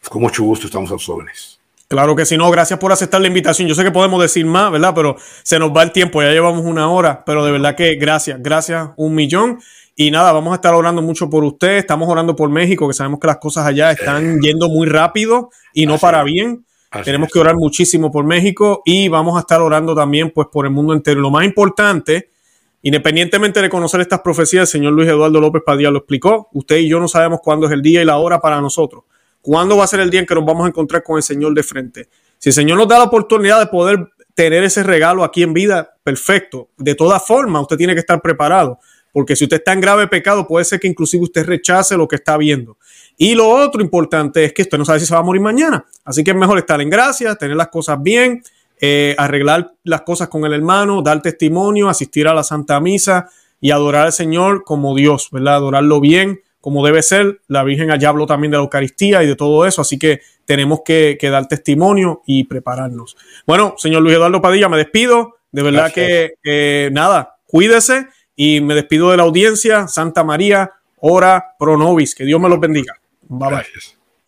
pues, 0.00 0.10
con 0.10 0.20
mucho 0.20 0.42
gusto 0.42 0.66
estamos 0.66 0.90
a 0.90 0.94
los 0.94 1.06
jóvenes. 1.06 1.58
Claro 1.88 2.16
que 2.16 2.26
sí, 2.26 2.36
no, 2.36 2.50
gracias 2.50 2.78
por 2.78 2.90
aceptar 2.90 3.20
la 3.20 3.28
invitación. 3.28 3.68
Yo 3.68 3.74
sé 3.74 3.84
que 3.84 3.90
podemos 3.90 4.20
decir 4.20 4.44
más, 4.44 4.72
¿verdad? 4.72 4.92
Pero 4.94 5.16
se 5.42 5.58
nos 5.58 5.70
va 5.70 5.82
el 5.82 5.92
tiempo, 5.92 6.22
ya 6.22 6.30
llevamos 6.30 6.64
una 6.64 6.90
hora, 6.90 7.22
pero 7.24 7.44
de 7.44 7.52
verdad 7.52 7.76
que 7.76 7.94
gracias, 7.96 8.42
gracias 8.42 8.88
un 8.96 9.14
millón. 9.14 9.60
Y 9.94 10.10
nada, 10.10 10.32
vamos 10.32 10.52
a 10.52 10.54
estar 10.56 10.74
orando 10.74 11.02
mucho 11.02 11.28
por 11.28 11.44
usted, 11.44 11.76
estamos 11.76 12.08
orando 12.08 12.34
por 12.34 12.48
México, 12.48 12.88
que 12.88 12.94
sabemos 12.94 13.20
que 13.20 13.26
las 13.26 13.36
cosas 13.36 13.66
allá 13.66 13.92
están 13.92 14.40
yendo 14.40 14.68
muy 14.70 14.88
rápido 14.88 15.50
y 15.74 15.84
no 15.86 15.98
para 15.98 16.22
bien. 16.24 16.64
Tenemos 17.04 17.30
que 17.30 17.38
orar 17.38 17.56
muchísimo 17.56 18.10
por 18.10 18.24
México 18.24 18.82
y 18.86 19.08
vamos 19.08 19.36
a 19.36 19.40
estar 19.40 19.60
orando 19.60 19.94
también 19.94 20.30
pues 20.30 20.48
por 20.50 20.64
el 20.64 20.72
mundo 20.72 20.94
entero. 20.94 21.20
Lo 21.20 21.30
más 21.30 21.44
importante 21.44 22.31
Independientemente 22.82 23.62
de 23.62 23.70
conocer 23.70 24.00
estas 24.00 24.20
profecías, 24.20 24.62
el 24.62 24.80
señor 24.80 24.92
Luis 24.92 25.08
Eduardo 25.08 25.40
López 25.40 25.62
Padilla 25.64 25.90
lo 25.90 25.98
explicó. 25.98 26.48
Usted 26.52 26.78
y 26.78 26.88
yo 26.88 26.98
no 26.98 27.08
sabemos 27.08 27.40
cuándo 27.42 27.66
es 27.66 27.72
el 27.72 27.80
día 27.80 28.02
y 28.02 28.04
la 28.04 28.18
hora 28.18 28.40
para 28.40 28.60
nosotros. 28.60 29.04
¿Cuándo 29.40 29.76
va 29.76 29.84
a 29.84 29.86
ser 29.86 30.00
el 30.00 30.10
día 30.10 30.20
en 30.20 30.26
que 30.26 30.34
nos 30.34 30.44
vamos 30.44 30.64
a 30.64 30.68
encontrar 30.68 31.02
con 31.02 31.16
el 31.16 31.22
Señor 31.22 31.54
de 31.54 31.62
frente? 31.62 32.08
Si 32.38 32.48
el 32.50 32.54
Señor 32.54 32.78
nos 32.78 32.88
da 32.88 32.98
la 32.98 33.04
oportunidad 33.04 33.60
de 33.60 33.66
poder 33.66 34.08
tener 34.34 34.64
ese 34.64 34.82
regalo 34.82 35.24
aquí 35.24 35.42
en 35.42 35.52
vida, 35.52 35.96
perfecto. 36.02 36.70
De 36.76 36.94
todas 36.94 37.24
formas, 37.24 37.62
usted 37.62 37.76
tiene 37.76 37.94
que 37.94 38.00
estar 38.00 38.20
preparado, 38.20 38.78
porque 39.12 39.36
si 39.36 39.44
usted 39.44 39.58
está 39.58 39.72
en 39.72 39.80
grave 39.80 40.08
pecado, 40.08 40.46
puede 40.46 40.64
ser 40.64 40.80
que 40.80 40.88
inclusive 40.88 41.22
usted 41.24 41.44
rechace 41.44 41.96
lo 41.96 42.08
que 42.08 42.16
está 42.16 42.36
viendo. 42.36 42.78
Y 43.16 43.34
lo 43.34 43.48
otro 43.48 43.82
importante 43.82 44.44
es 44.44 44.52
que 44.52 44.62
usted 44.62 44.78
no 44.78 44.84
sabe 44.84 45.00
si 45.00 45.06
se 45.06 45.14
va 45.14 45.20
a 45.20 45.24
morir 45.24 45.42
mañana. 45.42 45.84
Así 46.04 46.24
que 46.24 46.30
es 46.30 46.36
mejor 46.36 46.58
estar 46.58 46.80
en 46.80 46.90
gracia, 46.90 47.34
tener 47.34 47.56
las 47.56 47.68
cosas 47.68 48.02
bien, 48.02 48.42
eh, 48.84 49.14
arreglar 49.16 49.74
las 49.84 50.02
cosas 50.02 50.26
con 50.26 50.44
el 50.44 50.52
hermano, 50.52 51.02
dar 51.02 51.22
testimonio, 51.22 51.88
asistir 51.88 52.26
a 52.26 52.34
la 52.34 52.42
Santa 52.42 52.80
Misa 52.80 53.30
y 53.60 53.70
adorar 53.70 54.06
al 54.06 54.12
Señor 54.12 54.64
como 54.64 54.96
Dios, 54.96 55.28
¿verdad? 55.30 55.54
Adorarlo 55.54 56.00
bien, 56.00 56.40
como 56.60 56.84
debe 56.84 57.00
ser. 57.04 57.42
La 57.46 57.62
Virgen 57.62 57.92
allá 57.92 58.08
habló 58.08 58.26
también 58.26 58.50
de 58.50 58.56
la 58.56 58.64
Eucaristía 58.64 59.22
y 59.22 59.28
de 59.28 59.36
todo 59.36 59.66
eso, 59.66 59.82
así 59.82 60.00
que 60.00 60.20
tenemos 60.46 60.80
que, 60.84 61.16
dar 61.22 61.46
testimonio 61.46 62.22
y 62.26 62.42
prepararnos. 62.42 63.16
Bueno, 63.46 63.74
señor 63.78 64.02
Luis 64.02 64.16
Eduardo 64.16 64.42
Padilla, 64.42 64.68
me 64.68 64.78
despido. 64.78 65.36
De 65.52 65.62
verdad 65.62 65.92
que 65.92 66.32
eh, 66.42 66.90
nada, 66.92 67.36
cuídese 67.46 68.08
y 68.34 68.60
me 68.62 68.74
despido 68.74 69.12
de 69.12 69.16
la 69.16 69.22
audiencia. 69.22 69.86
Santa 69.86 70.24
María, 70.24 70.72
ora 70.96 71.54
pro 71.56 71.76
nobis. 71.76 72.16
Que 72.16 72.24
Dios 72.24 72.40
me 72.40 72.48
los 72.48 72.58
bendiga. 72.58 72.94
Bye 73.28 73.48
bye. 73.48 74.01